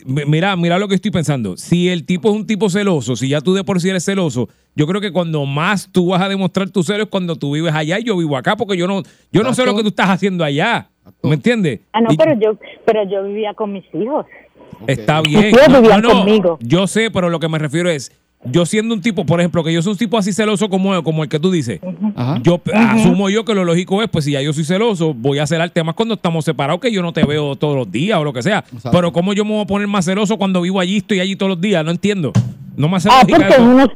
mira, 0.05 0.57
mira 0.57 0.79
lo 0.79 0.89
que 0.89 0.95
estoy 0.95 1.11
pensando. 1.11 1.57
Si 1.57 1.89
el 1.89 2.05
tipo 2.05 2.31
es 2.31 2.37
un 2.37 2.47
tipo 2.47 2.69
celoso, 2.71 3.17
si 3.17 3.29
ya 3.29 3.41
tú 3.41 3.55
de 3.55 3.65
por 3.65 3.81
sí 3.81 3.89
eres 3.89 4.05
celoso, 4.05 4.49
yo 4.75 4.87
creo 4.87 5.01
que 5.01 5.13
cuando 5.13 5.45
más 5.47 5.89
tú 5.91 6.09
vas 6.09 6.23
a 6.23 6.29
demostrar 6.29 6.71
tu 6.71 6.83
celo 6.83 7.05
es 7.05 7.09
cuando 7.09 7.37
tú 7.37 7.53
vives 7.55 7.75
allá 7.75 7.99
y 7.99 8.05
yo 8.05 8.17
vivo 8.17 8.37
acá, 8.37 8.57
porque 8.57 8.77
yo 8.77 8.87
no, 8.87 9.03
yo 9.33 9.43
no 9.43 9.53
sé 9.55 9.65
lo 9.65 9.75
que 9.77 9.83
tú 9.83 9.89
estás 9.89 10.09
haciendo 10.11 10.45
allá. 10.45 10.89
¿Me 11.23 11.35
entiendes? 11.35 11.81
Ah, 11.93 12.01
no, 12.01 12.13
Y- 12.13 12.17
pero 12.17 12.39
yo, 12.39 12.59
pero 12.85 13.09
yo 13.11 13.25
vivía 13.25 13.55
con 13.55 13.73
mis 13.73 13.85
hijos. 13.95 14.27
Está 14.87 15.21
bien. 15.23 15.47
Ustedes 15.53 15.69
No, 15.69 15.81
no, 15.81 15.99
no, 16.01 16.09
conmigo. 16.11 16.59
Yo 16.61 16.87
sé, 16.87 17.11
pero 17.11 17.31
lo 17.31 17.41
que 17.41 17.49
me 17.49 17.59
refiero 17.59 17.91
es, 17.91 18.13
yo 18.45 18.65
siendo 18.67 18.95
un 18.95 19.01
tipo, 19.01 19.27
por 19.27 19.41
ejemplo, 19.41 19.65
que 19.65 19.73
yo 19.73 19.83
soy 19.83 19.93
un 19.93 19.99
tipo 19.99 20.17
así 20.17 20.33
celoso 20.33 20.69
como, 20.69 21.03
como 21.03 21.23
el 21.25 21.29
que 21.29 21.41
tú 21.41 21.51
dices, 21.51 21.81
yo 22.43 22.59
p- 22.59 22.73
asumo 22.75 23.29
yo 23.31 23.45
que 23.45 23.55
lo 23.55 23.65
lógico 23.65 24.03
es, 24.03 24.09
pues 24.09 24.25
si 24.25 24.33
ya 24.33 24.41
yo 24.41 24.53
soy 24.53 24.65
celoso, 24.65 25.13
voy 25.13 25.39
a 25.41 25.47
celarte 25.47 25.83
más 25.83 25.95
cuando 25.95 26.15
estamos 26.15 26.45
separados, 26.45 26.81
que 26.81 26.93
yo 26.93 27.03
no 27.03 27.13
te 27.13 27.25
veo 27.25 27.57
todos 27.57 27.77
los 27.77 27.91
días 27.91 28.19
o 28.19 28.25
lo 28.25 28.33
que 28.33 28.43
sea. 28.43 28.65
Pero 28.93 29.13
¿cómo 29.13 29.33
yo 29.33 29.45
me 29.45 29.53
voy 29.53 29.63
a 29.63 29.67
poner 29.67 29.89
más 29.89 30.05
celoso 30.05 30.39
cuando 30.39 30.61
vivo 30.63 30.79
allí, 30.81 30.99
estoy 30.99 31.21
allí 31.21 31.37
todos 31.37 31.51
los 31.51 31.61
días? 31.61 31.85
No 31.85 31.91
entiendo. 31.91 32.33
No 32.77 32.89
me 32.89 32.97
hace 32.97 33.09
Ah, 33.11 33.23
lógica 33.23 33.39
porque 33.39 33.55
eso. 33.55 33.65
uno, 33.65 33.87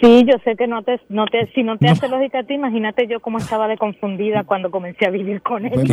sí, 0.00 0.24
yo 0.26 0.34
sé 0.44 0.56
que 0.56 0.66
no 0.66 0.82
te, 0.82 1.00
no 1.08 1.24
te, 1.26 1.50
si 1.54 1.62
no 1.62 1.78
te 1.78 1.88
hace 1.88 2.08
lógica 2.08 2.40
a 2.40 2.42
ti, 2.42 2.54
imagínate 2.54 3.06
yo 3.08 3.20
cómo 3.20 3.38
estaba 3.38 3.68
de 3.68 3.76
confundida 3.78 4.42
cuando 4.44 4.70
comencé 4.72 5.06
a 5.06 5.10
vivir 5.10 5.40
con 5.40 5.64
él. 5.64 5.72
Pues 5.72 5.86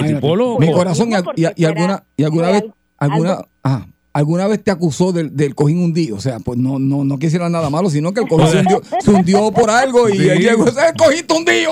Mi 0.59 0.72
corazón, 0.74 1.09
y, 1.36 1.41
y- 1.41 1.47
y 1.55 1.65
alguna, 1.65 2.03
y 2.17 2.24
alguna 2.24 2.49
vez, 2.51 2.65
alguna, 2.97 3.38
ah, 3.63 3.86
alguna 4.20 4.47
vez 4.47 4.63
te 4.63 4.72
acusó 4.72 5.11
del, 5.11 5.36
del 5.36 5.55
cojín 5.55 5.82
hundido. 5.84 6.17
O 6.17 6.20
sea, 6.20 6.38
pues 6.39 6.57
no, 6.59 6.78
no, 6.80 7.03
no 7.03 7.17
quisiera 7.17 7.49
nada 7.49 7.70
malo, 7.70 7.89
sino 7.89 8.11
que 8.13 8.22
el 8.22 8.28
cojín 8.28 8.47
se 8.47 8.57
hundió, 8.59 8.82
se 8.99 9.11
hundió 9.11 9.51
por 9.51 9.70
algo 9.70 10.09
y 10.09 10.17
Sí. 10.17 10.30
él 10.30 10.39
llegó, 10.39 10.65
ese 10.67 10.80
es 10.82 10.89
el 10.91 10.95
cojín 10.95 11.26
hundido. 11.38 11.72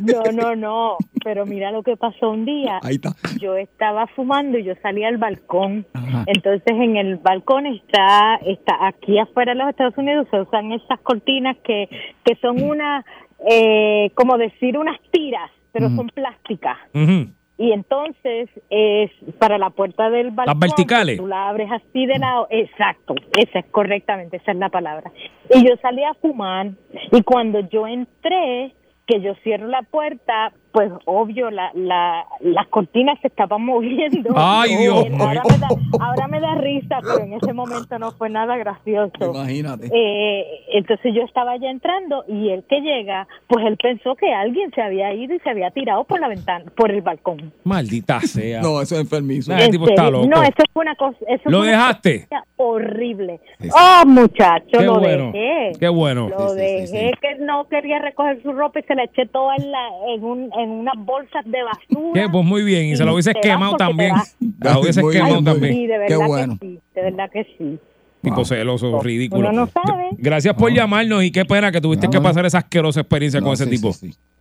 No, 0.00 0.22
no, 0.32 0.54
no, 0.54 0.96
pero 1.24 1.44
mira 1.46 1.72
lo 1.72 1.82
que 1.82 1.96
pasó 1.96 2.30
un 2.30 2.44
día. 2.44 2.78
Ahí 2.82 2.96
está. 2.96 3.16
Yo 3.40 3.56
estaba 3.56 4.06
fumando 4.08 4.56
y 4.58 4.64
yo 4.64 4.74
salí 4.82 5.02
al 5.02 5.16
balcón. 5.16 5.86
Ajá. 5.92 6.24
Entonces 6.26 6.62
en 6.68 6.96
el 6.96 7.16
balcón 7.16 7.66
está, 7.66 8.36
está 8.46 8.86
aquí 8.86 9.18
afuera 9.18 9.52
de 9.54 9.58
los 9.58 9.70
Estados 9.70 9.96
Unidos 9.98 10.28
se 10.30 10.40
usan 10.40 10.70
esas 10.72 11.00
cortinas 11.00 11.56
que, 11.64 11.88
que 12.24 12.36
son 12.40 12.62
unas, 12.62 13.04
eh, 13.50 14.10
como 14.14 14.36
decir 14.38 14.78
unas 14.78 14.98
tiras, 15.10 15.50
pero 15.72 15.88
son 15.96 16.08
plásticas. 16.08 16.76
Ujú. 16.94 17.30
Y 17.58 17.72
entonces 17.72 18.48
es 18.70 19.10
para 19.38 19.58
la 19.58 19.70
puerta 19.70 20.08
del 20.10 20.30
balcón. 20.30 20.60
verticales. 20.60 21.18
Tú 21.18 21.26
la 21.26 21.48
abres 21.48 21.68
así 21.72 22.06
de 22.06 22.18
lado. 22.18 22.46
Exacto, 22.50 23.14
esa 23.36 23.58
es 23.58 23.66
correctamente, 23.66 24.36
esa 24.36 24.52
es 24.52 24.58
la 24.58 24.68
palabra. 24.68 25.10
Y 25.52 25.68
yo 25.68 25.76
salí 25.82 26.04
a 26.04 26.14
fumar 26.14 26.70
y 27.10 27.22
cuando 27.22 27.60
yo 27.68 27.86
entré, 27.86 28.74
que 29.06 29.20
yo 29.20 29.34
cierro 29.42 29.66
la 29.66 29.82
puerta, 29.82 30.52
pues 30.78 30.92
obvio, 31.06 31.50
la, 31.50 31.72
la, 31.74 32.24
las 32.38 32.68
cortinas 32.68 33.18
se 33.20 33.26
estaban 33.26 33.64
moviendo. 33.64 34.32
Ay, 34.36 34.76
Dios 34.76 35.06
ahora, 35.18 35.42
me 35.50 35.58
da, 35.58 35.68
ahora 35.98 36.28
me 36.28 36.38
da 36.40 36.54
risa, 36.54 36.98
pero 37.02 37.18
en 37.24 37.32
ese 37.32 37.52
momento 37.52 37.98
no 37.98 38.12
fue 38.12 38.30
nada 38.30 38.56
gracioso. 38.56 39.32
Imagínate. 39.34 39.90
Eh, 39.92 40.44
entonces 40.74 41.12
yo 41.16 41.22
estaba 41.22 41.56
ya 41.56 41.68
entrando 41.68 42.22
y 42.28 42.50
él 42.50 42.62
que 42.68 42.80
llega, 42.80 43.26
pues 43.48 43.66
él 43.66 43.76
pensó 43.76 44.14
que 44.14 44.32
alguien 44.32 44.70
se 44.72 44.80
había 44.80 45.12
ido 45.14 45.34
y 45.34 45.40
se 45.40 45.50
había 45.50 45.72
tirado 45.72 46.04
por 46.04 46.20
la 46.20 46.28
ventana, 46.28 46.70
por 46.76 46.92
el 46.92 47.02
balcón. 47.02 47.52
Maldita 47.64 48.20
sea. 48.20 48.62
No, 48.62 48.80
eso 48.80 48.94
es 48.94 49.00
enfermizo. 49.00 49.50
Nah, 49.50 49.58
el 49.58 49.70
tipo 49.72 49.82
¿En 49.86 49.90
está 49.90 50.04
serio? 50.04 50.18
loco. 50.20 50.30
No, 50.32 50.42
eso 50.44 50.62
fue 50.72 50.82
una 50.82 50.94
cosa. 50.94 51.18
Eso 51.26 51.50
¿Lo 51.50 51.62
dejaste? 51.62 52.28
horrible. 52.56 53.40
Oh, 53.72 54.06
muchacho, 54.06 54.78
Qué 54.78 54.82
lo 54.84 54.98
bueno. 55.00 55.32
dejé. 55.32 55.72
Qué 55.78 55.88
bueno. 55.88 56.28
Lo 56.28 56.54
dejé 56.54 57.12
que 57.20 57.36
no 57.40 57.66
quería 57.68 57.98
recoger 58.00 58.42
su 58.42 58.52
ropa 58.52 58.80
y 58.80 58.82
se 58.84 58.94
la 58.94 59.04
eché 59.04 59.26
toda 59.26 59.54
en, 59.56 59.70
la, 59.70 59.88
en, 60.14 60.24
un, 60.24 60.50
en 60.58 60.67
unas 60.70 60.94
bolsas 61.04 61.44
de 61.44 61.58
basura. 61.62 62.10
¿Qué? 62.14 62.26
Pues 62.30 62.44
muy 62.44 62.62
bien. 62.62 62.86
Y 62.86 62.96
se 62.96 63.04
lo 63.04 63.12
hubiese 63.14 63.32
te 63.32 63.38
vas 63.38 63.46
quemado 63.56 63.76
también. 63.76 64.14
lo 64.60 64.80
hubiese 64.80 65.02
Muy 65.02 65.12
quemado 65.14 65.42
también. 65.42 65.74
Sí, 65.74 65.86
de 65.86 65.94
Qué 66.06 66.14
verdad 66.16 66.26
bueno. 66.26 66.58
que 66.60 66.66
sí, 66.66 66.80
de 66.94 67.02
verdad 67.02 67.30
que 67.32 67.44
sí. 67.58 67.78
Tipo 68.22 68.44
celoso, 68.44 69.00
ridículo. 69.00 69.48
Uno 69.50 69.52
no 69.52 69.66
sabe. 69.68 70.08
Gracias 70.18 70.54
por 70.54 70.72
llamarnos 70.72 71.22
y 71.22 71.30
qué 71.30 71.44
pena 71.44 71.70
que 71.70 71.80
tuviste 71.80 72.08
que 72.08 72.20
pasar 72.20 72.44
esa 72.46 72.58
asquerosa 72.58 73.00
experiencia 73.00 73.40
con 73.40 73.52
ese 73.52 73.66
tipo. 73.66 73.92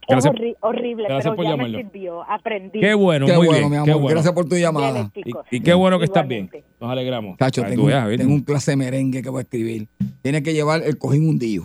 Gracias. 0.09 0.34
horri- 0.34 0.55
horrible, 0.61 1.03
gracias 1.03 1.23
pero 1.25 1.36
por 1.36 1.45
ya 1.45 1.51
llamarlo. 1.51 1.78
me 1.80 1.84
sirvió. 1.84 2.23
Aprendí. 2.32 2.80
Qué 2.80 2.93
bueno, 2.93 3.25
Qué 3.25 3.34
muy 3.36 3.47
bueno, 3.47 3.69
bien. 3.69 3.82
mi 3.82 3.86
qué 3.86 3.91
amor. 3.91 4.01
bueno. 4.03 4.15
Gracias 4.15 4.34
por 4.34 4.47
tu 4.47 4.55
llamada. 4.55 5.11
Y, 5.51 5.59
qué 5.59 5.73
bueno 5.73 5.99
que 5.99 6.05
estás 6.05 6.25
bien. 6.28 6.49
Nos 6.80 6.89
alegramos. 6.89 7.38
Que 7.38 7.51
tengo, 7.61 8.34
un 8.34 8.41
clase 8.41 8.71
de 8.71 8.78
merengue 8.78 9.21
que 9.21 9.30
voy 9.30 9.39
a 9.39 9.41
escribir. 9.41 9.88
Tienes 10.21 10.43
que 10.43 10.53
llevar 10.53 10.82
el 10.84 10.97
cojín 10.97 11.28
hundillo. 11.28 11.63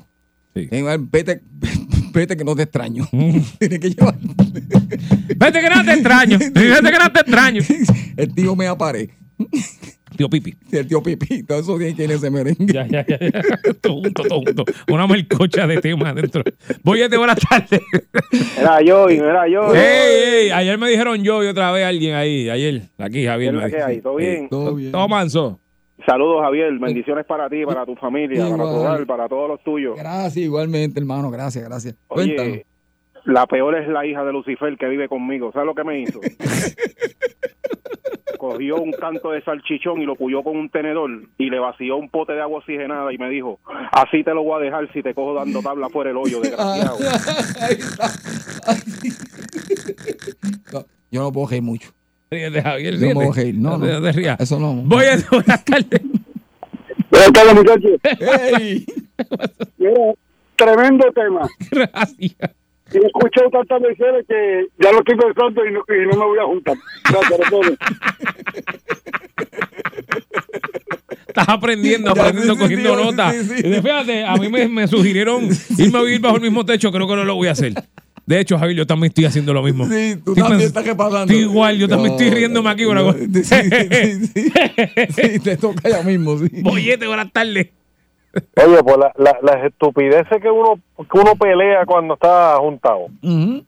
Sí. 0.54 0.68
Tienes 0.68 0.70
que 0.70 0.76
llevar, 0.76 0.98
vete, 1.00 1.40
vete 2.12 2.36
que 2.36 2.44
no 2.44 2.54
te 2.54 2.62
extraño. 2.62 3.08
Mm. 3.12 3.38
Tienes 3.58 3.80
que 3.80 3.90
llevar. 3.90 4.14
Vete 5.36 5.60
que 5.60 5.70
no 5.70 5.84
te 5.84 5.92
extraño. 5.92 6.38
Vete 6.54 6.90
que 6.92 6.98
no 6.98 7.12
te 7.12 7.20
extraño. 7.20 7.62
El 8.16 8.34
tío 8.34 8.56
me 8.56 8.66
apare. 8.66 9.10
Tío 10.16 10.28
Pipi. 10.28 10.54
El 10.70 10.86
tío 10.86 11.02
Pipi. 11.02 11.42
Todo 11.42 11.60
eso 11.60 11.78
tiene 11.78 11.96
que 11.96 12.04
ir 12.04 12.10
en 12.10 12.16
ese 12.16 12.30
merengue. 12.30 12.72
Ya, 12.72 12.86
ya, 12.86 13.04
ya. 13.06 13.18
ya. 13.18 13.30
todo 13.80 13.94
junto, 13.94 14.22
todo 14.24 14.42
junto. 14.42 14.64
Una 14.88 15.06
melcocha 15.06 15.66
de 15.66 15.80
tema 15.80 16.10
adentro. 16.10 16.42
Voy 16.82 17.02
a 17.02 17.08
te 17.08 17.16
buenas 17.16 17.38
tardes. 17.38 17.80
Era 18.58 18.82
yo, 18.82 19.08
era 19.08 19.48
yo. 19.48 19.74
Ey, 19.74 20.44
ey, 20.44 20.50
ayer 20.50 20.78
me 20.78 20.88
dijeron 20.90 21.22
yo 21.22 21.42
y 21.42 21.46
otra 21.46 21.72
vez 21.72 21.86
alguien 21.86 22.14
ahí. 22.14 22.50
Ayer, 22.50 22.82
aquí, 22.98 23.24
Javier. 23.24 23.54
¿Todo 24.02 24.16
bien? 24.16 24.48
Todo 24.48 24.74
bien. 24.74 24.92
Todo 24.92 25.08
manso. 25.08 25.61
Saludos, 26.06 26.42
Javier. 26.42 26.72
Bendiciones 26.78 27.24
para 27.26 27.48
ti, 27.48 27.64
para 27.64 27.86
tu 27.86 27.94
familia, 27.96 28.48
para 28.48 28.62
tu 28.62 28.68
hogar, 28.68 29.06
para 29.06 29.28
todos 29.28 29.48
los 29.48 29.62
tuyos. 29.62 29.96
Gracias, 29.96 30.36
igualmente, 30.36 31.00
hermano. 31.00 31.30
Gracias, 31.30 31.64
gracias. 31.64 31.94
Cuéntanos. 32.08 32.52
Oye, 32.52 32.66
la 33.24 33.46
peor 33.46 33.76
es 33.76 33.88
la 33.88 34.04
hija 34.04 34.24
de 34.24 34.32
Lucifer 34.32 34.76
que 34.76 34.88
vive 34.88 35.08
conmigo. 35.08 35.52
¿Sabes 35.52 35.66
lo 35.66 35.74
que 35.74 35.84
me 35.84 36.00
hizo? 36.00 36.20
Cogió 38.38 38.76
un 38.76 38.90
canto 38.90 39.30
de 39.30 39.40
salchichón 39.42 40.02
y 40.02 40.04
lo 40.04 40.16
puyó 40.16 40.42
con 40.42 40.56
un 40.56 40.68
tenedor 40.68 41.08
y 41.38 41.48
le 41.48 41.60
vació 41.60 41.96
un 41.96 42.08
pote 42.08 42.32
de 42.32 42.40
agua 42.40 42.58
oxigenada 42.58 43.12
y 43.12 43.18
me 43.18 43.30
dijo, 43.30 43.60
así 43.92 44.24
te 44.24 44.34
lo 44.34 44.42
voy 44.42 44.60
a 44.60 44.64
dejar 44.64 44.92
si 44.92 45.00
te 45.00 45.14
cojo 45.14 45.34
dando 45.34 45.62
tabla 45.62 45.88
fuera 45.88 46.10
el 46.10 46.16
hoyo, 46.16 46.40
desgraciado. 46.40 46.98
Yo 51.12 51.22
no 51.22 51.30
puedo 51.30 51.46
reír 51.46 51.62
mucho. 51.62 51.92
Ríete, 52.32 52.62
Javier. 52.62 52.94
No 52.94 53.00
ríete. 53.00 53.14
puedo 53.14 53.32
reír. 53.32 53.54
No, 53.54 53.78
te- 53.80 53.86
no. 53.92 54.02
te 54.02 54.12
rías. 54.12 54.40
Eso 54.40 54.58
no. 54.58 54.74
Voy 54.74 55.04
a 55.04 55.16
buenas 55.30 55.64
tardes. 55.64 56.00
Buenas 57.10 57.32
tardes, 57.32 57.54
muchachos. 57.54 58.00
¡Ey! 58.58 58.86
Mira, 59.78 60.14
tremendo 60.56 61.04
tema. 61.14 61.46
Gracias. 61.70 62.14
Y 62.94 62.98
he 62.98 63.06
escuchado 63.06 63.50
tantas 63.50 63.80
veces 63.82 64.24
que 64.28 64.66
ya 64.82 64.92
lo 64.92 64.98
estoy 64.98 65.16
pensando 65.16 65.66
y 65.66 65.72
no, 65.72 65.80
y 65.88 66.06
no 66.10 66.18
me 66.18 66.24
voy 66.26 66.38
a 66.38 66.44
juntar. 66.44 66.74
Gracias 67.10 67.40
a 67.40 67.50
todos. 67.50 67.66
Estás 71.28 71.48
aprendiendo, 71.48 72.10
aprendiendo, 72.10 72.56
cogiendo 72.58 72.96
sí, 72.98 73.02
notas. 73.04 73.34
sí, 73.36 73.44
sí. 73.44 73.54
Y 73.66 73.70
de- 73.70 73.82
fíjate, 73.82 74.24
a 74.24 74.36
mí 74.36 74.48
me, 74.48 74.68
me 74.68 74.86
sugirieron 74.88 75.48
irme 75.78 75.98
a 75.98 76.02
vivir 76.02 76.20
bajo 76.20 76.36
el 76.36 76.42
mismo 76.42 76.64
techo. 76.64 76.90
Creo 76.92 77.06
que 77.08 77.16
no 77.16 77.24
lo 77.24 77.34
voy 77.34 77.48
a 77.48 77.52
hacer. 77.52 77.72
De 78.32 78.40
hecho, 78.40 78.58
Javier, 78.58 78.78
yo 78.78 78.86
también 78.86 79.08
estoy 79.10 79.26
haciendo 79.26 79.52
lo 79.52 79.62
mismo. 79.62 79.84
Sí, 79.90 80.16
tú 80.24 80.32
Estoy 80.32 80.42
también 80.42 80.60
estás 80.62 80.86
repasando. 80.86 81.24
Estoy 81.24 81.40
igual, 81.40 81.76
yo 81.76 81.86
también 81.86 82.12
estoy 82.12 82.30
riéndome 82.30 82.70
aquí. 82.70 82.86
Una 82.86 83.02
no, 83.02 83.12
cosa. 83.12 83.18
sí, 83.34 83.42
sí, 83.44 84.26
sí, 84.26 84.52
sí, 85.10 85.40
te 85.40 85.56
toca 85.58 85.90
ya 85.90 86.02
mismo, 86.02 86.38
sí. 86.38 86.48
Bollete, 86.62 87.06
buenas 87.06 87.30
tardes. 87.30 87.68
Oye, 88.56 88.82
pues 88.82 88.96
la, 88.96 89.12
la, 89.18 89.38
las 89.42 89.66
estupideces 89.66 90.40
que 90.40 90.50
uno, 90.50 90.80
que 90.96 91.18
uno 91.18 91.36
pelea 91.36 91.84
cuando 91.84 92.14
está 92.14 92.56
juntado. 92.56 93.08
Ujú. 93.22 93.66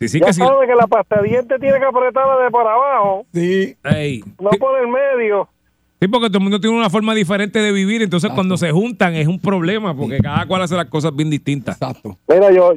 Sí, 0.00 0.08
sí, 0.08 0.20
ya 0.20 0.26
que 0.26 0.32
sí. 0.32 0.40
sabe 0.40 0.66
que 0.66 0.74
la 0.74 0.86
pasta 0.86 1.20
de 1.20 1.28
dientes 1.28 1.60
tiene 1.60 1.78
que 1.78 1.84
apretarla 1.84 2.42
de 2.44 2.50
para 2.50 2.72
abajo, 2.72 3.26
Sí. 3.34 3.76
Ey. 3.84 4.24
no 4.40 4.50
Sí, 4.52 4.58
por 4.58 4.80
el 4.80 4.88
medio. 4.88 5.50
sí, 6.00 6.08
porque 6.08 6.28
todo 6.28 6.38
el 6.38 6.44
mundo 6.44 6.60
tiene 6.60 6.74
una 6.78 6.88
forma 6.88 7.14
diferente 7.14 7.58
de 7.58 7.72
vivir. 7.72 8.00
Entonces, 8.00 8.30
cuando 8.34 8.56
se 8.56 8.70
juntan, 8.70 9.14
es 9.14 9.26
un 9.26 9.38
problema. 9.38 9.94
Porque 9.94 10.16
cada 10.18 10.46
cual 10.46 10.62
hace 10.62 10.76
las 10.76 10.86
cosas 10.86 11.14
bien 11.14 11.28
distintas. 11.28 11.76
Exacto. 11.76 12.16
Mira, 12.26 12.50
yo, 12.50 12.72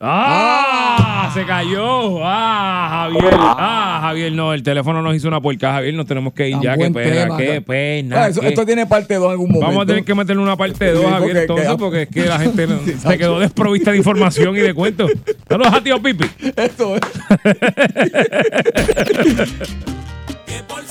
¡Ah! 0.00 1.30
Se 1.32 1.44
cayó. 1.46 2.18
¡Ah, 2.24 3.08
Javier! 3.10 3.34
¡Ah, 3.38 3.98
Javier! 4.02 4.32
No, 4.32 4.52
el 4.52 4.62
teléfono 4.62 5.00
nos 5.02 5.14
hizo 5.16 5.26
una 5.28 5.40
puerca. 5.40 5.72
Javier, 5.72 5.94
nos 5.94 6.06
tenemos 6.06 6.32
que 6.34 6.48
ir 6.48 6.54
Tan 6.54 6.62
ya. 6.62 6.72
Qué 6.72 6.76
buen 6.78 6.92
pena, 6.92 7.14
tema, 7.14 7.36
qué 7.38 7.60
pena. 7.60 8.22
Ah, 8.24 8.28
eso- 8.28 8.40
qué- 8.40 8.48
esto 8.48 8.66
tiene 8.66 8.86
parte 8.86 9.14
2 9.14 9.24
en 9.24 9.30
algún 9.32 9.48
momento. 9.48 9.66
Vamos 9.66 9.82
a 9.82 9.86
tener 9.86 10.04
que 10.04 10.14
meterle 10.14 10.42
una 10.42 10.56
parte 10.56 10.92
2, 10.92 11.02
Sí, 11.04 11.10
Javier, 11.10 11.20
porque- 11.20 11.40
entonces, 11.40 11.68
que- 11.68 11.76
porque 11.78 12.02
es 12.02 12.08
que 12.08 12.26
la 12.26 12.38
gente 12.38 12.66
no- 12.66 12.78
se 13.10 13.18
quedó 13.18 13.40
desprovista 13.40 13.90
de 13.92 13.96
información 13.96 14.54
y 14.56 14.60
de 14.60 14.74
cuentos. 14.74 15.10
Saludos 15.48 15.72
a 15.72 15.80
tío 15.82 16.00
Pipi. 16.02 16.26
Esto 16.56 16.96
es. 16.96 17.00
Que 20.46 20.62
por 20.68 20.82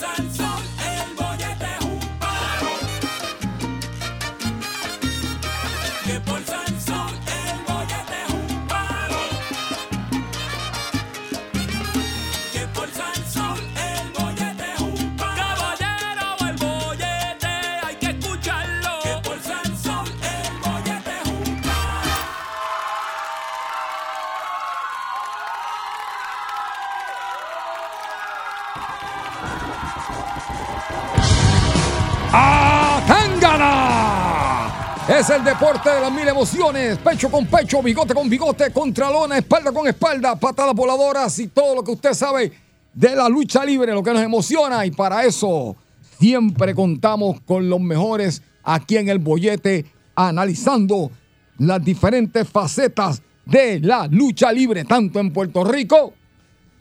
Es 35.07 35.29
el 35.29 35.43
deporte 35.43 35.89
de 35.89 35.99
las 35.99 36.11
mil 36.13 36.25
emociones. 36.27 36.97
Pecho 36.97 37.29
con 37.29 37.45
pecho, 37.45 37.83
bigote 37.83 38.13
con 38.13 38.29
bigote, 38.29 38.71
contralona, 38.71 39.37
espalda 39.37 39.73
con 39.73 39.85
espalda, 39.85 40.37
patadas 40.37 40.73
voladoras 40.73 41.37
y 41.39 41.47
todo 41.47 41.75
lo 41.75 41.83
que 41.83 41.91
usted 41.91 42.13
sabe 42.13 42.53
de 42.93 43.13
la 43.13 43.27
lucha 43.27 43.65
libre, 43.65 43.93
lo 43.93 44.01
que 44.01 44.13
nos 44.13 44.21
emociona. 44.21 44.85
Y 44.85 44.91
para 44.91 45.25
eso 45.25 45.75
siempre 46.19 46.73
contamos 46.73 47.41
con 47.41 47.69
los 47.69 47.81
mejores 47.81 48.41
aquí 48.63 48.95
en 48.95 49.09
el 49.09 49.19
bollete, 49.19 49.85
analizando 50.15 51.11
las 51.57 51.83
diferentes 51.83 52.47
facetas 52.47 53.21
de 53.45 53.81
la 53.81 54.07
lucha 54.07 54.53
libre, 54.53 54.85
tanto 54.85 55.19
en 55.19 55.33
Puerto 55.33 55.65
Rico 55.65 56.13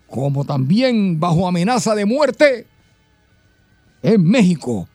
como 0.08 0.44
también 0.44 1.18
bajo 1.18 1.48
amenaza 1.48 1.94
de 1.96 2.04
muerte 2.04 2.68
en 4.00 4.22
México. 4.22 4.86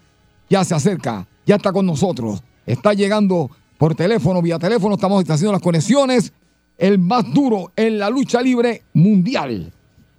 Ya 0.49 0.63
se 0.63 0.75
acerca, 0.75 1.28
ya 1.45 1.55
está 1.55 1.73
con 1.73 1.86
nosotros. 1.86 2.41
Está 2.68 2.93
llegando 2.93 3.49
por 3.80 3.95
teléfono, 3.95 4.41
vía 4.41 4.59
teléfono, 4.59 4.95
estamos 4.95 5.24
haciendo 5.28 5.53
las 5.53 5.61
conexiones. 5.61 6.34
El 6.78 6.99
más 6.99 7.34
duro 7.34 7.72
en 7.76 7.97
la 7.97 8.09
lucha 8.11 8.39
libre 8.41 8.84
mundial. 8.93 9.72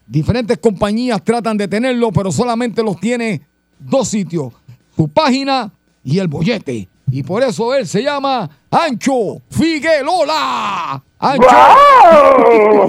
Diferentes 0.06 0.58
compañías 0.58 1.22
tratan 1.22 1.56
de 1.56 1.68
tenerlo, 1.68 2.10
pero 2.10 2.32
solamente 2.32 2.82
los 2.82 2.98
tiene 2.98 3.42
dos 3.78 4.08
sitios: 4.08 4.54
su 4.96 5.08
página 5.08 5.70
y 6.02 6.18
el 6.18 6.26
bollete. 6.26 6.88
Y 7.10 7.22
por 7.22 7.42
eso 7.42 7.74
él 7.74 7.86
se 7.86 8.02
llama 8.02 8.48
Ancho 8.70 9.40
Figueroa. 9.50 11.02
Ancho. 11.18 11.46
¡Guau! 11.46 12.88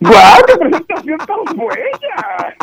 ¡Guau! 0.00 0.42
¡Qué 0.46 0.56
presentación 0.56 1.18
tan 1.18 1.56
buena! 1.56 2.56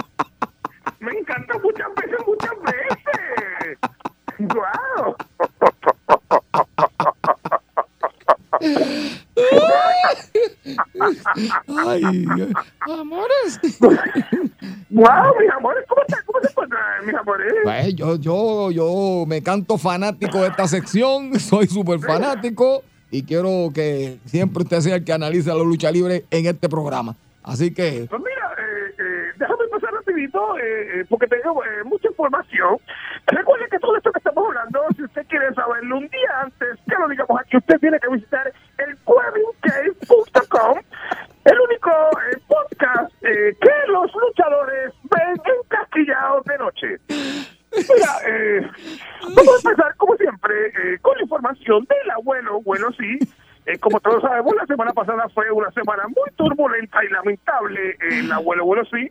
Ay, 11.68 12.26
amores. 12.88 13.60
¡Guau, 14.90 15.36
mis 15.40 15.50
amores! 15.52 15.86
¿Cómo 15.88 16.02
están? 16.02 16.20
¿Cómo 16.26 16.40
se 16.42 16.50
encuentran, 16.50 17.06
mis 17.06 17.16
amores? 17.16 17.54
Pues 17.64 17.96
yo, 17.96 18.16
yo, 18.16 18.72
yo 18.72 19.26
me 19.28 19.42
canto 19.44 19.78
fanático 19.78 20.40
de 20.42 20.48
esta 20.48 20.68
sección, 20.68 21.40
soy 21.40 21.68
súper 21.68 22.00
fanático 22.00 22.84
y 23.12 23.24
quiero 23.24 23.72
que 23.74 24.18
siempre 24.26 24.64
usted 24.64 24.82
sea 24.82 24.96
el 24.96 25.04
que 25.04 25.14
analice 25.14 25.50
la 25.50 25.56
lucha 25.64 25.92
libre 25.92 26.26
en 26.32 26.46
este 26.48 26.68
programa. 26.70 27.16
Así 27.44 27.74
que, 27.74 28.06
Pues 28.10 28.22
mira, 28.22 28.52
eh, 28.60 28.96
eh, 29.00 29.32
déjame 29.38 29.68
pasar 29.72 29.92
rapidito 29.94 30.58
eh, 30.58 31.00
eh, 31.02 31.06
porque 31.10 31.28
tengo 31.28 31.64
eh, 31.64 31.84
mucha 31.86 32.08
información. 32.10 32.78
Recuerde 33.28 33.66
que 33.72 33.80
todo 33.80 33.96
esto 33.96 34.12
que 34.12 34.20
estamos 34.20 34.46
hablando, 34.48 34.82
si 34.96 35.04
usted 35.04 35.26
quiere 35.28 35.54
saberlo 35.54 35.98
un 35.98 36.08
día 36.10 36.42
antes, 36.44 36.78
que 36.88 36.96
lo 37.00 37.08
digamos 37.08 37.40
aquí, 37.40 37.58
usted 37.58 37.80
tiene 37.80 38.00
que 38.00 38.10
visitar 38.10 38.52
el 38.80 38.98
webincave.com, 39.06 40.80
el 41.50 41.60
único 41.60 41.90
eh, 41.90 42.38
podcast 42.48 43.12
eh, 43.24 43.56
que 43.60 43.92
los 43.92 44.12
luchadores 44.14 44.94
ven 45.04 45.42
encasquillados 45.64 46.46
de 46.46 46.58
noche. 46.58 46.88
Mira, 47.72 48.12
eh, 48.28 48.62
vamos 49.36 49.66
a 49.66 49.70
empezar 49.70 49.96
como 49.98 50.16
siempre 50.16 50.54
eh, 50.68 51.00
con 51.02 51.16
la 51.18 51.24
información 51.24 51.86
del 51.86 52.12
abuelo, 52.12 52.62
bueno 52.62 52.88
sí. 52.98 53.18
Eh, 53.66 53.78
como 53.78 54.00
todos 54.00 54.22
sabemos, 54.22 54.56
la 54.56 54.66
semana 54.66 54.94
pasada 54.94 55.28
fue 55.30 55.52
una 55.52 55.72
semana 55.72 56.04
muy 56.08 56.30
turbulenta 56.36 57.04
y 57.04 57.10
lamentable. 57.10 57.98
El 58.00 58.32
abuelo, 58.32 58.66
bueno 58.66 58.84
sí. 58.86 59.10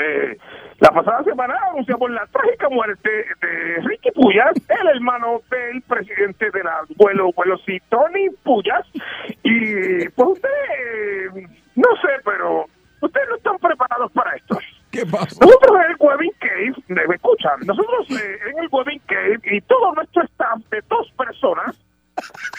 Eh, 0.00 0.38
la 0.78 0.90
pasada 0.90 1.22
semana 1.24 1.54
anunciamos 1.70 2.10
la 2.10 2.26
trágica 2.26 2.68
muerte 2.68 3.10
de 3.40 3.76
Ricky 3.82 4.10
Puyas, 4.12 4.52
el 4.68 4.88
hermano 4.88 5.42
del 5.50 5.82
presidente 5.82 6.50
del 6.50 6.66
abuelo, 6.66 7.28
abuelo 7.28 7.58
sí, 7.66 7.78
Tony 7.88 8.30
Puyas. 8.42 8.86
Y 9.42 10.08
pues 10.08 10.28
ustedes, 10.30 11.36
eh, 11.36 11.46
no 11.76 11.88
sé, 12.00 12.08
pero 12.24 12.66
ustedes 13.00 13.28
no 13.28 13.36
están 13.36 13.58
preparados 13.58 14.10
para 14.12 14.34
esto. 14.36 14.58
¿Qué 14.90 15.06
pasa? 15.06 15.36
Nosotros 15.40 15.76
en 15.84 15.90
el 15.90 15.96
Webbing 16.00 16.32
Cave, 16.40 16.74
me 16.88 17.14
escuchan, 17.14 17.60
nosotros 17.64 18.10
eh, 18.10 18.38
en 18.50 18.58
el 18.64 18.68
Webbing 18.72 19.00
Cave 19.06 19.40
y 19.44 19.60
todo 19.62 19.94
nuestro 19.94 20.22
staff 20.24 20.58
de 20.70 20.82
dos 20.88 21.12
personas 21.12 21.76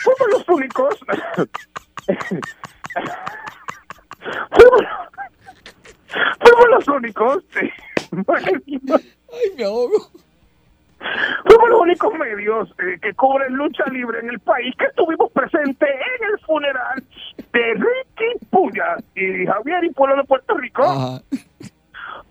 somos 0.03 0.27
los 0.31 0.47
únicos. 0.49 0.99
fuimos, 4.51 4.81
fuimos 6.39 6.69
los 6.69 6.87
únicos. 6.87 7.43
Ay, 8.27 8.81
me 9.57 9.63
ahogo. 9.63 10.09
Fuimos 11.47 11.69
los 11.69 11.81
únicos 11.81 12.13
medios 12.13 12.69
eh, 12.79 12.97
que 13.01 13.13
cubren 13.13 13.53
lucha 13.53 13.83
libre 13.85 14.19
en 14.19 14.29
el 14.29 14.39
país 14.39 14.75
que 14.77 14.85
estuvimos 14.85 15.31
presentes 15.31 15.89
en 15.89 16.29
el 16.31 16.39
funeral 16.39 17.03
de 17.53 17.73
Ricky 17.73 18.45
Puya 18.49 18.97
y 19.15 19.45
Javier 19.45 19.83
y 19.83 19.89
Pueblo 19.89 20.17
de 20.17 20.23
Puerto 20.25 20.57
Rico. 20.57 21.21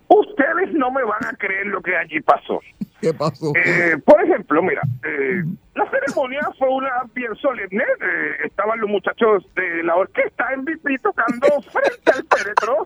Ustedes 0.07 0.73
no 0.73 0.91
me 0.91 1.03
van 1.03 1.25
a 1.25 1.33
creer 1.37 1.67
lo 1.67 1.81
que 1.81 1.95
allí 1.95 2.19
pasó. 2.21 2.59
¿Qué 3.01 3.13
pasó? 3.13 3.51
Eh, 3.55 3.97
por 4.05 4.21
ejemplo, 4.23 4.61
mira, 4.61 4.81
eh, 5.03 5.43
la 5.73 5.89
ceremonia 5.89 6.41
fue 6.59 6.69
una 6.69 7.03
bien 7.13 7.35
solemne. 7.35 7.83
eh, 7.83 8.35
estaban 8.45 8.79
los 8.79 8.89
muchachos 8.89 9.43
de 9.55 9.83
la 9.83 9.95
orquesta 9.95 10.45
MVP 10.55 10.99
tocando 10.99 11.47
frente 11.61 12.11
al 12.13 12.25
féretro. 12.27 12.85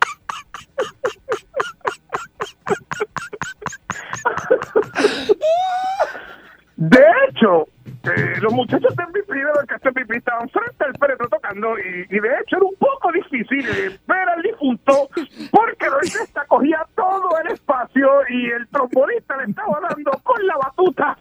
De 6.77 7.03
hecho, 7.29 7.67
eh, 8.03 8.33
los 8.41 8.51
muchachos 8.53 8.93
de 8.95 9.05
MVP 9.05 9.33
de 9.33 9.43
la 9.43 9.91
MVP 9.91 10.17
estaban 10.17 10.49
frente 10.49 10.83
al 10.83 10.97
féretro 10.99 11.29
tocando 11.29 11.77
y, 11.79 12.05
y 12.09 12.19
de 12.19 12.29
hecho 12.39 12.57
era 12.57 12.65
un 12.65 12.75
poco 12.75 13.11
difícil 13.13 13.65
eh, 13.67 13.97
ver 14.07 14.29
al 14.29 14.41
difunto 14.41 15.09
porque 15.51 15.89
la 15.89 15.95
orquesta 15.95 16.45
cogía 16.47 16.85
todo 16.95 17.29
el 17.43 17.51
espacio 17.51 18.09
y 18.29 18.51
el 18.51 18.67
trombonista 18.67 19.37
le 19.37 19.45
estaba 19.45 19.79
dando 19.89 20.11
con 20.23 20.45
la 20.45 20.57
batuta 20.57 21.17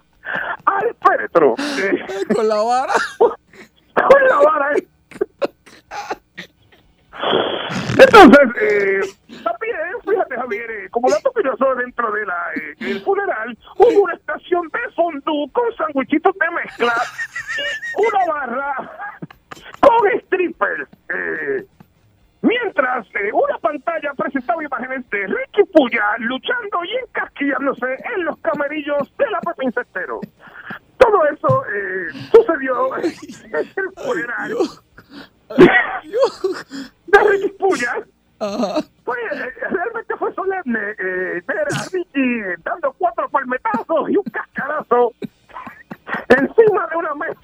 al 0.64 0.96
féretro. 1.06 1.54
Eh, 1.78 2.04
con 2.34 2.48
la 2.48 2.56
vara. 2.56 2.92
con 3.18 4.28
la 4.28 4.36
vara. 4.38 4.72
eh. 4.76 4.88
Entonces, 7.98 8.48
eh, 8.60 9.00
también, 9.44 9.78
fíjate 10.04 10.34
Javier, 10.34 10.70
eh, 10.70 10.88
como 10.90 11.08
dato 11.08 11.30
curioso 11.32 11.74
dentro 11.76 12.10
de 12.10 12.22
eh, 12.22 12.74
el 12.80 13.00
funeral, 13.02 13.56
hubo 13.76 14.02
una 14.02 14.14
estación 14.14 14.68
de 14.68 14.92
fondue 14.94 15.50
con 15.52 15.76
sandwichitos 15.76 16.34
de 16.34 16.50
mezcla 16.50 16.94
y 17.98 18.06
una 18.06 18.32
barra 18.32 18.74
con 19.80 20.20
strippers. 20.20 20.88
Eh, 21.08 21.66
mientras 22.42 23.06
eh, 23.14 23.30
una 23.32 23.58
pantalla 23.58 24.12
presentaba 24.14 24.62
imágenes 24.62 25.08
de 25.10 25.26
Ricky 25.26 25.64
Puya 25.72 26.04
luchando 26.18 26.84
y 26.84 26.96
encasquillándose 27.06 27.86
en 28.14 28.24
los 28.24 28.38
camerillos 28.38 29.16
de 29.16 29.30
la 29.30 29.40
Pepín 29.40 29.72
Cestero. 29.72 30.20
Todo 30.98 31.26
eso 31.26 31.64
eh, 31.66 32.08
sucedió 32.32 32.96
en 32.96 33.04
el 33.54 33.92
funeral 33.94 34.56
de 37.06 37.18
Ricky 37.30 37.48
Puya. 37.58 38.04
Pues 39.04 39.20
eh, 39.32 39.52
realmente 39.68 40.16
fue 40.16 40.32
solemne 40.34 40.80
eh, 40.98 41.42
ver 41.46 41.58
a 41.58 41.84
Ricky 41.92 42.40
dando 42.64 42.92
cuatro 42.98 43.28
palmetazos 43.28 44.08
y 44.08 44.16
un 44.16 44.24
cascarazo 44.24 45.12
encima 46.30 46.86
de 46.86 46.96
una 46.96 47.14
mesa 47.14 47.40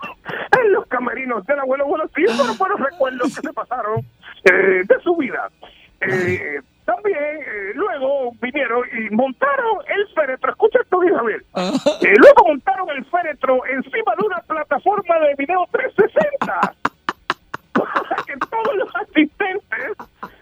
en 0.64 0.72
los 0.72 0.86
camerinos 0.86 1.44
del 1.46 1.58
abuelo 1.58 1.84
abuelo 1.84 2.10
sí, 2.14 2.24
fueron 2.34 2.56
buenos 2.56 2.80
recuerdos 2.80 3.34
que 3.34 3.46
se 3.46 3.52
pasaron 3.52 4.00
eh, 4.44 4.82
de 4.86 5.00
su 5.02 5.16
vida. 5.16 5.50
Eh, 6.00 6.60
también 6.84 7.18
eh, 7.18 7.72
luego 7.74 8.32
vinieron 8.40 8.84
y 8.92 9.14
montaron 9.14 9.78
el 9.86 10.08
féretro. 10.14 10.50
Escucha 10.50 10.80
esto 10.80 10.98
Javier. 10.98 11.44
Eh, 12.02 12.14
luego 12.16 12.44
montaron 12.46 12.88
el 12.90 13.04
féretro 13.04 13.60
encima 13.66 14.14
de 14.18 14.26
una 14.26 14.38
plataforma 14.38 15.18
de 15.18 15.34
video 15.36 15.66
360 15.70 16.74
para 17.72 18.22
que 18.26 18.36
todos 18.50 18.76
los 18.76 18.96
asistentes 18.96 19.92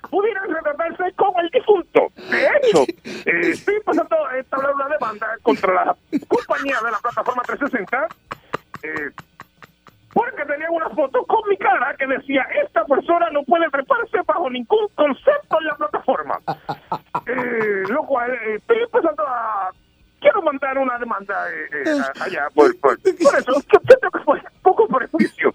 pudieran 0.09 0.49
retratarse 0.51 1.13
con 1.17 1.33
el 1.41 1.51
difunto. 1.51 2.07
De 2.31 2.47
hecho, 2.69 2.83
eh, 3.05 3.51
estoy 3.51 3.75
empezando 3.77 4.27
a 4.27 4.37
establecer 4.39 4.75
una 4.75 4.89
demanda 4.89 5.27
contra 5.43 5.73
la 5.73 5.97
compañía 6.27 6.79
de 6.85 6.91
la 6.91 6.99
plataforma 6.99 7.43
360 7.43 8.09
eh, 8.83 9.11
porque 10.13 10.45
tenía 10.47 10.71
una 10.71 10.89
foto 10.91 11.25
con 11.25 11.49
mi 11.49 11.57
cara 11.57 11.95
que 11.97 12.07
decía 12.07 12.47
esta 12.65 12.85
persona 12.85 13.31
no 13.31 13.43
puede 13.45 13.69
treparse 13.71 14.19
bajo 14.27 14.51
ningún 14.51 14.89
concepto 14.95 15.61
en 15.61 15.67
la 15.67 15.77
plataforma. 15.77 16.41
Eh, 17.27 17.83
lo 17.89 18.05
cual 18.05 18.31
eh, 18.33 18.55
estoy 18.55 18.79
empezando 18.79 19.23
a 19.27 19.71
quiero 20.21 20.43
mandar 20.43 20.79
una 20.79 20.99
demanda 20.99 21.35
eh, 21.51 21.69
eh, 21.87 22.03
allá 22.21 22.49
por, 22.55 22.79
por, 22.81 22.99
por 23.01 23.13
eso 23.13 23.53
que 23.69 23.79
siento 23.87 24.11
que 24.11 24.19
fue 24.25 24.39
un 24.39 24.63
poco 24.63 24.89
prejuicio. 24.89 25.55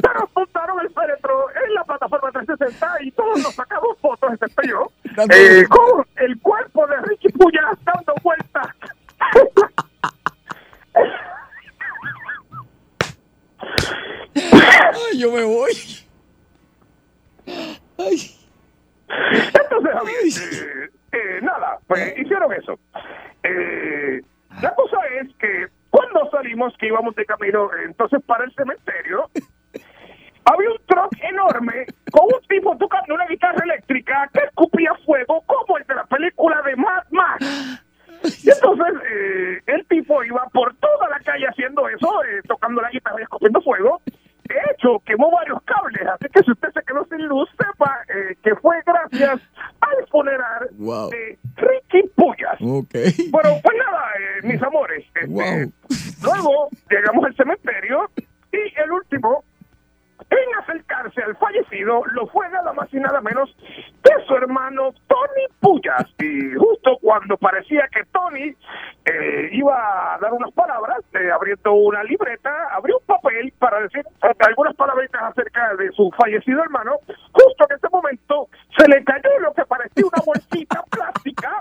Pero 0.00 0.28
montaron 0.34 0.80
el 0.80 0.90
féretro 0.92 1.46
en 1.64 1.74
la 1.74 1.84
plataforma 1.84 2.30
360 2.32 3.02
y 3.02 3.10
todos 3.12 3.42
nos 3.42 3.54
sacamos 3.54 3.98
fotos, 4.00 4.32
excepto 4.32 4.62
yo, 4.62 4.92
eh, 5.30 5.64
con 5.68 5.81
algunas 74.46 74.74
palabritas 74.76 75.22
acerca 75.22 75.74
de 75.76 75.90
su 75.92 76.10
fallecido 76.16 76.62
hermano, 76.62 76.92
justo 77.32 77.66
en 77.68 77.76
ese 77.76 77.88
momento 77.90 78.48
se 78.76 78.88
le 78.88 79.02
cayó 79.04 79.38
lo 79.40 79.52
que 79.52 79.64
parecía 79.64 80.04
una 80.04 80.22
bolsita 80.24 80.82
plástica 80.90 81.58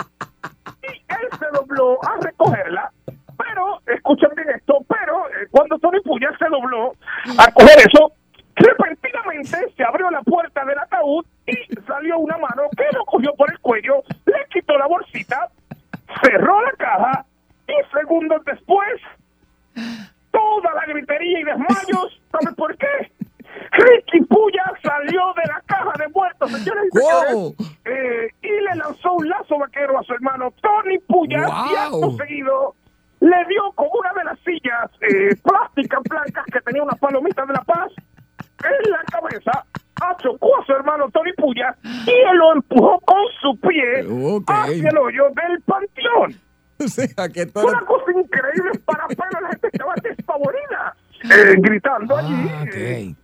y 0.83 0.87
él 0.87 1.39
se 1.39 1.45
dobló 1.53 1.99
a 2.03 2.17
recogerla. 2.21 2.91
Pero, 3.37 3.81
escuchen 3.87 4.29
bien 4.35 4.49
esto, 4.49 4.77
pero 4.87 5.27
eh, 5.29 5.47
cuando 5.51 5.77
Tony 5.79 5.99
Puyas 6.01 6.33
se 6.37 6.47
dobló 6.49 6.93
a 7.37 7.51
coger 7.51 7.77
eso, 7.79 8.11
repentinamente 8.55 9.73
se 9.75 9.83
abrió 9.83 10.09
la 10.11 10.21
puerta 10.21 10.63
del 10.65 10.77
ataúd 10.77 11.25
y 11.47 11.55
salió 11.87 12.19
una 12.19 12.37
mano 12.37 12.63
que 12.77 12.85
lo 12.95 13.05
cogió 13.05 13.33
por 13.35 13.51
el 13.51 13.59
cuello, 13.59 14.03
le 14.25 14.45
quitó 14.51 14.77
la 14.77 14.87
bolsita, 14.87 15.49
cerró 16.21 16.61
la 16.61 16.71
caja 16.73 17.25
y 17.67 17.97
segundos 17.97 18.43
después, 18.45 19.01
toda 20.31 20.73
la 20.73 20.85
gritería 20.85 21.39
y 21.39 21.43
desmayos, 21.43 22.21
¿saben 22.31 22.55
por 22.55 22.75
qué? 22.77 23.11
Ricky 23.71 24.21
Puya 24.25 24.63
salió 24.83 25.33
de 25.35 25.47
la 25.47 25.61
caja 25.65 25.91
de 25.97 26.07
muertos, 26.09 26.51
señores 26.51 26.83
y 26.93 26.97
señores, 26.97 27.75
eh, 27.85 28.29
y 28.41 28.47
le 28.49 28.75
lanzó 28.75 29.13
un 29.13 29.27
lazo 29.29 29.57
vaquero 29.57 29.99
a 29.99 30.03
su 30.03 30.13
hermano 30.13 30.53
Tony 30.61 30.97
Puya 30.99 31.39
y 31.39 31.75
acto 31.75 32.11
seguido 32.17 32.75
le 33.19 33.45
dio 33.47 33.71
con 33.75 33.87
una 33.93 34.13
de 34.13 34.23
las 34.23 34.39
sillas 34.39 34.89
eh, 35.01 35.35
plásticas 35.43 36.01
blancas 36.09 36.45
que 36.51 36.59
tenía 36.61 36.81
una 36.81 36.95
palomita 36.95 37.45
de 37.45 37.53
la 37.53 37.61
paz 37.61 37.91
en 38.63 38.91
la 38.91 39.03
cabeza, 39.11 39.65
achocó 40.01 40.59
a 40.59 40.65
su 40.65 40.71
hermano 40.73 41.09
Tony 41.11 41.31
Puya 41.33 41.75
y 41.83 42.09
él 42.09 42.37
lo 42.37 42.53
empujó 42.53 42.99
con 43.01 43.23
su 43.41 43.59
pie 43.59 44.05
hacia 44.47 44.89
el 44.89 44.97
hoyo 44.97 45.25
del 45.29 45.61
panteón. 45.61 46.35
Fue 47.61 47.71
una 47.71 47.85
cosa 47.85 48.11
increíble 48.11 48.71
para 48.85 49.07
pero 49.07 49.41
la 49.41 49.49
gente 49.49 49.67
estaba 49.71 49.93
despavorida, 50.01 50.95
eh, 51.23 51.55
gritando 51.59 52.17
allí. 52.17 52.51
eh, 52.73 53.15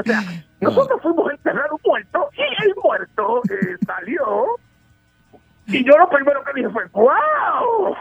o 0.00 0.02
sea 0.04 0.22
nosotros 0.60 1.00
fuimos 1.02 1.30
a 1.30 1.32
enterrar 1.32 1.72
un 1.72 1.80
muerto 1.84 2.28
y 2.36 2.64
el 2.64 2.74
muerto 2.82 3.42
eh, 3.50 3.76
salió 3.86 4.46
y 5.66 5.84
yo 5.84 5.96
lo 5.96 6.08
primero 6.08 6.42
que 6.44 6.52
dije 6.54 6.68
fue 6.70 6.84
¡Wow! 6.92 7.96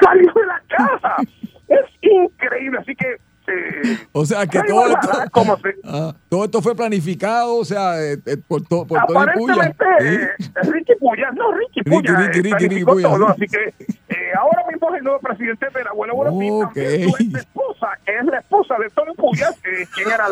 Salió 0.00 0.32
de 0.32 0.46
la 0.46 0.62
casa 0.68 1.16
es 1.68 1.86
increíble 2.00 2.78
así 2.80 2.94
que 2.94 3.16
eh, 3.48 3.98
O 4.12 4.24
sea, 4.24 4.46
que 4.46 4.62
todo 4.62 4.86
esto, 4.86 5.10
como 5.32 5.58
ah, 5.84 6.14
todo 6.28 6.44
esto 6.44 6.62
fue 6.62 6.76
planificado, 6.76 7.56
o 7.56 7.64
sea, 7.64 8.00
eh, 8.00 8.16
eh, 8.24 8.36
por, 8.36 8.62
to- 8.62 8.86
por 8.86 9.04
Tony 9.04 9.32
Puya. 9.34 9.54
Aparentemente, 9.54 10.34
Ricky 10.70 10.92
Puyas, 11.00 11.34
no, 11.34 11.50
Ricky 11.52 11.80
Ricky, 11.80 11.90
Puyas, 11.90 12.18
Ricky, 12.18 12.38
Ricky, 12.40 12.50
planificó 12.50 12.94
Ricky 12.94 13.02
Puyas, 13.02 13.18
todo, 13.18 13.26
sí. 13.26 13.32
así 13.44 13.46
que 13.48 13.84
eh, 14.14 14.32
ahora 14.38 14.62
mismo 14.70 14.88
es 14.90 14.94
el 14.98 15.04
nuevo 15.04 15.18
presidente 15.18 15.66
del 15.74 15.86
abuelo 15.88 16.14
Bueno 16.14 16.38
sí, 16.38 16.50
Ok. 16.50 16.74
también 16.74 17.10
su 17.10 17.16
ex 17.16 17.34
esposa, 17.34 17.88
que 18.06 18.16
es 18.16 18.24
la 18.26 18.38
esposa 18.38 18.74
de 18.78 18.90
Tony 18.90 19.14
Puyas, 19.14 19.58
eh, 19.64 19.86
quien 19.92 20.08
era 20.12 20.28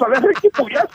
la, 0.00 0.08
la 0.08 0.14
esposa 0.14 0.20
de 0.20 0.28
Ricky 0.28 0.48
Puyas, 0.50 0.86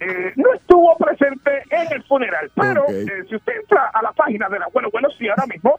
eh, 0.00 0.32
no 0.36 0.52
estuvo 0.54 0.96
presente 0.96 1.62
en 1.70 1.92
el 1.92 2.02
funeral, 2.04 2.50
pero 2.54 2.82
Ok. 2.84 2.90
eh, 2.90 3.24
si 3.28 3.36
usted 3.36 3.52
entra 3.60 3.90
a 3.92 4.02
la 4.02 4.12
página 4.12 4.48
del 4.48 4.62
abuelo 4.62 4.88
Bueno 4.90 5.08
sí 5.18 5.28
ahora 5.28 5.44
mismo, 5.46 5.78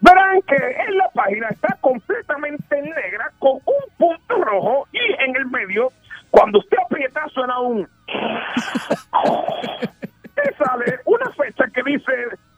verán 0.00 0.42
que 0.42 0.56
en 0.56 0.96
la 0.98 1.08
página 1.14 1.48
está 1.48 1.76
completamente 1.80 2.82
negra 2.82 3.30
con 3.38 3.52
un 3.54 3.84
punto 3.98 4.44
rojo 4.44 4.86
y 4.92 4.98
en 5.22 5.34
el 5.36 5.46
medio, 5.46 5.88
cuando 6.30 6.58
usted 6.58 6.76
aprieta 6.84 7.26
suena 7.28 7.58
un 7.60 7.88
te 10.34 10.54
sale 10.56 10.98
una 11.06 11.30
fecha 11.30 11.64
que 11.72 11.82
dice 11.84 12.12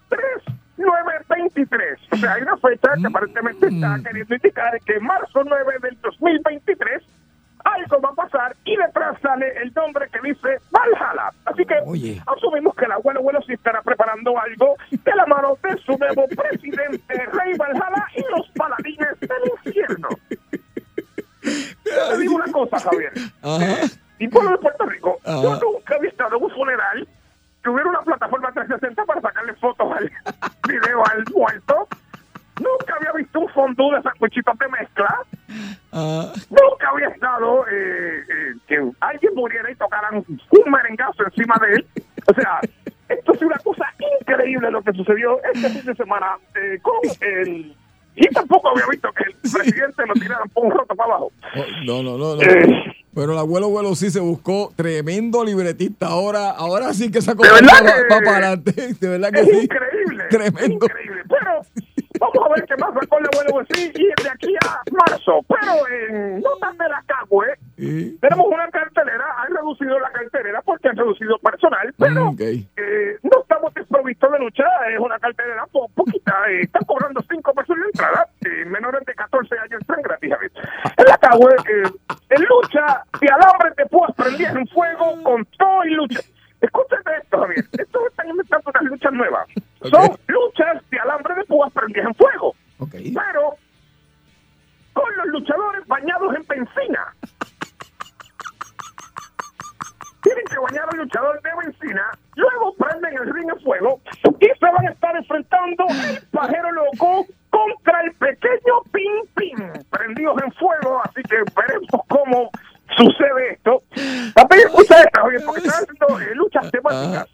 3923. 0.08 1.98
O 2.12 2.16
sea, 2.16 2.32
hay 2.34 2.42
una 2.42 2.56
fecha 2.56 2.90
que 3.00 3.06
aparentemente 3.06 3.68
está 3.68 3.98
queriendo 4.04 4.34
indicar 4.34 4.80
que 4.84 4.98
marzo 5.00 5.25
sea, 42.36 42.60
esto 43.08 43.32
es 43.32 43.42
una 43.42 43.58
cosa 43.58 43.84
increíble 44.20 44.70
lo 44.70 44.82
que 44.82 44.92
sucedió 44.92 45.40
este 45.52 45.68
fin 45.70 45.84
de 45.84 45.94
semana 45.94 46.38
eh, 46.54 46.78
con 46.82 46.94
el... 47.20 47.74
Y 48.18 48.26
tampoco 48.28 48.70
había 48.70 48.86
visto 48.90 49.12
que 49.12 49.24
el 49.24 49.34
presidente 49.52 50.06
lo 50.06 50.14
tiraran 50.14 50.48
por 50.48 50.64
un 50.64 50.70
roto 50.70 50.94
para 50.94 51.10
abajo. 51.10 51.32
Oh, 51.54 51.64
No, 51.84 52.02
no, 52.02 52.16
no, 52.16 52.36
no. 52.36 52.42
Eh. 52.42 52.96
Pero 53.14 53.32
el 53.32 53.38
abuelo 53.38 53.66
abuelo 53.66 53.94
sí 53.94 54.10
se 54.10 54.20
buscó 54.20 54.72
tremendo 54.76 55.44
libretista. 55.44 56.08
Ahora, 56.08 56.50
ahora 56.50 56.92
sí 56.94 57.10
que 57.10 57.20
sacó 57.20 57.42
para 57.42 57.56
adelante. 57.56 58.94
De 59.00 59.08
verdad 59.08 59.30
que 59.32 59.40
es 59.40 59.48
sí. 59.48 59.64
increíble. 59.64 60.24
Tremendo. 60.30 60.86
Increíble. 60.86 61.22
Pero 61.28 61.60
vamos 62.20 62.36
a 62.44 62.54
ver 62.54 62.66
qué 62.66 62.76
más 62.76 62.94
sacó 62.94 63.18
el 63.18 63.26
abuelo 63.32 63.66
sí 63.74 63.92
y 63.94 64.22
de 64.22 64.30
aquí 64.30 64.54
a 64.66 64.82
marzo. 64.92 65.40
Pero 65.48 65.72
en 65.88 66.40
notas 66.40 66.76
de 66.76 66.88
la 66.88 67.02
Cagüe 67.06 67.46
tenemos 67.76 68.46
una 68.46 68.68
cartelera. 68.70 69.24
Han 69.42 69.54
reducido 69.54 69.98
la 69.98 70.10
cartelera 70.10 70.62
porque 70.62 70.88
han 70.88 70.96
reducido 70.96 71.38
personal. 71.38 71.94
Pero 71.98 72.28
Ok. 72.30 72.40
eh, 72.40 73.18
no 73.22 73.42
estamos 73.42 73.74
desprovistos 73.74 74.32
de 74.32 74.38
lucha. 74.38 74.64
Es 74.92 74.98
una 74.98 75.18
cartelera 75.18 75.66
po- 75.66 75.88
poquita. 75.94 76.34
eh, 76.50 76.62
están 76.62 76.82
cobrando 76.84 77.20
5 77.30 77.54
pesos 77.54 77.76
la 77.78 77.84
entrada. 77.86 78.26
eh, 78.44 78.64
menores 78.66 79.04
de 79.04 79.14
14 79.14 79.58
años 79.58 79.80
entran 79.80 80.02
gratis. 80.02 80.32
A 80.32 80.36
ver. 80.38 80.52
En 80.96 81.04
la 81.04 81.18
Cagüe, 81.18 81.54
en 82.30 82.42
lucha 82.44 83.02
de 83.20 83.28
alambre 83.28 83.70
de 83.76 83.86
púas 83.86 84.10
prendidas 84.16 84.56
en 84.56 84.66
fuego 84.68 85.22
con 85.22 85.44
todo 85.58 85.84
y 85.84 85.90
lucha. 85.90 86.20
Escúchate 86.60 87.10
esto, 87.22 87.38
Javier. 87.40 87.64
Estos 87.78 88.06
están 88.08 88.28
inventando 88.30 88.70
unas 88.70 88.82
luchas 88.84 89.12
nuevas. 89.12 89.46
Son 89.82 90.16
luchas 90.28 90.82
de 90.90 90.98
alambre 90.98 91.34
de 91.34 91.44
púas 91.44 91.70
prendidas 91.72 92.06
en 92.06 92.14
fuego. 92.14 92.54
Pero 92.90 93.54
con 94.94 95.16
los 95.18 95.26
luchadores 95.26 95.86
bañados 95.86 96.34
en 96.34 96.46
benzina. 96.46 97.14
Tienen 100.26 100.44
que 100.46 100.58
bañar 100.58 100.88
al 100.90 100.98
luchador 100.98 101.40
de 101.40 101.50
benzina, 101.62 102.10
luego 102.34 102.74
prenden 102.74 103.16
el 103.16 103.32
ring 103.32 103.48
en 103.48 103.60
fuego 103.60 104.00
y 104.40 104.46
se 104.46 104.72
van 104.72 104.88
a 104.88 104.90
estar 104.90 105.14
enfrentando 105.14 105.86
el 105.88 106.20
pajero 106.32 106.72
loco 106.72 107.26
contra 107.48 108.00
el 108.00 108.12
pequeño 108.14 108.82
Ping 108.90 109.22
Ping, 109.36 109.84
prendidos 109.88 110.42
en 110.42 110.50
fuego, 110.54 111.00
así 111.04 111.22
que 111.22 111.36
veremos 111.54 112.02
cómo 112.08 112.50
sucede 112.96 113.52
esto. 113.52 113.84
También 114.34 114.66
escucha 114.66 114.98
esto, 114.98 115.20
Javier, 115.20 115.42
porque 115.46 115.60
están 115.60 115.84
haciendo 115.84 116.20
eh, 116.20 116.34
luchas 116.34 116.70
temáticas. 116.72 117.28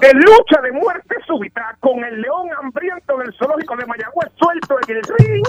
De 0.00 0.14
lucha 0.14 0.60
de 0.60 0.72
muerte 0.72 1.14
súbita 1.28 1.76
con 1.78 2.02
el 2.02 2.20
león 2.20 2.48
hambriento 2.60 3.16
del 3.16 3.32
zoológico 3.34 3.76
de 3.76 3.86
Mayagüez 3.86 4.32
suelto 4.34 4.76
en 4.88 4.96
el 4.96 5.02
ring. 5.18 5.44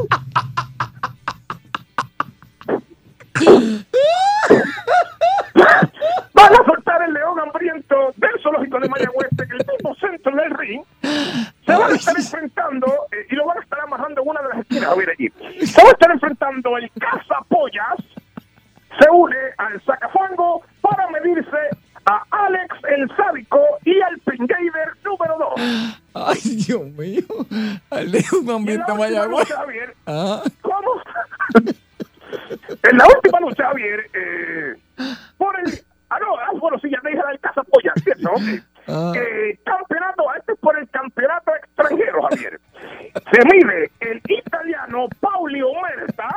Van 6.33 6.53
a 6.53 6.65
soltar 6.65 7.01
el 7.03 7.13
león 7.13 7.39
hambriento 7.39 8.13
del 8.17 8.31
zoológico 8.41 8.79
de 8.79 8.89
Mayagüez 8.89 9.29
en 9.37 9.51
el 9.51 9.57
mismo 9.57 9.95
centro 9.95 10.35
del 10.35 10.51
ring. 10.57 10.81
Se 11.01 11.71
van 11.71 11.91
a 11.91 11.95
estar 11.95 12.15
enfrentando 12.15 12.87
eh, 13.11 13.27
y 13.29 13.35
lo 13.35 13.45
van 13.45 13.57
a 13.57 13.61
estar 13.61 13.79
amarrando 13.81 14.21
en 14.21 14.29
una 14.29 14.41
de 14.41 14.49
las 14.49 14.59
esquinas, 14.59 14.89
a 14.89 14.95
ver 14.95 15.09
allí. 15.09 15.29
Se 15.65 15.81
va 15.81 15.89
a 15.89 15.91
estar 15.91 16.11
enfrentando 16.11 16.77
el 16.77 16.91
cazapollas. 16.99 17.97
Se 18.99 19.09
une 19.09 19.35
al 19.57 19.81
sacafango 19.83 20.61
para 20.81 21.09
medirse 21.09 21.57
a 22.05 22.23
Alex 22.29 22.75
el 22.97 23.09
sádico 23.17 23.59
y 23.83 23.99
al 24.01 24.19
Pingader 24.19 24.95
número 25.03 25.37
2. 25.57 26.01
Ay, 26.13 26.39
Dios 26.65 26.83
mío. 26.91 27.23
Al 27.89 28.11
de 28.11 28.23
un 28.39 28.49
ambiente 28.49 28.93
Mayagüez. 28.93 29.49
Ah. 30.05 30.41
¿Cómo? 30.61 31.01
En 32.89 32.97
la 32.97 33.05
última 33.07 33.39
lucha, 33.39 33.67
Javier, 33.67 34.09
eh, 34.13 34.75
por 35.37 35.57
el. 35.59 35.65
Ah, 36.09 36.17
no, 36.19 36.59
bueno, 36.59 36.77
sí, 36.79 36.89
ya 36.89 36.99
te 37.01 37.09
dije 37.09 37.21
la 37.21 37.29
del 37.29 37.39
Cazapolla, 37.39 37.93
¿cierto? 38.03 38.31
Ok. 38.31 39.15
Eh, 39.15 39.59
campeonato, 39.65 40.23
este 40.37 40.51
es 40.53 40.59
por 40.59 40.77
el 40.77 40.87
campeonato 40.89 41.55
extranjero, 41.55 42.21
Javier. 42.29 42.59
Se 43.31 43.45
mide 43.45 43.91
el 44.01 44.21
italiano 44.27 45.07
Paulio 45.19 45.67
Merta. 45.81 46.29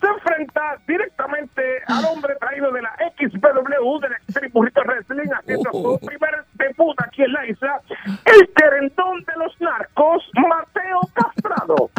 Se 0.00 0.06
enfrenta 0.06 0.78
directamente 0.86 1.82
al 1.86 2.04
hombre 2.06 2.34
traído 2.36 2.70
de 2.70 2.82
la 2.82 2.94
XPW, 3.18 3.98
del 4.00 4.12
Extreme 4.12 4.48
Burrito 4.52 4.82
Wrestling, 4.84 5.30
haciendo 5.32 5.70
su 5.72 5.98
primer 6.06 6.44
debut 6.54 6.94
aquí 7.02 7.22
en 7.22 7.32
la 7.32 7.46
isla, 7.46 7.80
el 8.24 8.48
querendón 8.54 9.24
de 9.24 9.32
los 9.36 9.58
narcos, 9.60 10.22
Mateo 10.34 11.00
Castrado. 11.14 11.90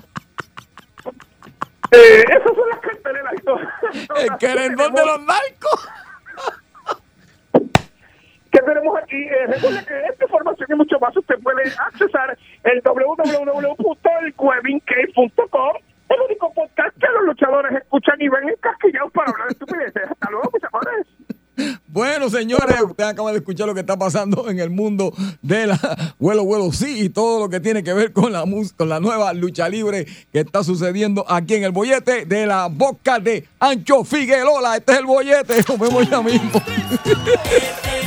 Eh, 1.92 2.24
esas 2.30 2.56
son 2.56 2.70
las 2.70 2.80
carteleras 2.80 3.34
y 3.34 3.42
todo, 3.44 3.60
El 4.18 4.38
querendón 4.38 4.94
de 4.94 5.06
los 5.06 5.20
narcos. 5.22 5.90
que 8.52 8.60
tenemos 8.62 8.98
aquí. 9.02 9.18
Eh, 9.18 9.48
recuerde 9.48 9.84
que 9.86 10.00
esta 10.12 10.26
información 10.26 10.68
y 10.70 10.76
mucho 10.76 11.00
más 11.00 11.16
usted 11.18 11.36
puede 11.42 11.64
accesar 11.64 12.38
el 12.64 12.82
www.elcuevincave.com 12.82 15.78
el 16.10 16.22
único 16.22 16.54
podcast 16.54 16.96
que 16.98 17.08
los 17.08 17.24
luchadores 17.26 17.74
escuchan 17.74 18.16
y 18.20 18.30
ven 18.30 18.48
encasquillados 18.50 19.12
para 19.12 19.30
hablar 19.30 19.48
de 19.48 19.52
estupideces. 19.54 20.04
Hasta 20.10 20.30
luego, 20.32 20.50
mis 20.54 20.64
amores. 20.64 21.06
Bueno, 21.88 22.30
señores, 22.48 22.82
usted 22.82 23.04
acaba 23.04 23.32
de 23.32 23.40
escuchar 23.40 23.68
lo 23.68 23.74
que 23.74 23.82
está 23.82 23.98
pasando 23.98 24.50
en 24.50 24.60
el 24.60 24.70
mundo 24.70 25.14
de 25.42 25.68
la 25.68 26.16
vuelo, 26.18 26.46
vuelo, 26.46 26.72
sí, 26.72 27.04
y 27.04 27.10
todo 27.10 27.42
lo 27.42 27.50
que 27.50 27.60
tiene 27.60 27.84
que 27.84 27.92
ver 27.94 28.14
con 28.14 28.32
la, 28.32 28.46
con 28.78 28.88
la 28.88 29.02
nueva 29.02 29.34
lucha 29.34 29.68
libre 29.68 30.08
que 30.32 30.40
está 30.40 30.64
sucediendo 30.64 31.26
aquí 31.30 31.56
en 31.56 31.66
el 31.66 31.72
bollete 31.72 32.26
de 32.26 32.46
la 32.46 32.68
boca 32.68 33.20
de 33.20 33.46
Ancho 33.60 34.06
Figueroa. 34.06 34.78
Este 34.78 34.94
es 34.94 35.00
el 35.00 35.06
bollete, 35.06 35.56
nos 35.68 35.78
vemos 35.78 36.10
ya 36.10 36.22
mismo. 36.22 36.62